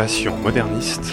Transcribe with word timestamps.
Passion 0.00 0.34
moderniste. 0.38 1.12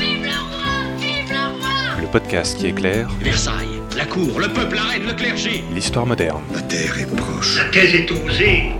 Le 1.99 2.07
podcast 2.09 2.57
qui 2.57 2.67
éclaire 2.67 3.09
Versailles, 3.19 3.81
la 3.97 4.05
cour, 4.05 4.39
le 4.39 4.47
peuple, 4.47 4.75
la 4.75 4.83
reine, 4.83 5.05
le 5.05 5.13
clergé. 5.13 5.61
l'histoire 5.73 6.05
moderne. 6.05 6.41
La 6.53 6.61
terre 6.61 6.97
est 6.97 7.15
proche. 7.17 7.57
La 7.57 7.69
thèse 7.69 7.95
est 7.95 8.09
osée. 8.09 8.71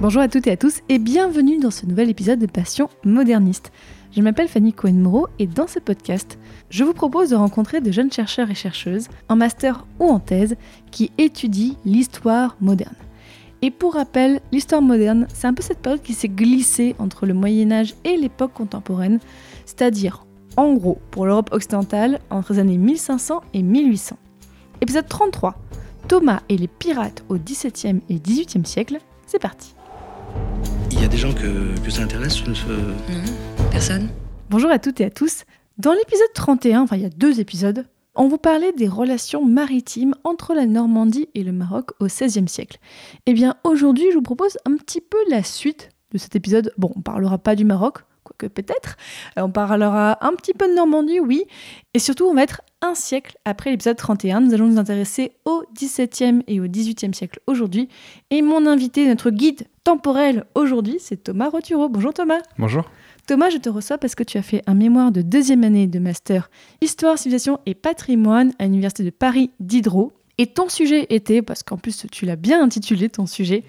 Bonjour 0.00 0.22
à 0.22 0.28
toutes 0.28 0.46
et 0.46 0.52
à 0.52 0.56
tous 0.56 0.82
et 0.88 1.00
bienvenue 1.00 1.58
dans 1.58 1.72
ce 1.72 1.86
nouvel 1.86 2.10
épisode 2.10 2.38
de 2.38 2.46
Passion 2.46 2.88
moderniste. 3.02 3.72
Je 4.16 4.22
m'appelle 4.22 4.46
Fanny 4.46 4.72
Cohen-Moreau 4.72 5.26
et 5.40 5.48
dans 5.48 5.66
ce 5.66 5.80
podcast, 5.80 6.38
je 6.70 6.84
vous 6.84 6.92
propose 6.94 7.30
de 7.30 7.36
rencontrer 7.36 7.80
de 7.80 7.90
jeunes 7.90 8.12
chercheurs 8.12 8.50
et 8.50 8.54
chercheuses, 8.54 9.08
en 9.28 9.36
master 9.36 9.86
ou 9.98 10.08
en 10.08 10.20
thèse, 10.20 10.56
qui 10.90 11.10
étudient 11.18 11.74
l'histoire 11.84 12.56
moderne. 12.60 12.94
Et 13.62 13.70
pour 13.70 13.94
rappel, 13.94 14.40
l'histoire 14.52 14.80
moderne, 14.80 15.26
c'est 15.34 15.46
un 15.46 15.52
peu 15.52 15.62
cette 15.62 15.80
période 15.80 16.00
qui 16.02 16.14
s'est 16.14 16.28
glissée 16.28 16.94
entre 16.98 17.26
le 17.26 17.34
Moyen 17.34 17.70
Âge 17.72 17.94
et 18.04 18.16
l'époque 18.16 18.52
contemporaine, 18.54 19.18
c'est-à-dire, 19.66 20.24
en 20.56 20.72
gros, 20.74 20.98
pour 21.10 21.26
l'Europe 21.26 21.50
occidentale, 21.52 22.20
entre 22.30 22.54
les 22.54 22.58
années 22.60 22.78
1500 22.78 23.40
et 23.52 23.62
1800. 23.62 24.16
Épisode 24.80 25.06
33, 25.08 25.56
Thomas 26.08 26.40
et 26.48 26.56
les 26.56 26.68
pirates 26.68 27.22
au 27.28 27.36
XVIIe 27.36 28.00
et 28.08 28.14
XVIIIe 28.18 28.64
siècle, 28.64 28.98
c'est 29.26 29.38
parti. 29.40 29.74
Il 30.90 31.00
y 31.00 31.04
a 31.04 31.08
des 31.08 31.18
gens 31.18 31.32
que, 31.34 31.78
que 31.84 31.90
ça 31.90 32.02
intéresse 32.02 32.34
ce- 32.34 32.54
ce- 32.54 32.66
Non, 32.66 33.68
personne. 33.70 34.08
Bonjour 34.48 34.70
à 34.70 34.78
toutes 34.78 35.00
et 35.00 35.04
à 35.04 35.10
tous. 35.10 35.44
Dans 35.80 35.94
l'épisode 35.94 36.28
31, 36.34 36.82
enfin 36.82 36.96
il 36.96 37.02
y 37.02 37.06
a 37.06 37.08
deux 37.08 37.40
épisodes, 37.40 37.86
on 38.14 38.28
vous 38.28 38.36
parlait 38.36 38.72
des 38.72 38.86
relations 38.86 39.46
maritimes 39.46 40.14
entre 40.24 40.52
la 40.52 40.66
Normandie 40.66 41.30
et 41.34 41.42
le 41.42 41.52
Maroc 41.52 41.92
au 42.00 42.04
XVIe 42.04 42.46
siècle. 42.48 42.78
Eh 43.24 43.32
bien 43.32 43.54
aujourd'hui, 43.64 44.04
je 44.10 44.16
vous 44.16 44.22
propose 44.22 44.58
un 44.66 44.76
petit 44.76 45.00
peu 45.00 45.16
la 45.30 45.42
suite 45.42 45.88
de 46.12 46.18
cet 46.18 46.36
épisode. 46.36 46.74
Bon, 46.76 46.92
on 46.96 47.00
parlera 47.00 47.38
pas 47.38 47.56
du 47.56 47.64
Maroc, 47.64 48.00
quoique 48.24 48.48
peut-être. 48.48 48.98
Euh, 49.38 49.42
On 49.42 49.50
parlera 49.50 50.18
un 50.20 50.32
petit 50.34 50.52
peu 50.52 50.68
de 50.68 50.74
Normandie, 50.74 51.18
oui. 51.18 51.46
Et 51.94 51.98
surtout, 51.98 52.26
on 52.26 52.34
va 52.34 52.42
être 52.42 52.60
un 52.82 52.94
siècle 52.94 53.38
après 53.46 53.70
l'épisode 53.70 53.96
31. 53.96 54.40
Nous 54.40 54.52
allons 54.52 54.66
nous 54.66 54.78
intéresser 54.78 55.32
au 55.46 55.64
XVIIe 55.74 56.42
et 56.46 56.60
au 56.60 56.66
XVIIIe 56.66 57.14
siècle 57.14 57.40
aujourd'hui. 57.46 57.88
Et 58.28 58.42
mon 58.42 58.66
invité, 58.66 59.08
notre 59.08 59.30
guide 59.30 59.66
temporel 59.84 60.44
aujourd'hui, 60.54 60.98
c'est 61.00 61.24
Thomas 61.24 61.48
Roturo. 61.48 61.88
Bonjour 61.88 62.12
Thomas. 62.12 62.40
Bonjour. 62.58 62.84
Thomas, 63.26 63.50
je 63.50 63.58
te 63.58 63.68
reçois 63.68 63.98
parce 63.98 64.14
que 64.14 64.22
tu 64.22 64.38
as 64.38 64.42
fait 64.42 64.62
un 64.66 64.74
mémoire 64.74 65.12
de 65.12 65.22
deuxième 65.22 65.64
année 65.64 65.86
de 65.86 65.98
master 65.98 66.50
Histoire, 66.80 67.18
civilisation 67.18 67.58
et 67.66 67.74
patrimoine 67.74 68.52
à 68.58 68.64
l'Université 68.64 69.04
de 69.04 69.10
Paris 69.10 69.50
Diderot. 69.60 70.12
Et 70.38 70.46
ton 70.46 70.68
sujet 70.68 71.06
était, 71.10 71.42
parce 71.42 71.62
qu'en 71.62 71.76
plus 71.76 72.06
tu 72.10 72.26
l'as 72.26 72.36
bien 72.36 72.62
intitulé 72.62 73.08
ton 73.08 73.26
sujet, 73.26 73.64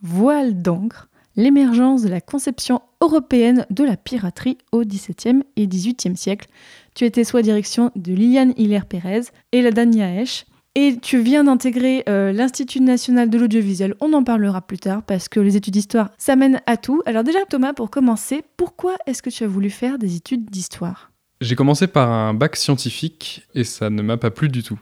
Voile 0.00 0.62
d'encre, 0.62 1.08
l'émergence 1.36 2.02
de 2.02 2.08
la 2.08 2.20
conception 2.20 2.82
européenne 3.00 3.66
de 3.70 3.84
la 3.84 3.96
piraterie 3.96 4.58
au 4.72 4.84
XVIIe 4.84 5.42
et 5.56 5.66
XVIIIe 5.66 6.16
siècle. 6.16 6.48
Tu 6.94 7.04
étais 7.04 7.24
sous 7.24 7.36
la 7.36 7.42
direction 7.42 7.90
de 7.96 8.12
Liliane 8.12 8.54
Hiller-Pérez 8.56 9.22
et 9.52 9.62
la 9.62 9.70
Dania 9.70 10.20
Esch. 10.20 10.46
Et 10.74 10.98
tu 11.00 11.20
viens 11.22 11.44
d'intégrer 11.44 12.04
euh, 12.08 12.32
l'Institut 12.32 12.80
national 12.80 13.30
de 13.30 13.38
l'audiovisuel. 13.38 13.94
On 14.00 14.12
en 14.12 14.22
parlera 14.22 14.60
plus 14.60 14.78
tard 14.78 15.02
parce 15.02 15.28
que 15.28 15.40
les 15.40 15.56
études 15.56 15.72
d'histoire, 15.72 16.10
ça 16.18 16.36
mène 16.36 16.60
à 16.66 16.76
tout. 16.76 17.02
Alors 17.06 17.24
déjà 17.24 17.40
Thomas, 17.48 17.72
pour 17.72 17.90
commencer, 17.90 18.42
pourquoi 18.56 18.96
est-ce 19.06 19.22
que 19.22 19.30
tu 19.30 19.44
as 19.44 19.48
voulu 19.48 19.70
faire 19.70 19.98
des 19.98 20.16
études 20.16 20.48
d'histoire? 20.50 21.10
J'ai 21.40 21.56
commencé 21.56 21.86
par 21.86 22.10
un 22.10 22.34
bac 22.34 22.56
scientifique 22.56 23.42
et 23.54 23.64
ça 23.64 23.90
ne 23.90 24.02
m'a 24.02 24.16
pas 24.16 24.30
plu 24.30 24.48
du 24.48 24.62
tout. 24.62 24.78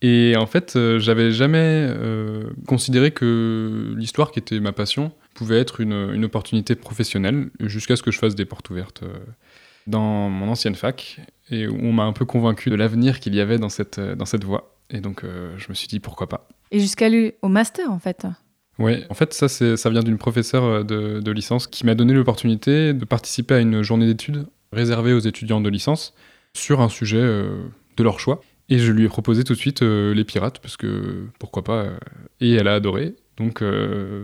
Et 0.00 0.34
en 0.36 0.46
fait, 0.46 0.76
euh, 0.76 0.98
j'avais 0.98 1.32
jamais 1.32 1.58
euh, 1.58 2.44
considéré 2.66 3.10
que 3.10 3.94
l'histoire, 3.96 4.30
qui 4.30 4.38
était 4.38 4.60
ma 4.60 4.72
passion, 4.72 5.12
pouvait 5.34 5.58
être 5.58 5.80
une, 5.80 6.10
une 6.14 6.24
opportunité 6.24 6.76
professionnelle 6.76 7.50
jusqu'à 7.60 7.96
ce 7.96 8.02
que 8.02 8.10
je 8.10 8.18
fasse 8.18 8.34
des 8.34 8.44
portes 8.44 8.70
ouvertes 8.70 9.02
dans 9.86 10.28
mon 10.28 10.48
ancienne 10.48 10.74
fac 10.74 11.20
et 11.50 11.66
où 11.66 11.78
on 11.80 11.92
m'a 11.92 12.04
un 12.04 12.12
peu 12.12 12.24
convaincu 12.24 12.70
de 12.70 12.74
l'avenir 12.74 13.20
qu'il 13.20 13.34
y 13.34 13.40
avait 13.40 13.58
dans 13.58 13.68
cette 13.68 13.98
voie. 14.44 14.77
Et 14.90 15.00
donc, 15.00 15.24
euh, 15.24 15.54
je 15.58 15.66
me 15.68 15.74
suis 15.74 15.88
dit 15.88 16.00
pourquoi 16.00 16.28
pas. 16.28 16.48
Et 16.70 16.80
jusqu'à 16.80 17.06
aller 17.06 17.36
au 17.42 17.48
master 17.48 17.90
en 17.90 17.98
fait. 17.98 18.26
Ouais, 18.78 19.04
en 19.10 19.14
fait, 19.14 19.32
ça, 19.34 19.48
c'est- 19.48 19.76
ça 19.76 19.90
vient 19.90 20.02
d'une 20.02 20.18
professeure 20.18 20.64
euh, 20.64 20.82
de, 20.84 21.20
de 21.20 21.30
licence 21.32 21.66
qui 21.66 21.84
m'a 21.84 21.94
donné 21.94 22.12
l'opportunité 22.14 22.92
de 22.94 23.04
participer 23.04 23.54
à 23.54 23.58
une 23.60 23.82
journée 23.82 24.06
d'études 24.06 24.46
réservée 24.72 25.12
aux 25.12 25.18
étudiants 25.18 25.60
de 25.60 25.68
licence 25.68 26.14
sur 26.54 26.80
un 26.80 26.88
sujet 26.88 27.18
euh, 27.18 27.62
de 27.96 28.02
leur 28.04 28.20
choix. 28.20 28.40
Et 28.70 28.78
je 28.78 28.92
lui 28.92 29.04
ai 29.04 29.08
proposé 29.08 29.44
tout 29.44 29.54
de 29.54 29.58
suite 29.58 29.82
euh, 29.82 30.12
les 30.14 30.24
pirates, 30.24 30.58
parce 30.60 30.76
que 30.76 31.26
pourquoi 31.38 31.64
pas. 31.64 31.82
euh, 31.84 31.98
et 32.40 32.52
elle 32.54 32.68
a 32.68 32.74
adoré. 32.74 33.14
Donc, 33.38 33.62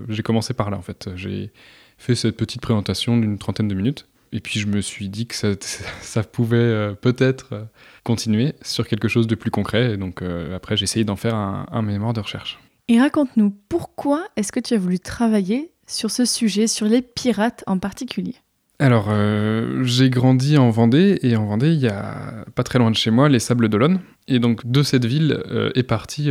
j'ai 0.08 0.22
commencé 0.24 0.54
par 0.54 0.70
là, 0.70 0.76
en 0.76 0.82
fait. 0.82 1.08
J'ai 1.14 1.52
fait 1.98 2.16
cette 2.16 2.36
petite 2.36 2.60
présentation 2.60 3.16
d'une 3.16 3.38
trentaine 3.38 3.68
de 3.68 3.74
minutes. 3.74 4.08
Et 4.36 4.40
puis, 4.40 4.58
je 4.60 4.66
me 4.66 4.80
suis 4.80 5.08
dit 5.08 5.26
que 5.26 5.34
ça, 5.34 5.48
ça 6.02 6.22
pouvait 6.24 6.56
euh, 6.56 6.92
peut-être 6.94 7.48
euh, 7.52 7.62
continuer 8.02 8.54
sur 8.62 8.86
quelque 8.86 9.08
chose 9.08 9.26
de 9.28 9.34
plus 9.36 9.50
concret. 9.50 9.92
Et 9.92 9.96
donc, 9.96 10.20
euh, 10.22 10.54
après, 10.56 10.76
j'ai 10.76 10.84
essayé 10.84 11.04
d'en 11.04 11.16
faire 11.16 11.34
un- 11.36 11.66
un 11.70 11.82
mémoire 11.82 12.12
de 12.12 12.20
recherche. 12.20 12.58
Et 12.88 13.00
raconte-nous, 13.00 13.54
pourquoi 13.68 14.26
est-ce 14.36 14.50
que 14.52 14.60
tu 14.60 14.74
as 14.74 14.78
voulu 14.78 14.98
travailler 14.98 15.70
sur 15.86 16.10
ce 16.10 16.24
sujet, 16.24 16.66
sur 16.66 16.86
les 16.86 17.00
pirates 17.00 17.62
en 17.66 17.78
particulier? 17.78 18.34
Alors, 18.80 19.06
euh, 19.08 19.84
j'ai 19.84 20.10
grandi 20.10 20.58
en 20.58 20.68
Vendée, 20.70 21.18
et 21.22 21.36
en 21.36 21.46
Vendée, 21.46 21.70
il 21.72 21.78
y 21.78 21.86
a 21.88 22.44
pas 22.56 22.64
très 22.64 22.80
loin 22.80 22.90
de 22.90 22.96
chez 22.96 23.12
moi 23.12 23.28
les 23.28 23.38
Sables 23.38 23.68
d'Olonne. 23.68 24.00
Et 24.26 24.40
donc, 24.40 24.66
de 24.68 24.82
cette 24.82 25.04
ville 25.04 25.40
est 25.76 25.84
parti 25.84 26.28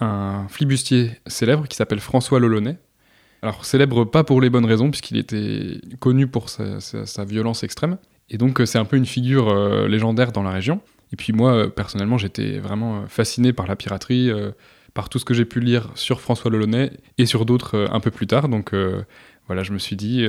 un 0.00 0.46
flibustier 0.48 1.12
célèbre 1.28 1.68
qui 1.68 1.76
s'appelle 1.76 2.00
François 2.00 2.40
Lolonais. 2.40 2.78
Alors, 3.44 3.66
célèbre 3.66 4.06
pas 4.06 4.24
pour 4.24 4.40
les 4.40 4.48
bonnes 4.48 4.64
raisons, 4.64 4.90
puisqu'il 4.90 5.18
était 5.18 5.78
connu 5.98 6.26
pour 6.26 6.48
sa, 6.48 7.24
violence 7.26 7.62
extrême. 7.62 7.98
Et 8.30 8.38
donc, 8.38 8.58
euh, 8.58 8.64
c'est 8.64 8.78
un 8.78 8.86
peu 8.86 8.96
une 8.96 9.04
figure 9.04 9.50
euh, 9.50 9.86
légendaire 9.86 10.32
dans 10.32 10.42
la 10.42 10.50
région. 10.50 10.80
Et 11.12 11.16
puis, 11.16 11.34
moi, 11.34 11.52
euh, 11.52 11.68
personnellement, 11.68 12.16
j'étais 12.16 12.58
vraiment 12.58 13.04
fasciné 13.06 13.52
par 13.52 13.66
la 13.66 13.76
piraterie, 13.76 14.30
par 14.94 15.10
tout 15.10 15.18
ce 15.18 15.26
que 15.26 15.34
j'ai 15.34 15.44
pu 15.44 15.60
lire 15.60 15.90
sur 15.94 16.22
François 16.22 16.50
Lolonais 16.50 16.92
et 17.18 17.26
sur 17.26 17.44
d'autres 17.44 17.86
un 17.92 18.00
peu 18.00 18.10
plus 18.10 18.26
tard. 18.26 18.48
Donc, 18.48 18.72
voilà, 19.46 19.62
je 19.62 19.74
me 19.74 19.78
suis 19.78 19.96
dit 19.96 20.26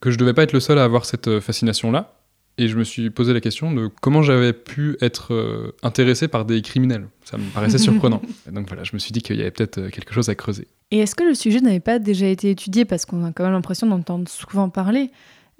que 0.00 0.10
je 0.10 0.16
devais 0.16 0.32
pas 0.32 0.42
être 0.42 0.54
le 0.54 0.60
seul 0.60 0.78
à 0.78 0.84
avoir 0.84 1.04
cette 1.04 1.40
fascination-là. 1.40 2.14
Et 2.58 2.68
je 2.68 2.76
me 2.78 2.84
suis 2.84 3.10
posé 3.10 3.34
la 3.34 3.40
question 3.42 3.72
de 3.74 3.90
comment 4.00 4.22
j'avais 4.22 4.52
pu 4.54 4.96
être 5.02 5.34
euh, 5.34 5.72
intéressé 5.82 6.26
par 6.26 6.44
des 6.46 6.62
criminels. 6.62 7.08
Ça 7.24 7.36
me 7.36 7.44
paraissait 7.52 7.76
surprenant. 7.88 8.22
Et 8.48 8.52
donc 8.52 8.66
voilà, 8.68 8.82
je 8.82 8.92
me 8.94 8.98
suis 8.98 9.12
dit 9.12 9.20
qu'il 9.20 9.36
y 9.36 9.42
avait 9.42 9.50
peut-être 9.50 9.78
euh, 9.78 9.90
quelque 9.90 10.14
chose 10.14 10.28
à 10.30 10.34
creuser. 10.34 10.66
Et 10.90 10.98
est-ce 11.00 11.14
que 11.14 11.24
le 11.24 11.34
sujet 11.34 11.60
n'avait 11.60 11.80
pas 11.80 11.98
déjà 11.98 12.26
été 12.26 12.50
étudié? 12.50 12.84
Parce 12.86 13.04
qu'on 13.04 13.24
a 13.24 13.32
quand 13.32 13.44
même 13.44 13.52
l'impression 13.52 13.86
d'entendre 13.86 14.26
souvent 14.28 14.70
parler. 14.70 15.10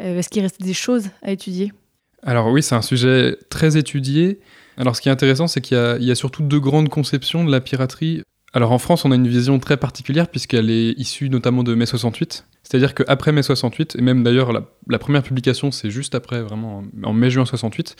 Euh, 0.00 0.18
est-ce 0.18 0.28
qu'il 0.30 0.40
restait 0.42 0.64
des 0.64 0.72
choses 0.74 1.08
à 1.22 1.32
étudier? 1.32 1.72
Alors 2.22 2.48
oui, 2.50 2.62
c'est 2.62 2.74
un 2.74 2.82
sujet 2.82 3.36
très 3.50 3.76
étudié. 3.76 4.40
Alors 4.78 4.96
ce 4.96 5.00
qui 5.02 5.08
est 5.08 5.12
intéressant, 5.12 5.46
c'est 5.48 5.60
qu'il 5.60 5.76
y, 5.76 5.80
a- 5.80 5.96
il 5.98 6.04
y 6.04 6.10
a 6.10 6.14
surtout 6.14 6.42
deux 6.42 6.60
grandes 6.60 6.88
conceptions 6.88 7.44
de 7.44 7.50
la 7.50 7.60
piraterie. 7.60 8.22
Alors 8.54 8.72
en 8.72 8.78
France, 8.78 9.04
on 9.04 9.12
a 9.12 9.16
une 9.16 9.28
vision 9.28 9.58
très 9.58 9.76
particulière 9.76 10.28
puisqu'elle 10.28 10.70
est 10.70 10.92
issue 10.92 11.28
notamment 11.28 11.62
de 11.62 11.74
mai 11.74 11.84
68. 11.86 12.46
C'est-à-dire 12.68 12.94
qu'après 12.94 13.30
mai 13.30 13.44
68, 13.44 13.94
et 13.96 14.02
même 14.02 14.24
d'ailleurs 14.24 14.52
la, 14.52 14.98
première 14.98 15.22
publication, 15.22 15.70
c'est 15.70 15.88
juste 15.88 16.16
après, 16.16 16.42
vraiment 16.42 16.82
en, 17.04 17.12
mai-juin 17.12 17.44
68, 17.44 17.94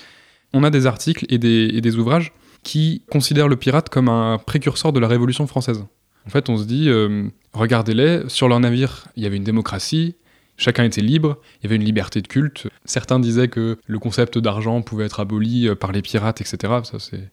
on 0.54 0.64
a 0.64 0.70
des 0.70 0.86
articles 0.86 1.24
et 1.28 1.38
des, 1.38 1.96
ouvrages 1.96 2.32
qui 2.64 3.04
considèrent 3.08 3.46
le 3.46 3.54
pirate 3.54 3.88
comme 3.90 4.08
un 4.08 4.38
précurseur 4.38 4.92
de 4.92 4.98
la 4.98 5.06
Révolution 5.06 5.46
française. 5.46 5.84
En 6.26 6.30
fait, 6.30 6.48
on 6.48 6.56
se 6.56 6.64
dit, 6.64 6.88
euh, 6.88 7.28
regardez-les, 7.52 8.28
sur 8.28 8.48
leur 8.48 8.58
navire, 8.58 9.06
il 9.14 9.22
y 9.22 9.26
avait 9.26 9.36
une 9.36 9.44
démocratie, 9.44 10.16
chacun 10.56 10.82
était 10.82 11.00
libre, 11.00 11.38
il 11.60 11.64
y 11.64 11.66
avait 11.68 11.76
une 11.76 11.84
liberté 11.84 12.20
de 12.20 12.26
culte. 12.26 12.66
Certains 12.84 13.20
disaient 13.20 13.46
que 13.46 13.78
le 13.86 13.98
concept 14.00 14.36
d'argent 14.36 14.82
pouvait 14.82 15.04
être 15.04 15.20
aboli 15.20 15.68
euh, 15.68 15.76
par 15.76 15.92
les 15.92 16.02
pirates, 16.02 16.40
etc. 16.40 16.80
Ça, 16.82 16.98
c'est. 16.98 17.30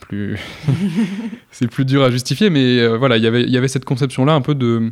Plus, 0.00 0.38
plus 1.70 1.84
dur 1.84 2.02
à 2.02 2.10
justifier, 2.10 2.48
mais 2.48 2.78
euh, 2.78 2.96
voilà, 2.96 3.18
il 3.18 3.22
y 3.22 3.26
avait- 3.26 3.42
il 3.42 3.50
y 3.50 3.58
avait 3.58 3.68
cette 3.68 3.84
conception-là 3.84 4.32
un 4.32 4.40
peu 4.40 4.54
de, 4.54 4.88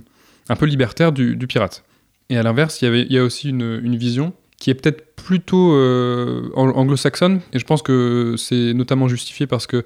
un 0.48 0.56
peu 0.56 0.66
libertaire 0.66 1.12
du, 1.12 1.36
pirate. 1.46 1.84
Et 2.30 2.36
à 2.36 2.42
l'inverse, 2.42 2.82
il 2.82 3.12
y 3.12 3.18
a 3.18 3.22
aussi 3.22 3.50
une, 3.50 3.96
vision 3.96 4.32
qui 4.58 4.70
est 4.70 4.74
peut-être 4.74 5.14
plutôt 5.16 5.74
euh, 5.74 6.50
ang- 6.54 6.72
anglo-saxonne, 6.74 7.40
et 7.52 7.58
je 7.58 7.64
pense 7.64 7.82
que 7.82 8.34
c'est 8.38 8.72
notamment 8.72 9.06
justifié 9.06 9.46
parce 9.46 9.66
que 9.66 9.84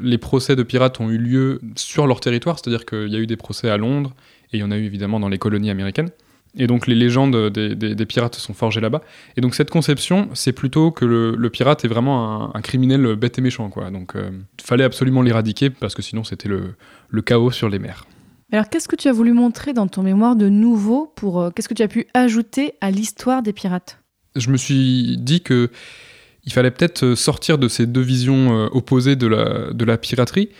les 0.00 0.18
procès 0.18 0.56
de 0.56 0.62
pirates 0.62 1.00
ont 1.00 1.10
eu 1.10 1.18
lieu 1.18 1.60
sur 1.76 2.06
leur 2.06 2.20
territoire, 2.20 2.58
c'est-à-dire 2.58 2.84
qu'il 2.84 3.08
y 3.08 3.16
a 3.16 3.18
eu 3.18 3.26
des 3.26 3.36
procès 3.36 3.70
à 3.70 3.76
Londres, 3.76 4.14
et 4.52 4.58
il 4.58 4.60
y 4.60 4.62
en 4.62 4.70
a 4.70 4.76
eu 4.76 4.84
évidemment 4.84 5.20
dans 5.20 5.28
les 5.28 5.38
colonies 5.38 5.70
américaines. 5.70 6.10
Et 6.56 6.68
donc 6.68 6.86
les 6.86 6.94
légendes 6.94 7.50
des, 7.50 8.06
pirates 8.06 8.36
sont 8.36 8.54
forgées 8.54 8.80
là-bas. 8.80 9.02
Et 9.36 9.40
donc 9.40 9.56
cette 9.56 9.70
conception, 9.70 10.28
c'est 10.34 10.52
plutôt 10.52 10.92
que 10.92 11.04
le, 11.04 11.50
pirate 11.50 11.84
est 11.84 11.88
vraiment 11.88 12.54
un, 12.54 12.60
criminel 12.60 13.16
bête 13.16 13.38
et 13.38 13.42
méchant. 13.42 13.70
Quoi. 13.70 13.90
Donc 13.90 14.14
il 14.16 14.64
fallait 14.64 14.84
absolument 14.84 15.22
l'éradiquer, 15.22 15.70
parce 15.70 15.96
que 15.96 16.02
sinon 16.02 16.22
c'était 16.22 16.48
le 16.48 17.22
chaos 17.22 17.50
sur 17.50 17.68
les 17.68 17.80
mers. 17.80 18.06
Alors 18.52 18.68
qu'est-ce 18.68 18.88
que 18.88 18.96
tu 18.96 19.08
as 19.08 19.12
voulu 19.12 19.32
montrer 19.32 19.72
dans 19.72 19.88
ton 19.88 20.02
mémoire 20.02 20.36
de 20.36 20.48
nouveau 20.48 21.12
pour 21.16 21.40
euh, 21.40 21.50
Qu'est-ce 21.50 21.68
que 21.68 21.74
tu 21.74 21.82
as 21.82 21.88
pu 21.88 22.06
ajouter 22.14 22.74
à 22.80 22.90
l'histoire 22.90 23.42
des 23.42 23.52
pirates? 23.52 23.98
Je 24.36 24.50
me 24.50 24.56
suis 24.56 25.16
dit 25.18 25.40
que 25.40 25.70
il 26.44 26.52
fallait 26.52 26.70
peut-être 26.70 27.14
sortir 27.14 27.58
de 27.58 27.68
ces 27.68 27.86
deux 27.86 28.02
visions 28.02 28.52
euh, 28.52 28.68
opposées 28.72 29.16
de 29.16 29.26
la, 29.26 29.98
piraterie, 29.98 30.50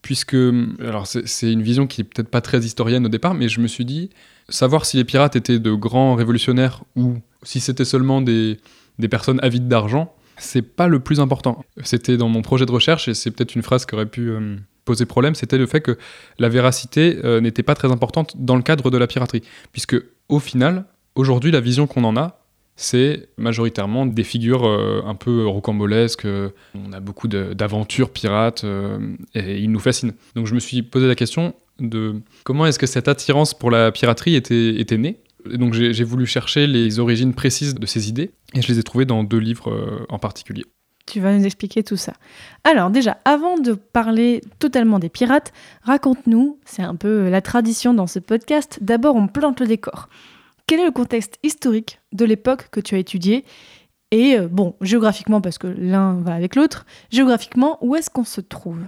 puisque, 0.00 0.36
alors 0.80 1.06
c'est 1.06 1.28
c'est 1.28 1.52
une 1.52 1.62
vision 1.62 1.86
qui 1.86 2.00
est 2.00 2.04
peut-être 2.04 2.30
pas 2.30 2.40
très 2.40 2.60
historienne 2.60 3.04
au 3.04 3.10
départ, 3.10 3.34
mais 3.34 3.48
je 3.48 3.60
me 3.60 3.66
suis 3.66 3.84
dit, 3.84 4.10
savoir 4.48 4.86
si 4.86 4.96
les 4.96 5.04
pirates 5.04 5.36
étaient 5.36 5.58
de 5.58 5.72
grands 5.72 6.14
révolutionnaires 6.14 6.84
ou 6.96 7.16
si 7.42 7.60
c'était 7.60 7.84
seulement 7.84 8.22
des, 8.22 8.58
des 8.98 9.08
personnes 9.08 9.40
avides 9.42 9.68
d'argent, 9.68 10.14
c'est 10.38 10.62
pas 10.62 10.88
le 10.88 11.00
plus 11.00 11.20
important. 11.20 11.64
C'était 11.82 12.16
dans 12.16 12.28
mon 12.28 12.42
projet 12.42 12.66
de 12.66 12.72
recherche, 12.72 13.08
et 13.08 13.14
c'est 13.14 13.30
peut-être 13.30 13.54
une 13.54 13.62
phrase 13.62 13.86
qui 13.86 13.94
aurait 13.94 14.06
pu 14.06 14.30
euh, 14.30 14.56
poser 14.84 15.06
problème, 15.06 15.34
c'était 15.34 15.58
le 15.58 15.66
fait 15.66 15.80
que 15.80 15.98
la 16.38 16.48
véracité 16.48 17.18
euh, 17.24 17.40
n'était 17.40 17.62
pas 17.62 17.74
très 17.74 17.90
importante 17.90 18.34
dans 18.36 18.56
le 18.56 18.62
cadre 18.62 18.90
de 18.90 18.98
la 18.98 19.06
piraterie. 19.06 19.42
Puisque, 19.72 19.96
au 20.28 20.38
final, 20.38 20.84
aujourd'hui, 21.14 21.50
la 21.50 21.60
vision 21.60 21.86
qu'on 21.86 22.04
en 22.04 22.16
a, 22.16 22.40
c'est 22.78 23.30
majoritairement 23.38 24.04
des 24.04 24.24
figures 24.24 24.66
euh, 24.66 25.02
un 25.06 25.14
peu 25.14 25.46
rocambolesques. 25.46 26.26
on 26.26 26.92
a 26.92 27.00
beaucoup 27.00 27.28
d'aventures 27.28 28.10
pirates 28.10 28.66
et 29.34 29.58
ils 29.58 29.70
nous 29.70 29.80
fascinent. 29.80 30.12
Donc 30.34 30.46
je 30.46 30.54
me 30.54 30.60
suis 30.60 30.82
posé 30.82 31.06
la 31.06 31.14
question 31.14 31.54
de 31.80 32.16
comment 32.44 32.66
est-ce 32.66 32.78
que 32.78 32.86
cette 32.86 33.08
attirance 33.08 33.54
pour 33.54 33.70
la 33.70 33.92
piraterie 33.92 34.34
était, 34.34 34.78
était 34.78 34.98
née. 34.98 35.20
Et 35.50 35.56
donc 35.56 35.72
j'ai 35.72 36.04
voulu 36.04 36.26
chercher 36.26 36.66
les 36.66 36.98
origines 36.98 37.32
précises 37.32 37.74
de 37.74 37.86
ces 37.86 38.10
idées 38.10 38.30
et 38.56 38.62
je 38.62 38.68
les 38.72 38.78
ai 38.78 38.82
trouvées 38.82 39.04
dans 39.04 39.22
deux 39.22 39.38
livres 39.38 39.70
euh, 39.70 40.06
en 40.08 40.18
particulier. 40.18 40.64
Tu 41.06 41.20
vas 41.20 41.36
nous 41.36 41.44
expliquer 41.44 41.84
tout 41.84 41.96
ça. 41.96 42.14
Alors 42.64 42.90
déjà, 42.90 43.18
avant 43.24 43.58
de 43.58 43.74
parler 43.74 44.40
totalement 44.58 44.98
des 44.98 45.08
pirates, 45.08 45.52
raconte-nous, 45.82 46.58
c'est 46.64 46.82
un 46.82 46.96
peu 46.96 47.28
la 47.28 47.40
tradition 47.40 47.94
dans 47.94 48.08
ce 48.08 48.18
podcast, 48.18 48.78
d'abord 48.80 49.14
on 49.14 49.28
plante 49.28 49.60
le 49.60 49.66
décor. 49.66 50.08
Quel 50.66 50.80
est 50.80 50.84
le 50.86 50.90
contexte 50.90 51.38
historique 51.44 52.00
de 52.12 52.24
l'époque 52.24 52.70
que 52.72 52.80
tu 52.80 52.96
as 52.96 52.98
étudié 52.98 53.44
Et 54.10 54.36
euh, 54.36 54.48
bon, 54.48 54.74
géographiquement, 54.80 55.40
parce 55.40 55.58
que 55.58 55.68
l'un 55.68 56.20
va 56.22 56.34
avec 56.34 56.56
l'autre, 56.56 56.86
géographiquement, 57.12 57.78
où 57.82 57.94
est-ce 57.94 58.10
qu'on 58.10 58.24
se 58.24 58.40
trouve? 58.40 58.80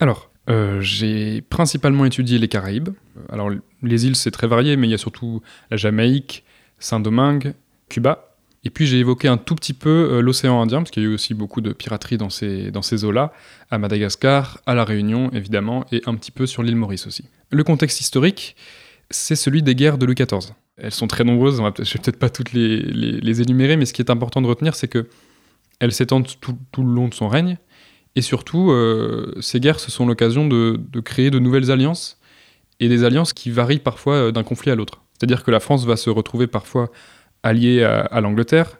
Alors, 0.00 0.30
euh, 0.48 0.80
j'ai 0.80 1.42
principalement 1.42 2.06
étudié 2.06 2.38
les 2.38 2.48
Caraïbes. 2.48 2.90
Alors, 3.28 3.50
les 3.82 4.06
îles, 4.06 4.16
c'est 4.16 4.30
très 4.30 4.46
varié, 4.46 4.76
mais 4.76 4.86
il 4.86 4.90
y 4.90 4.94
a 4.94 4.98
surtout 4.98 5.42
la 5.70 5.76
Jamaïque, 5.76 6.44
Saint-Domingue, 6.78 7.54
Cuba. 7.90 8.35
Et 8.66 8.70
puis, 8.70 8.84
j'ai 8.84 8.98
évoqué 8.98 9.28
un 9.28 9.36
tout 9.36 9.54
petit 9.54 9.74
peu 9.74 9.88
euh, 10.10 10.20
l'océan 10.20 10.60
Indien, 10.60 10.78
parce 10.78 10.90
qu'il 10.90 11.04
y 11.04 11.06
a 11.06 11.08
eu 11.08 11.14
aussi 11.14 11.34
beaucoup 11.34 11.60
de 11.60 11.72
piraterie 11.72 12.16
dans 12.16 12.30
ces, 12.30 12.72
dans 12.72 12.82
ces 12.82 13.04
eaux-là, 13.04 13.32
à 13.70 13.78
Madagascar, 13.78 14.58
à 14.66 14.74
La 14.74 14.82
Réunion, 14.84 15.30
évidemment, 15.32 15.84
et 15.92 16.02
un 16.06 16.16
petit 16.16 16.32
peu 16.32 16.46
sur 16.46 16.64
l'île 16.64 16.74
Maurice 16.74 17.06
aussi. 17.06 17.26
Le 17.50 17.62
contexte 17.62 18.00
historique, 18.00 18.56
c'est 19.08 19.36
celui 19.36 19.62
des 19.62 19.76
guerres 19.76 19.98
de 19.98 20.04
Louis 20.06 20.16
XIV. 20.16 20.52
Elles 20.78 20.90
sont 20.90 21.06
très 21.06 21.22
nombreuses, 21.22 21.58
je 21.78 21.92
vais 21.92 22.00
peut-être 22.02 22.18
pas 22.18 22.28
toutes 22.28 22.52
les, 22.54 22.78
les- 22.82 23.20
les 23.20 23.40
énumérer, 23.40 23.76
mais 23.76 23.86
ce 23.86 23.92
qui 23.92 24.02
est 24.02 24.10
important 24.10 24.42
de 24.42 24.48
retenir, 24.48 24.74
c'est 24.74 24.88
que 24.88 25.06
elles 25.78 25.92
s'étendent 25.92 26.26
tout, 26.40 26.58
tout 26.72 26.82
le 26.82 26.92
long 26.92 27.06
de 27.06 27.14
son 27.14 27.28
règne, 27.28 27.58
et 28.16 28.20
surtout, 28.20 28.72
euh, 28.72 29.32
ces 29.40 29.60
guerres, 29.60 29.78
ce 29.78 29.92
sont 29.92 30.06
l'occasion 30.06 30.48
de, 30.48 30.80
de 30.90 31.00
créer 31.00 31.30
de 31.30 31.38
nouvelles 31.38 31.70
alliances, 31.70 32.18
et 32.80 32.88
des 32.88 33.04
alliances 33.04 33.32
qui 33.32 33.52
varient 33.52 33.78
parfois 33.78 34.14
euh, 34.14 34.32
d'un 34.32 34.42
conflit 34.42 34.72
à 34.72 34.74
l'autre. 34.74 35.02
C'est-à-dire 35.16 35.44
que 35.44 35.52
la 35.52 35.60
France 35.60 35.86
va 35.86 35.96
se 35.96 36.10
retrouver 36.10 36.48
parfois 36.48 36.90
alliée 37.42 37.82
à, 37.84 38.00
à 38.00 38.20
l'Angleterre, 38.20 38.78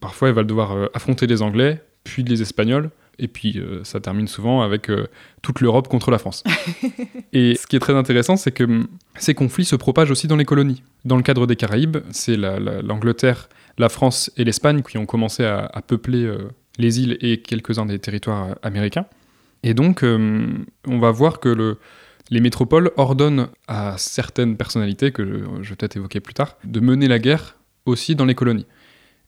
parfois 0.00 0.28
elle 0.28 0.34
va 0.34 0.44
devoir 0.44 0.72
euh, 0.72 0.86
affronter 0.94 1.26
les 1.26 1.42
Anglais, 1.42 1.82
puis 2.04 2.22
les 2.22 2.42
Espagnols, 2.42 2.90
et 3.18 3.28
puis 3.28 3.58
euh, 3.58 3.84
ça 3.84 4.00
termine 4.00 4.26
souvent 4.26 4.62
avec 4.62 4.90
euh, 4.90 5.06
toute 5.42 5.60
l'Europe 5.60 5.86
contre 5.88 6.10
la 6.10 6.18
France. 6.18 6.42
et 7.32 7.54
ce 7.54 7.66
qui 7.66 7.76
est 7.76 7.80
très 7.80 7.94
intéressant, 7.94 8.36
c'est 8.36 8.52
que 8.52 8.64
hum, 8.64 8.86
ces 9.16 9.34
conflits 9.34 9.64
se 9.64 9.76
propagent 9.76 10.10
aussi 10.10 10.26
dans 10.26 10.36
les 10.36 10.44
colonies. 10.44 10.82
Dans 11.04 11.16
le 11.16 11.22
cadre 11.22 11.46
des 11.46 11.56
Caraïbes, 11.56 11.98
c'est 12.10 12.36
la- 12.36 12.58
la- 12.58 12.82
l'Angleterre, 12.82 13.48
la, 13.78 13.88
France 13.88 14.30
et 14.36 14.44
l'Espagne 14.44 14.82
qui 14.82 14.98
ont 14.98 15.06
commencé 15.06 15.44
à, 15.44 15.66
à 15.72 15.82
peupler 15.82 16.24
euh, 16.24 16.48
les 16.78 17.00
îles 17.00 17.18
et 17.20 17.42
quelques-uns 17.42 17.86
des 17.86 17.98
territoires 17.98 18.56
américains. 18.62 19.06
Et 19.62 19.74
donc, 19.74 20.02
euh, 20.02 20.46
on 20.88 20.98
va 20.98 21.10
voir 21.10 21.38
que 21.38 21.48
le- 21.50 21.78
les 22.30 22.40
métropoles 22.40 22.90
ordonnent 22.96 23.48
à 23.68 23.94
certaines 23.98 24.56
personnalités, 24.56 25.12
que 25.12 25.24
je, 25.24 25.62
je 25.62 25.70
vais 25.70 25.76
peut-être 25.76 25.96
évoquer 25.96 26.20
plus 26.20 26.34
tard, 26.34 26.56
de 26.64 26.80
mener 26.80 27.06
la 27.08 27.18
guerre 27.18 27.56
aussi 27.86 28.14
dans 28.14 28.24
les 28.24 28.34
colonies. 28.34 28.66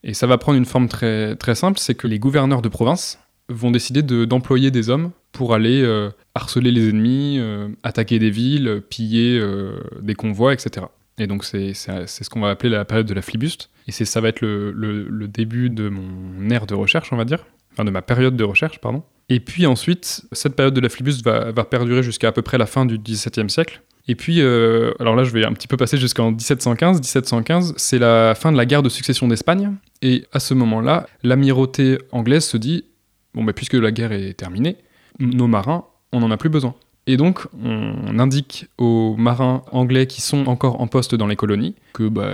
Et 0.03 0.13
ça 0.13 0.27
va 0.27 0.37
prendre 0.37 0.57
une 0.57 0.65
forme 0.65 0.87
très, 0.87 1.35
très 1.35 1.55
simple, 1.55 1.79
c'est 1.79 1.95
que 1.95 2.07
les 2.07 2.19
gouverneurs 2.19 2.61
de 2.61 2.69
province 2.69 3.19
vont 3.49 3.71
décider 3.71 4.01
de- 4.03 4.25
d'employer 4.25 4.71
des 4.71 4.89
hommes 4.89 5.11
pour 5.31 5.53
aller 5.53 5.81
euh, 5.81 6.09
harceler 6.35 6.71
les 6.71 6.89
ennemis, 6.89 7.37
euh, 7.39 7.67
attaquer 7.83 8.19
des 8.19 8.29
villes, 8.29 8.81
piller 8.89 9.37
euh, 9.39 9.79
des 10.01 10.15
convois, 10.15 10.53
etc. 10.53 10.85
Et 11.17 11.27
donc 11.27 11.43
c'est 11.45 11.73
ce 11.73 12.29
qu'on 12.29 12.41
va 12.41 12.49
appeler 12.49 12.69
la 12.69 12.85
période 12.85 13.05
de 13.07 13.13
la 13.13 13.21
flibuste. 13.21 13.69
Et 13.87 13.91
ça 13.91 14.21
va 14.21 14.29
être 14.29 14.41
le, 14.41 14.71
le- 14.71 15.07
le 15.07 15.27
début 15.27 15.69
de 15.69 15.89
mon 15.89 16.49
ère 16.49 16.65
de 16.65 16.73
recherche, 16.75 17.11
on 17.13 17.17
va 17.17 17.25
dire. 17.25 17.45
Enfin, 17.73 17.83
de 17.85 17.91
ma 17.91 18.01
période 18.01 18.35
de 18.37 18.43
recherche, 18.43 18.79
pardon. 18.79 19.03
Et 19.29 19.39
puis 19.39 19.65
ensuite, 19.65 20.23
cette 20.31 20.55
période 20.55 20.73
de 20.73 20.79
la 20.81 20.89
flibuste 20.89 21.23
va, 21.25 21.51
va 21.51 21.63
perdurer 21.65 22.03
jusqu'à 22.03 22.29
à 22.29 22.31
peu 22.31 22.41
près 22.41 22.57
la 22.57 22.65
fin 22.67 22.85
du 22.85 22.97
XVIIe 22.97 23.49
siècle. 23.49 23.81
Et 24.07 24.15
puis, 24.15 24.41
euh, 24.41 24.93
alors 24.99 25.15
là, 25.15 25.23
je 25.23 25.31
vais 25.31 25.45
un 25.45 25.53
petit 25.53 25.67
peu 25.67 25.77
passer 25.77 25.97
jusqu'en 25.97 26.31
1715. 26.31 26.97
1715, 26.97 27.73
c'est 27.77 27.99
la 27.99 28.35
fin 28.35 28.51
de 28.51 28.57
la 28.57 28.65
guerre 28.65 28.83
de 28.83 28.89
succession 28.89 29.27
d'Espagne. 29.27 29.73
Et 30.01 30.25
à 30.31 30.39
ce 30.39 30.53
moment-là, 30.53 31.07
l'amirauté 31.23 31.97
anglaise 32.11 32.45
se 32.45 32.57
dit 32.57 32.85
bon, 33.33 33.43
bah, 33.43 33.53
puisque 33.53 33.73
la 33.73 33.91
guerre 33.91 34.11
est 34.11 34.33
terminée, 34.33 34.77
nos 35.19 35.47
marins, 35.47 35.85
on 36.11 36.19
n'en 36.19 36.31
a 36.31 36.37
plus 36.37 36.49
besoin. 36.49 36.75
Et 37.07 37.17
donc, 37.17 37.45
on 37.63 38.17
indique 38.17 38.67
aux 38.77 39.15
marins 39.15 39.63
anglais 39.71 40.07
qui 40.07 40.21
sont 40.21 40.47
encore 40.47 40.81
en 40.81 40.87
poste 40.87 41.13
dans 41.13 41.27
les 41.27 41.35
colonies 41.35 41.75
que 41.93 42.07
bah, 42.07 42.31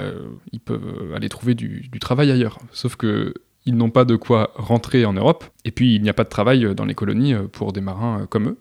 ils 0.54 0.62
peuvent 0.62 1.14
aller 1.14 1.28
trouver 1.28 1.56
du, 1.56 1.90
travail 2.00 2.32
ailleurs. 2.32 2.58
Sauf 2.72 2.96
que 2.96 3.34
ils 3.66 3.76
n'ont 3.76 3.90
pas 3.92 4.06
de 4.06 4.16
quoi 4.16 4.52
rentrer 4.56 5.06
en 5.06 5.14
Europe, 5.14 5.44
et 5.66 5.72
puis 5.72 5.94
il 5.94 6.02
n'y 6.02 6.10
a 6.10 6.14
pas 6.14 6.24
de 6.24 6.30
travail 6.30 6.74
dans 6.74 6.86
les 6.86 6.96
colonies 6.96 7.36
euh, 7.36 7.44
pour 7.44 7.74
des 7.74 7.82
marins 7.82 8.22
euh, 8.22 8.26
comme 8.26 8.48
eux. 8.48 8.58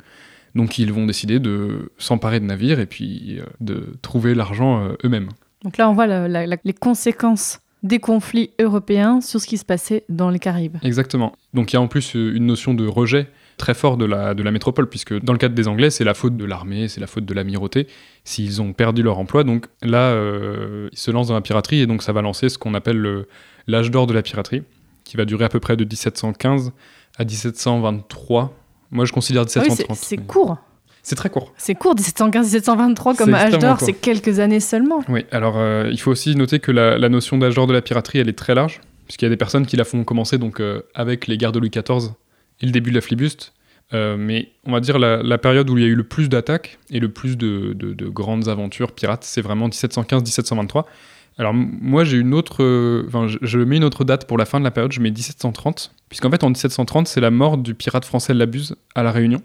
Donc 0.55 0.79
ils 0.79 0.93
vont 0.93 1.07
décider 1.07 1.39
de 1.39 1.91
s'emparer 1.99 2.41
de 2.41 2.45
navires 2.45 2.81
et 2.81 2.87
puis 2.87 3.39
euh, 3.39 3.45
de 3.61 3.95
trouver 4.03 4.35
l'argent 4.35 4.85
euh, 4.85 4.93
eux-mêmes. 5.05 5.29
Donc 5.65 5.77
là, 5.77 5.89
on 5.91 5.93
voit 5.95 6.07
la- 6.07 6.27
la- 6.29 6.47
la- 6.47 6.57
les 6.65 6.73
conséquences 6.73 7.61
des 7.83 7.99
conflits 7.99 8.51
européens 8.61 9.21
sur 9.23 9.41
ce 9.41 9.47
qui 9.47 9.57
se 9.57 9.65
passait 9.65 10.05
dans 10.11 10.29
les 10.29 10.39
Caraïbes. 10.39 10.77
Exactement. 10.83 11.33
Donc 11.55 11.73
il 11.73 11.77
y 11.77 11.79
a 11.79 11.81
en 11.81 11.89
plus 11.89 12.15
euh, 12.17 12.35
une 12.35 12.47
notion 12.47 12.75
de 12.75 12.87
rejet 12.87 13.29
très 13.57 13.75
fort 13.75 13.97
de 13.99 14.05
la, 14.07 14.33
de 14.35 14.43
la 14.43 14.51
métropole, 14.53 14.89
puisque 14.89 15.19
dans 15.23 15.33
le 15.35 15.39
cadre 15.39 15.55
des 15.55 15.69
Anglais, 15.69 15.91
c'est 15.91 16.05
la 16.05 16.15
faute 16.15 16.35
de 16.37 16.45
l'armée, 16.47 16.89
c'est 16.89 17.01
la 17.01 17.07
faute 17.07 17.27
de 17.27 17.35
l'amirauté, 17.35 17.87
s'ils 18.25 18.63
ont 18.63 18.73
perdu 18.73 19.03
leur 19.03 19.19
emploi. 19.19 19.45
Donc 19.45 19.67
là, 19.83 20.13
euh, 20.13 20.89
ils 20.93 20.99
se 20.99 21.11
lancent 21.11 21.29
dans 21.29 21.35
la 21.35 21.43
piraterie, 21.43 21.81
et 21.81 21.87
donc 21.87 22.03
ça 22.03 22.13
va 22.13 22.23
lancer 22.23 22.49
ce 22.49 22.57
qu'on 22.57 22.73
appelle 22.75 22.97
le- 22.97 23.29
l'âge 23.67 23.91
d'or 23.91 24.07
de 24.07 24.15
la 24.15 24.23
piraterie, 24.23 24.63
qui 25.05 25.19
va 25.19 25.27
durer 25.27 25.45
à 25.45 25.49
peu 25.51 25.61
près 25.61 25.77
de 25.77 25.85
1715 25.85 26.73
à 27.19 27.25
1723. 27.25 28.55
Moi, 28.91 29.05
je 29.05 29.13
considère 29.13 29.43
Ah 29.43 29.45
oui, 29.47 29.51
c'est 29.53 29.61
1730. 29.89 29.97
c'est 29.99 30.17
mais- 30.19 30.23
court. 30.27 30.57
C'est 31.03 31.15
très 31.17 31.31
court. 31.31 31.55
C'est 31.57 31.75
court, 31.75 31.95
1715-1723 31.95 33.17
comme 33.17 33.31
C'est 33.31 33.35
âge 33.35 33.59
d'or, 33.59 33.81
c'est 33.81 33.95
quelques 33.95 34.39
années 34.39 34.61
seulement. 34.61 35.03
Oui, 35.09 35.25
alors 35.31 35.55
euh, 35.57 35.89
il 35.91 35.99
faut 35.99 36.11
aussi 36.11 36.37
noter 36.37 36.59
que 36.61 36.71
la, 36.73 36.99
la 36.99 37.09
notion 37.09 37.39
d'âge 37.39 37.55
d'or 37.55 37.67
de 37.67 37.73
la 37.73 37.81
piraterie, 37.81 38.19
elle 38.19 38.29
est 38.29 38.37
très 38.39 38.55
large, 38.55 38.81
puisqu'il 39.07 39.25
y 39.25 39.27
a 39.27 39.31
des 39.31 39.39
personnes 39.39 39.65
qui 39.65 39.77
la 39.77 39.85
font 39.85 40.05
commencer 40.05 40.37
donc 40.37 40.61
euh, 40.61 40.83
avec 40.95 41.27
les 41.27 41.39
guerres 41.39 41.53
de 41.53 41.59
Louis 41.59 41.71
XIV 41.71 42.11
et 42.61 42.67
le 42.67 42.73
début 42.73 42.91
de 42.91 42.97
la 42.97 43.01
flibuste. 43.01 43.55
Euh, 43.93 44.17
mais 44.19 44.51
on 44.67 44.73
va 44.73 44.81
dire 44.81 44.99
la, 44.99 45.23
la 45.23 45.39
période 45.39 45.69
où 45.71 45.79
il 45.79 45.83
y 45.83 45.87
a 45.87 45.89
eu 45.89 45.95
le 45.97 46.05
plus 46.05 46.29
d'attaques 46.29 46.79
et 46.91 47.01
le 47.01 47.09
plus 47.09 47.37
de, 47.39 47.73
de- 47.75 47.93
de 47.95 48.09
grandes 48.09 48.49
aventures 48.49 48.93
pirates, 48.93 49.25
c'est 49.25 49.41
vraiment 49.41 49.69
1715-1723. 49.69 50.85
Alors 51.41 51.55
moi 51.55 52.05
j'ai 52.05 52.19
une 52.19 52.35
autre, 52.35 52.63
euh, 52.63 53.05
enfin 53.09 53.27
je, 53.27 53.39
je 53.41 53.59
mets 53.59 53.79
une 53.79 53.85
autre 53.85 54.05
date 54.05 54.27
pour 54.27 54.37
la 54.37 54.45
fin 54.45 54.59
de 54.59 54.65
la 54.65 54.71
période, 54.71 54.93
je 54.93 55.01
mets 55.01 55.11
1730, 55.11 55.91
puisqu'en 56.11 56.31
fait 56.31 56.45
en 56.45 56.49
1730 56.51 57.09
c'est 57.09 57.23
la 57.23 57.31
mort 57.31 57.57
du 57.57 57.75
pirate 57.75 58.05
français 58.05 58.35
la 58.35 58.45
Buse 58.45 58.77
à 58.95 59.03
la 59.03 59.11
Réunion. 59.11 59.41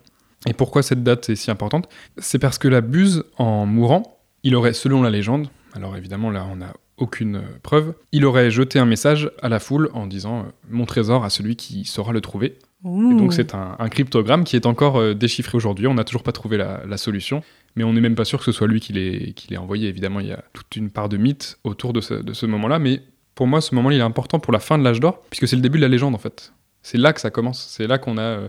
Et 0.45 0.51
pourquoi 0.51 0.83
cette 0.83 1.03
date 1.03 1.29
est 1.29 1.37
si 1.37 1.51
importante? 1.51 1.87
C'est 2.17 2.37
parce 2.37 2.57
que 2.57 2.67
la 2.67 2.81
Buse, 2.81 3.23
en 3.37 3.65
mourant, 3.65 4.19
il 4.43 4.57
aurait, 4.57 4.73
selon 4.73 5.03
la 5.03 5.09
légende, 5.09 5.47
alors 5.73 5.95
évidemment 5.95 6.31
là 6.31 6.45
on 6.51 6.57
n'a 6.57 6.73
aucune 6.97 7.37
euh, 7.37 7.59
preuve, 7.63 7.93
il 8.11 8.25
aurait 8.25 8.51
jeté 8.51 8.77
un 8.77 8.85
message 8.85 9.31
à 9.41 9.47
la 9.47 9.59
foule 9.59 9.89
en 9.93 10.05
disant 10.05 10.39
euh, 10.39 10.43
mon 10.69 10.85
trésor 10.85 11.23
à 11.23 11.29
celui 11.29 11.55
qui 11.55 11.85
saura 11.85 12.11
le 12.11 12.19
trouver. 12.19 12.57
Et 12.83 13.15
donc 13.15 13.33
c'est 13.33 13.55
un, 13.55 13.77
un 13.79 13.87
cryptogramme 13.87 14.43
qui 14.43 14.57
est 14.57 14.65
encore 14.65 14.97
euh, 14.97 15.13
déchiffré 15.13 15.55
aujourd'hui, 15.55 15.87
on 15.87 15.93
n'a 15.93 16.03
toujours 16.03 16.23
pas 16.23 16.33
trouvé 16.33 16.57
la, 16.57 16.81
la 16.85 16.97
solution, 16.97 17.41
mais 17.75 17.83
on 17.83 17.93
n'est 17.93 18.01
même 18.01 18.15
pas 18.15 18.25
sûr 18.25 18.39
que 18.39 18.45
ce 18.45 18.51
soit 18.51 18.67
lui 18.67 18.79
qui 18.79 18.93
l'ait 18.93 19.33
qui 19.33 19.49
l'ait 19.49 19.57
envoyé. 19.57 19.87
Évidemment 19.89 20.19
il 20.19 20.27
y 20.27 20.31
a 20.31 20.43
toute 20.53 20.75
une 20.75 20.89
part 20.89 21.09
de 21.09 21.17
mythe 21.17 21.59
autour 21.63 21.93
de 21.93 22.01
ce, 22.01 22.13
de 22.13 22.33
ce 22.33 22.45
moment-là, 22.45 22.79
mais 22.79 23.01
pour 23.35 23.47
moi 23.47 23.61
ce 23.61 23.75
moment-là 23.75 23.95
il 23.95 23.99
est 23.99 24.03
important 24.03 24.39
pour 24.39 24.53
la 24.53 24.59
fin 24.59 24.77
de 24.77 24.83
l'âge 24.83 24.99
d'or, 24.99 25.21
puisque 25.29 25.47
c'est 25.47 25.55
le 25.55 25.61
début 25.61 25.77
de 25.77 25.83
la 25.83 25.89
légende 25.89 26.15
en 26.15 26.19
fait. 26.19 26.53
C'est 26.81 26.97
là 26.97 27.13
que 27.13 27.21
ça 27.21 27.31
commence, 27.31 27.65
c'est 27.67 27.87
là 27.87 27.97
qu'on 27.97 28.17
a... 28.17 28.21
euh, 28.21 28.47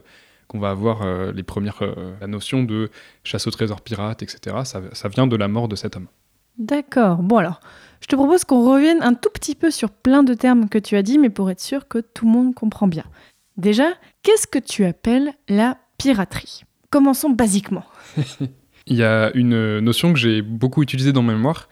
qu'on 0.48 0.58
va 0.58 0.70
avoir 0.70 1.02
euh, 1.02 1.32
les 1.32 1.42
premières 1.42 1.82
euh, 1.82 2.14
la 2.20 2.26
notion 2.26 2.62
de 2.62 2.90
chasse 3.24 3.46
au 3.46 3.50
trésor 3.50 3.80
pirate, 3.80 4.22
etc. 4.22 4.56
Ça, 4.64 4.80
ça 4.92 5.08
vient 5.08 5.26
de 5.26 5.36
la 5.36 5.48
mort 5.48 5.68
de 5.68 5.76
cet 5.76 5.96
homme. 5.96 6.06
D'accord. 6.58 7.18
Bon 7.18 7.36
alors, 7.36 7.60
je 8.00 8.06
te 8.06 8.16
propose 8.16 8.44
qu'on 8.44 8.64
revienne 8.70 9.02
un 9.02 9.14
tout 9.14 9.30
petit 9.30 9.54
peu 9.54 9.70
sur 9.70 9.90
plein 9.90 10.22
de 10.22 10.34
termes 10.34 10.68
que 10.68 10.78
tu 10.78 10.96
as 10.96 11.02
dit, 11.02 11.18
mais 11.18 11.30
pour 11.30 11.50
être 11.50 11.60
sûr 11.60 11.86
que 11.88 11.98
tout 11.98 12.24
le 12.24 12.30
monde 12.30 12.54
comprend 12.54 12.86
bien. 12.86 13.04
Déjà, 13.56 13.88
qu'est-ce 14.22 14.46
que 14.46 14.58
tu 14.58 14.84
appelles 14.84 15.32
la 15.48 15.78
piraterie? 15.98 16.62
Commençons 16.90 17.30
basiquement. 17.30 17.84
Il 18.86 18.96
y 18.96 19.02
a 19.02 19.30
une 19.34 19.80
notion 19.80 20.12
que 20.12 20.18
j'ai 20.18 20.42
beaucoup 20.42 20.82
utilisée 20.82 21.12
dans 21.12 21.22
ma 21.22 21.32
mémoire, 21.32 21.68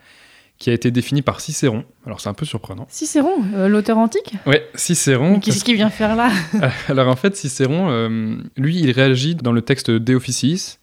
qui 0.58 0.70
a 0.70 0.72
été 0.72 0.90
définie 0.90 1.22
par 1.22 1.40
Cicéron. 1.40 1.84
Alors 2.06 2.20
c'est 2.20 2.28
un 2.28 2.34
peu 2.34 2.46
surprenant. 2.46 2.86
Cicéron, 2.88 3.44
euh, 3.54 3.68
l'auteur 3.68 3.98
antique 3.98 4.34
Ouais, 4.46 4.66
Cicéron. 4.74 5.40
Qu'est-ce 5.40 5.64
qu'il 5.64 5.74
vient 5.74 5.90
faire 5.90 6.14
là 6.16 6.30
Alors 6.88 7.08
en 7.08 7.16
fait, 7.16 7.36
Cicéron, 7.36 7.88
euh, 7.90 8.36
lui, 8.56 8.78
il 8.78 8.90
réagit 8.92 9.34
dans 9.34 9.52
le 9.52 9.62
texte 9.62 9.90
De 9.90 10.14
Officiis. 10.14 10.78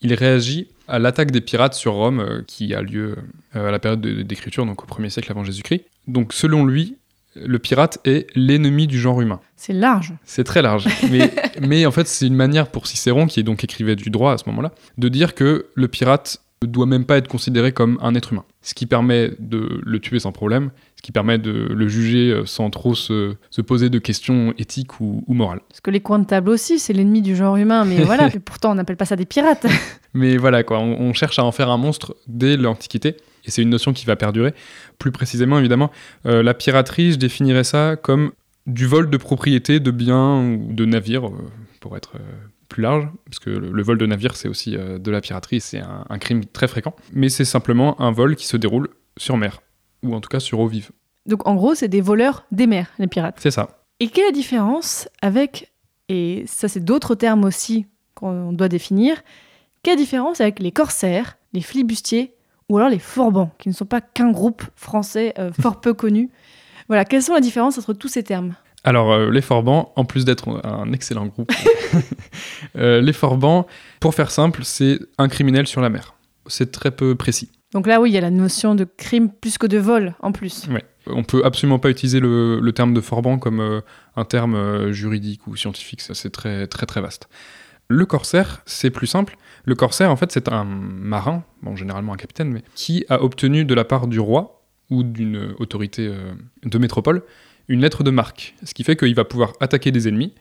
il 0.00 0.14
réagit 0.14 0.68
à 0.88 0.98
l'attaque 0.98 1.30
des 1.30 1.40
pirates 1.42 1.74
sur 1.74 1.92
Rome 1.92 2.20
euh, 2.20 2.42
qui 2.46 2.74
a 2.74 2.80
lieu 2.82 3.16
à 3.52 3.70
la 3.70 3.78
période 3.78 4.00
de- 4.00 4.22
d'écriture, 4.22 4.64
donc 4.66 4.82
au 4.82 4.86
1er 4.86 5.10
siècle 5.10 5.30
avant 5.30 5.44
Jésus-Christ. 5.44 5.84
Donc 6.08 6.32
selon 6.32 6.64
lui, 6.64 6.96
le 7.36 7.58
pirate 7.58 7.98
est 8.04 8.26
l'ennemi 8.34 8.86
du 8.86 8.98
genre 8.98 9.20
humain. 9.20 9.40
C'est 9.56 9.72
large. 9.72 10.14
C'est 10.24 10.44
très 10.44 10.62
large. 10.62 10.88
Mais, 11.10 11.32
mais 11.60 11.86
en 11.86 11.90
fait, 11.90 12.06
c'est 12.06 12.26
une 12.26 12.34
manière 12.34 12.68
pour 12.68 12.86
Cicéron, 12.86 13.26
qui 13.26 13.42
donc 13.44 13.64
écrivait 13.64 13.96
du 13.96 14.10
droit 14.10 14.32
à 14.32 14.38
ce 14.38 14.44
moment-là, 14.48 14.72
de 14.98 15.08
dire 15.08 15.34
que 15.34 15.66
le 15.74 15.88
pirate 15.88 16.42
ne 16.62 16.68
doit 16.68 16.86
même 16.86 17.04
pas 17.04 17.16
être 17.16 17.28
considéré 17.28 17.72
comme 17.72 17.98
un 18.02 18.14
être 18.14 18.32
humain. 18.32 18.44
Ce 18.60 18.74
qui 18.74 18.84
permet 18.84 19.32
de 19.38 19.80
le 19.82 19.98
tuer 19.98 20.18
sans 20.18 20.32
problème, 20.32 20.70
ce 20.96 21.02
qui 21.02 21.12
permet 21.12 21.38
de 21.38 21.50
le 21.50 21.88
juger 21.88 22.30
euh, 22.30 22.44
sans 22.44 22.68
trop 22.68 22.94
se, 22.94 23.34
se 23.48 23.62
poser 23.62 23.88
de 23.88 23.98
questions 23.98 24.52
éthiques 24.58 25.00
ou, 25.00 25.24
ou 25.26 25.32
morales. 25.32 25.60
Parce 25.70 25.80
que 25.80 25.90
les 25.90 26.00
coins 26.00 26.18
de 26.18 26.26
table 26.26 26.50
aussi, 26.50 26.78
c'est 26.78 26.92
l'ennemi 26.92 27.22
du 27.22 27.34
genre 27.34 27.56
humain, 27.56 27.86
mais 27.86 28.02
voilà, 28.02 28.26
et 28.34 28.38
pourtant 28.40 28.72
on 28.72 28.74
n'appelle 28.74 28.98
pas 28.98 29.06
ça 29.06 29.16
des 29.16 29.24
pirates. 29.24 29.66
Mais 30.12 30.36
voilà, 30.36 30.62
quoi, 30.62 30.80
on, 30.80 31.00
on 31.00 31.12
cherche 31.14 31.38
à 31.38 31.44
en 31.44 31.52
faire 31.52 31.70
un 31.70 31.78
monstre 31.78 32.14
dès 32.26 32.58
l'Antiquité, 32.58 33.16
et 33.44 33.50
c'est 33.50 33.62
une 33.62 33.70
notion 33.70 33.92
qui 33.92 34.06
va 34.06 34.16
perdurer. 34.16 34.54
Plus 34.98 35.12
précisément, 35.12 35.58
évidemment, 35.58 35.90
euh, 36.26 36.42
la 36.42 36.54
piraterie, 36.54 37.12
je 37.12 37.16
définirais 37.18 37.64
ça 37.64 37.96
comme 37.96 38.32
du 38.66 38.86
vol 38.86 39.10
de 39.10 39.16
propriété 39.16 39.80
de 39.80 39.90
biens 39.90 40.40
ou 40.40 40.72
de 40.72 40.84
navires, 40.84 41.26
euh, 41.28 41.50
pour 41.80 41.96
être 41.96 42.16
euh, 42.16 42.20
plus 42.68 42.82
large, 42.82 43.08
parce 43.24 43.38
que 43.38 43.50
le, 43.50 43.72
le 43.72 43.82
vol 43.82 43.98
de 43.98 44.06
navire, 44.06 44.36
c'est 44.36 44.48
aussi 44.48 44.76
de 44.76 45.10
la 45.10 45.20
piraterie, 45.20 45.60
c'est 45.60 45.80
un, 45.80 46.04
un 46.08 46.18
crime 46.18 46.44
très 46.44 46.68
fréquent, 46.68 46.94
mais 47.12 47.28
c'est 47.28 47.44
simplement 47.44 48.00
un 48.00 48.12
vol 48.12 48.36
qui 48.36 48.46
se 48.46 48.56
déroule 48.56 48.88
sur 49.16 49.36
mer, 49.36 49.60
ou 50.04 50.14
en 50.14 50.20
tout 50.20 50.28
cas 50.28 50.38
sur 50.38 50.60
eau 50.60 50.68
vive. 50.68 50.90
Donc 51.26 51.48
en 51.48 51.54
gros, 51.56 51.74
c'est 51.74 51.88
des 51.88 52.00
voleurs 52.00 52.46
des 52.52 52.66
mers, 52.68 52.90
les 52.98 53.08
pirates. 53.08 53.36
C'est 53.38 53.50
ça. 53.50 53.80
Et 53.98 54.08
quelle 54.08 54.24
est 54.24 54.28
la 54.28 54.32
différence 54.32 55.08
avec, 55.20 55.72
et 56.08 56.44
ça 56.46 56.68
c'est 56.68 56.84
d'autres 56.84 57.14
termes 57.14 57.44
aussi 57.44 57.86
qu'on 58.14 58.52
doit 58.52 58.68
définir, 58.68 59.20
quelle 59.82 59.94
est 59.94 59.96
la 59.96 60.02
différence 60.02 60.40
avec 60.40 60.60
les 60.60 60.70
corsaires, 60.70 61.38
les 61.52 61.62
flibustiers 61.62 62.34
ou 62.70 62.78
alors 62.78 62.88
les 62.88 63.00
forbans, 63.00 63.50
qui 63.58 63.68
ne 63.68 63.74
sont 63.74 63.84
pas 63.84 64.00
qu'un 64.00 64.30
groupe 64.30 64.62
français 64.76 65.34
euh, 65.38 65.50
fort 65.60 65.80
peu 65.80 65.92
connu 65.92 66.30
Voilà, 66.88 67.04
quelles 67.04 67.22
sont 67.22 67.34
les 67.34 67.40
différences 67.40 67.76
entre 67.76 67.92
tous 67.92 68.08
ces 68.08 68.22
termes? 68.22 68.54
Alors, 68.82 69.12
euh, 69.12 69.30
les 69.30 69.42
Forbans, 69.42 69.92
en 69.96 70.06
plus 70.06 70.24
d'être 70.24 70.64
un 70.64 70.90
excellent 70.92 71.26
groupe, 71.26 71.52
euh, 72.76 73.02
les 73.02 73.12
Forbans, 73.12 73.66
pour 73.98 74.14
faire 74.14 74.30
simple, 74.30 74.64
c'est 74.64 74.98
un 75.18 75.28
criminel 75.28 75.66
sur 75.66 75.82
la 75.82 75.90
mer. 75.90 76.14
C'est 76.46 76.72
très 76.72 76.90
peu 76.90 77.14
précis. 77.14 77.50
Donc 77.72 77.86
là, 77.86 78.00
oui, 78.00 78.10
il 78.10 78.14
y 78.14 78.18
a 78.18 78.22
la 78.22 78.30
notion 78.30 78.74
de 78.74 78.84
crime 78.84 79.30
plus 79.30 79.58
que 79.58 79.66
de 79.66 79.76
vol 79.76 80.14
en 80.20 80.32
plus. 80.32 80.66
Ouais. 80.68 80.84
On 81.06 81.24
peut 81.24 81.42
absolument 81.44 81.78
pas 81.78 81.90
utiliser 81.90 82.20
le, 82.20 82.60
le 82.60 82.72
terme 82.72 82.94
de 82.94 83.00
Forban 83.00 83.38
comme 83.38 83.60
euh, 83.60 83.80
un 84.16 84.24
terme 84.24 84.90
juridique 84.92 85.46
ou 85.46 85.56
scientifique, 85.56 86.00
ça 86.00 86.14
c'est 86.14 86.30
très 86.30 86.66
très 86.66 86.86
très 86.86 87.00
vaste. 87.00 87.28
Le 87.92 88.06
corsaire, 88.06 88.62
c'est 88.66 88.90
plus 88.90 89.08
simple. 89.08 89.36
Le 89.64 89.74
corsaire, 89.74 90.12
en 90.12 90.16
fait, 90.16 90.30
c'est 90.30 90.48
un 90.48 90.62
marin, 90.62 91.42
bon, 91.60 91.74
généralement 91.74 92.12
un 92.12 92.16
capitaine, 92.16 92.48
mais 92.48 92.62
qui 92.76 93.04
a 93.08 93.20
obtenu 93.20 93.64
de 93.64 93.74
la 93.74 93.84
part 93.84 94.06
du 94.06 94.20
roi 94.20 94.62
ou 94.90 95.02
d'une 95.02 95.56
autorité 95.58 96.06
euh, 96.06 96.32
de 96.62 96.78
métropole 96.78 97.24
une 97.66 97.80
lettre 97.80 98.04
de 98.04 98.12
marque. 98.12 98.54
Ce 98.62 98.74
qui 98.74 98.84
fait 98.84 98.94
qu'il 98.94 99.12
va 99.16 99.24
pouvoir 99.24 99.54
attaquer 99.58 99.90
des 99.90 100.06
ennemis. 100.06 100.34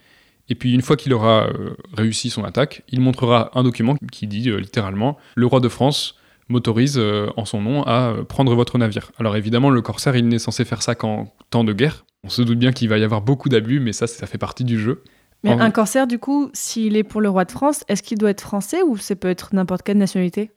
Et 0.47 0.53
puis, 0.53 0.75
une 0.75 0.83
fois 0.83 0.95
qu'il 0.95 1.11
aura 1.11 1.47
euh, 1.47 1.71
réussi 1.91 2.29
son 2.29 2.43
attaque, 2.43 2.83
il 2.87 3.01
montrera 3.01 3.49
un 3.55 3.63
document 3.63 3.95
qui 4.11 4.27
dit 4.27 4.51
euh, 4.51 4.59
littéralement 4.59 5.17
Le 5.33 5.47
roi 5.47 5.59
de 5.59 5.69
France 5.69 6.17
m'autorise 6.49 6.99
en 7.37 7.45
son 7.45 7.61
nom 7.61 7.83
à 7.83 8.15
prendre 8.27 8.55
votre 8.55 8.79
navire. 8.79 9.11
Alors 9.19 9.37
évidemment, 9.37 9.69
le 9.69 9.81
corsaire, 9.81 10.15
il 10.15 10.27
n'est 10.27 10.39
censé 10.39 10.65
faire 10.65 10.81
ça 10.81 10.95
qu'en 10.95 11.31
temps 11.49 11.63
de 11.63 11.73
guerre. 11.73 12.05
On 12.23 12.29
se 12.29 12.41
doute 12.41 12.57
bien 12.57 12.71
qu'il 12.71 12.89
va 12.89 12.97
y 12.97 13.03
avoir 13.03 13.21
beaucoup 13.21 13.49
d'abus, 13.49 13.79
mais 13.79 13.93
ça, 13.93 14.07
ça 14.07 14.25
fait 14.25 14.39
partie 14.39 14.63
du 14.63 14.79
jeu. 14.79 15.03
Mais 15.43 15.51
En- 15.51 15.59
un 15.59 15.71
corsaire, 15.71 16.05
du 16.07 16.19
coup, 16.19 16.49
s'il 16.53 16.97
est 16.97 17.03
pour 17.03 17.21
le 17.21 17.29
roi 17.29 17.45
de 17.45 17.51
France, 17.51 17.83
est-ce 17.87 18.03
qu'il 18.03 18.17
doit 18.17 18.29
être 18.29 18.41
français 18.41 18.81
ou 18.81 18.97
ça 18.97 19.15
peut 19.15 19.29
être 19.29 19.49
n'importe 19.53 19.83
quelle 19.83 19.97
nationalité? 19.97 20.51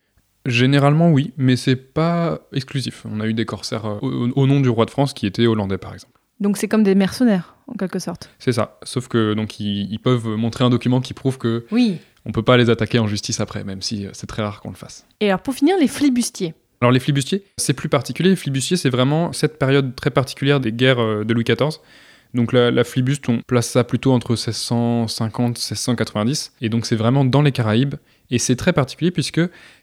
Généralement, 0.44 1.10
oui, 1.10 1.32
mais 1.36 1.54
c'est 1.56 1.76
pas 1.76 2.40
exclusif. 2.52 3.04
On 3.08 3.20
a 3.20 3.26
eu 3.26 3.34
des 3.34 3.44
corsaires 3.44 3.86
euh, 3.86 3.98
au, 4.02 4.28
au 4.34 4.46
nom 4.46 4.60
du 4.60 4.68
roi 4.68 4.84
de 4.86 4.90
France 4.90 5.12
qui 5.14 5.26
étaient 5.26 5.46
hollandais, 5.46 5.78
par 5.78 5.94
exemple. 5.94 6.14
Donc 6.40 6.56
c'est 6.56 6.66
comme 6.66 6.82
des 6.82 6.96
mercenaires, 6.96 7.54
en 7.68 7.74
quelque 7.74 8.00
sorte. 8.00 8.28
C'est 8.40 8.52
ça. 8.52 8.78
Sauf 8.82 9.06
que 9.06 9.34
donc 9.34 9.60
ils, 9.60 9.88
ils 9.92 10.00
peuvent 10.00 10.26
montrer 10.26 10.64
un 10.64 10.70
document 10.70 11.00
qui 11.00 11.14
prouve 11.14 11.38
que 11.38 11.64
Oui. 11.70 11.98
on 12.26 12.32
peut 12.32 12.42
pas 12.42 12.56
les 12.56 12.68
attaquer 12.70 12.98
en 12.98 13.06
justice 13.06 13.38
après, 13.38 13.62
même 13.62 13.80
si 13.82 14.06
euh, 14.06 14.10
c'est 14.14 14.26
très 14.26 14.42
rare 14.42 14.60
qu'on 14.60 14.70
le 14.70 14.74
fasse. 14.76 15.06
Et 15.20 15.28
alors 15.28 15.40
pour 15.42 15.54
finir, 15.54 15.76
les 15.78 15.86
flibustiers. 15.86 16.54
Alors 16.80 16.90
les 16.90 16.98
flibustiers, 16.98 17.44
c'est 17.58 17.74
plus 17.74 17.88
particulier. 17.88 18.30
Les 18.30 18.34
flibustiers, 18.36 18.76
c'est 18.76 18.90
vraiment 18.90 19.32
cette 19.32 19.56
période 19.60 19.94
très 19.94 20.10
particulière 20.10 20.58
des 20.58 20.72
guerres 20.72 20.98
euh, 21.00 21.22
de 21.24 21.32
Louis 21.32 21.44
XIV. 21.44 21.78
Donc 22.34 22.52
la, 22.52 22.84
flibuste, 22.84 23.28
on 23.28 23.40
place 23.46 23.68
ça 23.68 23.84
plutôt 23.84 24.12
entre 24.12 24.30
1650 24.30 25.58
1690. 25.58 26.52
Et 26.60 26.68
donc 26.68 26.86
c'est 26.86 26.96
vraiment 26.96 27.24
dans 27.24 27.42
les 27.42 27.52
Caraïbes. 27.52 27.96
Et 28.30 28.38
c'est 28.38 28.56
très 28.56 28.72
particulier 28.72 29.10
puisque 29.10 29.40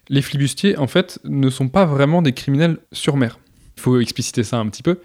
les 0.08 0.22
flibustiers, 0.22 0.76
en 0.76 0.88
fait, 0.88 1.20
ne 1.24 1.48
sont 1.50 1.68
pas 1.68 1.84
vraiment 1.84 2.20
des 2.22 2.32
criminels 2.32 2.78
sur 2.92 3.16
mer. 3.16 3.38
Il 3.76 3.80
faut 3.80 4.00
expliciter 4.00 4.42
ça 4.42 4.58
un 4.58 4.66
petit 4.68 4.82
peu. 4.82 4.98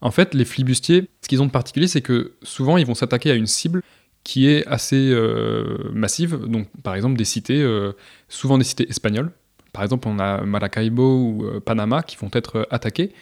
En 0.00 0.10
fait, 0.10 0.34
les 0.34 0.44
flibustiers, 0.44 1.08
ce 1.20 1.28
qu'ils 1.28 1.42
ont 1.42 1.46
de 1.46 1.50
particulier, 1.50 1.88
c'est 1.88 2.00
que 2.00 2.32
souvent, 2.42 2.76
ils 2.76 2.86
vont 2.86 2.94
s'attaquer 2.94 3.30
à 3.30 3.34
une 3.34 3.46
cible 3.46 3.82
qui 4.24 4.48
est 4.48 4.66
assez 4.66 5.10
euh, 5.12 5.90
massive. 5.92 6.36
Donc, 6.46 6.68
par 6.82 6.94
exemple, 6.94 7.16
des 7.16 7.24
cités, 7.24 7.60
euh, 7.60 7.92
souvent 8.28 8.58
des 8.58 8.64
cités 8.64 8.88
espagnoles. 8.88 9.32
Par 9.72 9.82
exemple, 9.82 10.06
on 10.08 10.18
a 10.18 10.42
Maracaibo 10.42 11.16
ou 11.16 11.44
euh, 11.44 11.60
Panama 11.60 12.02
qui 12.02 12.16
vont 12.16 12.30
être 12.32 12.66
attaqués. 12.70 13.12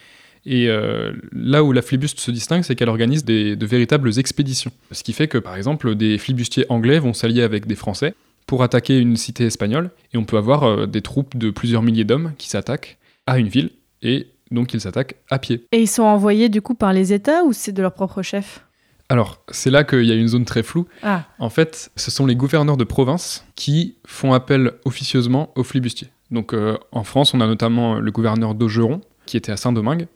Et 0.47 0.69
euh, 0.69 1.13
là 1.33 1.63
où 1.63 1.73
la 1.73 1.83
flibuste 1.83 2.21
se 2.21 2.31
distingue, 2.31 2.63
c'est 2.63 2.75
qu'elle 2.75 2.89
organise 2.89 3.25
des, 3.25 3.57
de 3.57 3.67
véritables 3.67 4.19
expéditions. 4.19 4.73
Ce 4.91 5.03
qui 5.03 5.13
fait 5.13 5.29
que, 5.29 5.39
par 5.39 5.57
exemple, 5.57 5.95
des 5.95 6.19
flibustiers 6.19 6.67
anglais 6.69 6.99
vont 6.99 7.13
s'allier 7.13 7.43
avec 7.43 7.67
des 7.67 7.75
Français 7.75 8.15
pour 8.47 8.63
attaquer 8.63 8.99
une 8.99 9.17
cité 9.17 9.45
espagnole. 9.45 9.91
Et 10.13 10.17
on 10.17 10.25
peut 10.25 10.39
avoir 10.39 10.65
euh, 10.65 10.87
des 10.87 11.03
troupes 11.03 11.37
de 11.37 11.51
plusieurs 11.51 11.83
milliers 11.83 12.05
d'hommes 12.05 12.33
qui 12.39 12.49
s'attaquent 12.49 12.99
à 13.27 13.39
une 13.39 13.49
ville. 13.49 13.71
Et 14.03 14.29
donc, 14.51 14.73
ils 14.75 14.81
s'attaquent 14.81 15.17
à 15.31 15.39
pied. 15.39 15.67
Et 15.73 15.83
ils 15.83 15.89
sont 15.89 16.03
envoyés 16.03 16.49
du 16.49 16.63
coup 16.63 16.75
par 16.75 16.93
les 16.93 17.13
États 17.13 17.45
ou 17.45 17.53
c'est 17.53 17.73
de 17.73 17.83
leur 17.83 17.93
propre 17.93 18.23
chef? 18.23 18.65
Alors, 19.11 19.43
c'est 19.51 19.71
là 19.71 19.83
qu'il 19.83 20.05
y 20.05 20.13
a 20.13 20.15
une 20.15 20.29
zone 20.29 20.45
très 20.45 20.63
floue. 20.63 20.87
Ah, 21.03 21.25
En 21.41 21.51
fait, 21.51 21.91
ce 21.97 22.13
sont 22.13 22.27
les 22.27 22.37
gouverneurs 22.37 22.77
de 22.77 22.85
province 22.85 23.45
qui 23.57 23.97
font 24.07 24.33
appel 24.33 24.73
officieusement 24.85 25.53
aux 25.57 25.65
flibustiers. 25.65 26.09
Donc 26.31 26.55
euh, 26.55 26.79
en 26.93 27.03
France, 27.03 27.35
on 27.35 27.41
a 27.41 27.47
notamment 27.49 27.97
le 27.97 28.11
gouverneur 28.13 28.55
d'Augeron, 28.55 29.01
qui 29.27 29.37
était 29.37 29.51
à 29.51 29.57
Saint-Domingue, 29.57 30.07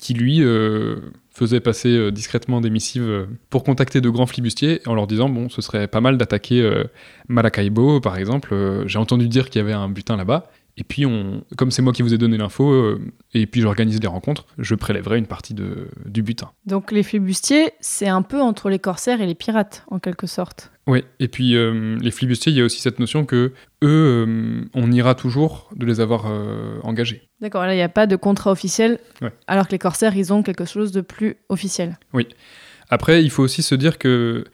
qui 0.00 0.14
lui 0.14 0.42
euh, 0.42 0.96
faisait 1.30 1.60
passer 1.60 1.96
euh, 1.96 2.10
discrètement 2.12 2.60
des 2.60 2.70
missives 2.70 3.02
euh, 3.02 3.26
pour 3.50 3.64
contacter 3.64 4.00
de 4.00 4.08
grands 4.10 4.26
flibustiers 4.26 4.80
en 4.86 4.94
leur 4.94 5.06
disant 5.06 5.28
bon, 5.28 5.48
ce 5.48 5.60
serait 5.60 5.88
pas 5.88 6.00
mal 6.00 6.16
d'attaquer 6.16 6.68
Maracaibo, 7.28 8.00
par 8.00 8.16
exemple. 8.16 8.84
J'ai 8.86 8.98
entendu 8.98 9.28
dire 9.28 9.50
qu'il 9.50 9.60
y 9.60 9.64
avait 9.64 9.72
un 9.72 9.88
butin 9.88 10.16
là-bas. 10.16 10.50
Et 10.80 10.84
puis, 10.84 11.04
on, 11.06 11.42
comme 11.56 11.72
c'est 11.72 11.82
moi 11.82 11.92
qui 11.92 12.02
vous 12.02 12.14
ai 12.14 12.18
donné 12.18 12.36
l'info, 12.38 12.70
euh, 12.70 13.00
et 13.34 13.46
puis 13.48 13.60
j'organise 13.60 13.98
des 13.98 14.06
rencontres, 14.06 14.46
je 14.58 14.76
prélèverai 14.76 15.18
une 15.18 15.26
partie 15.26 15.52
de, 15.52 15.88
du 16.06 16.22
butin. 16.22 16.52
donc 16.66 16.92
les 16.92 17.02
flibustiers, 17.02 17.72
c'est 17.80 18.06
un 18.06 18.22
peu 18.22 18.40
entre 18.40 18.70
les 18.70 18.78
corsaires 18.78 19.20
et 19.20 19.26
les 19.26 19.34
pirates, 19.34 19.84
en 19.88 19.98
quelque 19.98 20.28
sorte. 20.28 20.70
Oui, 20.86 21.02
et 21.18 21.26
puis 21.26 21.56
euh, 21.56 21.98
les 22.00 22.12
flibustiers, 22.12 22.52
il 22.52 22.58
y 22.58 22.60
a 22.60 22.64
aussi 22.64 22.80
cette 22.80 23.00
notion 23.00 23.26
que 23.26 23.52
eux, 23.82 24.24
euh, 24.26 24.64
on 24.72 24.92
ira 24.92 25.16
toujours 25.16 25.68
de 25.74 25.84
les 25.84 25.98
avoir 25.98 26.26
engagés. 26.84 27.28
D'accord, 27.40 27.64
là 27.66 27.74
il 27.74 27.76
n'y 27.76 27.82
a 27.82 27.88
pas 27.88 28.06
de 28.06 28.14
contrat 28.16 28.52
officiel, 28.52 29.00
Ouais. 29.20 29.32
alors 29.48 29.66
que 29.66 29.72
les 29.72 29.78
corsaires, 29.80 30.16
ils 30.16 30.32
ont 30.32 30.44
quelque 30.44 30.64
chose 30.64 30.92
de 30.92 31.00
plus 31.00 31.36
officiel. 31.48 31.98
Après, 32.90 33.22
il 33.22 33.30
faut 33.30 33.42
aussi 33.42 33.62
se 33.62 33.74
dire 33.74 33.98
que, 33.98 34.44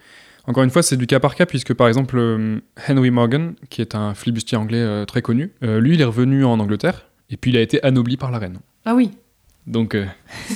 encore 0.47 0.63
une 0.63 0.69
fois, 0.69 0.83
c'est 0.83 0.97
du 0.97 1.07
cas 1.07 1.19
par 1.19 1.35
cas, 1.35 1.45
puisque 1.45 1.73
par 1.73 1.87
exemple, 1.87 2.17
euh, 2.17 2.59
Henry 2.87 3.11
Morgan, 3.11 3.55
qui 3.69 3.81
est 3.81 3.95
un 3.95 4.13
flibustier 4.13 4.57
anglais 4.57 4.79
euh, 4.79 5.05
très 5.05 5.21
connu, 5.21 5.51
euh, 5.63 5.79
lui, 5.79 5.95
il 5.95 6.01
est 6.01 6.05
revenu 6.05 6.45
en 6.45 6.59
Angleterre, 6.59 7.07
et 7.29 7.37
puis 7.37 7.51
il 7.51 7.57
a 7.57 7.61
été 7.61 7.83
anobli 7.83 8.17
par 8.17 8.31
la 8.31 8.39
reine. 8.39 8.59
Ah 8.85 8.95
oui. 8.95 9.11
Donc, 9.67 9.97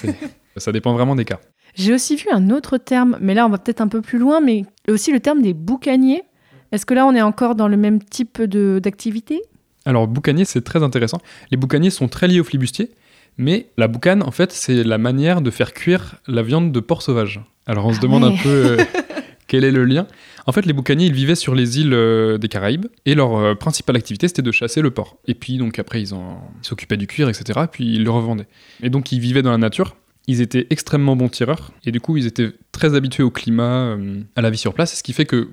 ça 0.58 0.72
dépend 0.72 0.94
vraiment 0.94 1.16
des 1.16 1.26
cas. 1.26 1.40
J'ai 1.76 1.94
aussi 1.94 2.16
vu 2.16 2.26
un 2.32 2.50
autre 2.50 2.78
terme, 2.78 3.18
mais 3.22 3.34
là 3.34 3.46
on 3.46 3.50
va 3.50 3.58
peut-être 3.58 3.82
un 3.82 3.88
peu 3.88 4.02
plus 4.02 4.20
loin, 4.20 4.40
mais 4.42 4.66
aussi 4.88 5.12
le 5.12 5.20
terme 5.20 5.42
des 5.42 5.54
boucaniers. 5.54 6.24
Est-ce 6.72 6.86
que 6.86 6.94
là 6.94 7.06
on 7.06 7.14
est 7.16 7.22
encore 7.22 7.56
dans 7.56 7.68
le 7.68 7.78
même 7.78 8.04
type 8.04 8.42
d'activité? 8.42 9.42
Alors, 9.86 10.08
boucanier, 10.08 10.46
c'est 10.46 10.62
très 10.62 10.84
intéressant. 10.84 11.20
Les 11.52 11.58
boucaniers 11.58 11.90
sont 11.90 12.08
très 12.08 12.28
liés 12.28 12.40
aux 12.40 12.44
flibustiers, 12.44 12.92
mais 13.38 13.68
la 13.78 13.88
boucane, 13.88 14.22
en 14.22 14.32
fait, 14.32 14.52
c'est 14.52 14.84
la 14.84 14.98
manière 14.98 15.42
de 15.42 15.50
faire 15.52 15.74
cuire 15.74 16.18
la 16.28 16.42
viande 16.44 16.72
de 16.72 16.80
porc 16.80 17.02
sauvage. 17.02 17.42
Alors, 17.66 17.86
on 17.86 17.94
se 17.94 18.00
Ah 18.00 18.02
demande 18.04 18.24
ouais. 18.24 18.34
un 18.34 18.44
peu 18.44 18.50
euh, 18.50 18.78
quel 19.50 19.66
est 19.66 19.72
le 19.72 19.84
lien. 19.84 20.08
En 20.46 20.54
fait, 20.54 20.66
les 20.66 20.72
boucaniers, 20.74 21.08
ils 21.08 21.14
vivaient 21.14 21.36
sur 21.36 21.54
les 21.56 21.80
îles 21.82 21.94
euh, 21.94 22.38
des 22.38 22.48
Caraïbes, 22.48 22.86
et 23.06 23.16
leur 23.16 23.36
euh, 23.36 23.56
principale 23.56 23.98
activité, 23.98 24.28
c'était 24.30 24.42
de 24.42 24.52
chasser 24.52 24.82
le 24.82 24.92
porc. 24.92 25.18
Et 25.28 25.34
puis, 25.34 25.58
donc, 25.58 25.78
après, 25.80 26.02
ils 26.02 26.14
en- 26.14 26.42
ils 26.64 26.66
s'occupaient 26.68 26.96
du 26.98 27.08
cuir, 27.08 27.28
etc., 27.28 27.60
puis 27.70 27.96
ils 27.96 28.04
le 28.06 28.12
revendaient. 28.12 28.48
Et 28.82 28.90
donc, 28.90 29.12
ils 29.12 29.20
vivaient 29.20 29.42
dans 29.42 29.52
la 29.52 29.58
nature. 29.58 29.98
Ils 30.28 30.42
étaient 30.42 30.68
extrêmement 30.70 31.16
bons 31.16 31.28
tireurs, 31.30 31.72
et 31.86 31.92
du 31.92 32.00
coup, 32.00 32.16
ils 32.16 32.28
étaient 32.28 32.52
très 32.72 32.94
habitués 32.94 33.24
au 33.24 33.32
climat, 33.32 33.96
euh, 33.98 34.22
à 34.36 34.42
la 34.42 34.50
vie 34.52 34.58
sur 34.60 34.74
place, 34.76 34.96
ce 34.96 35.04
qui 35.04 35.12
fait 35.14 35.26
que 35.26 35.50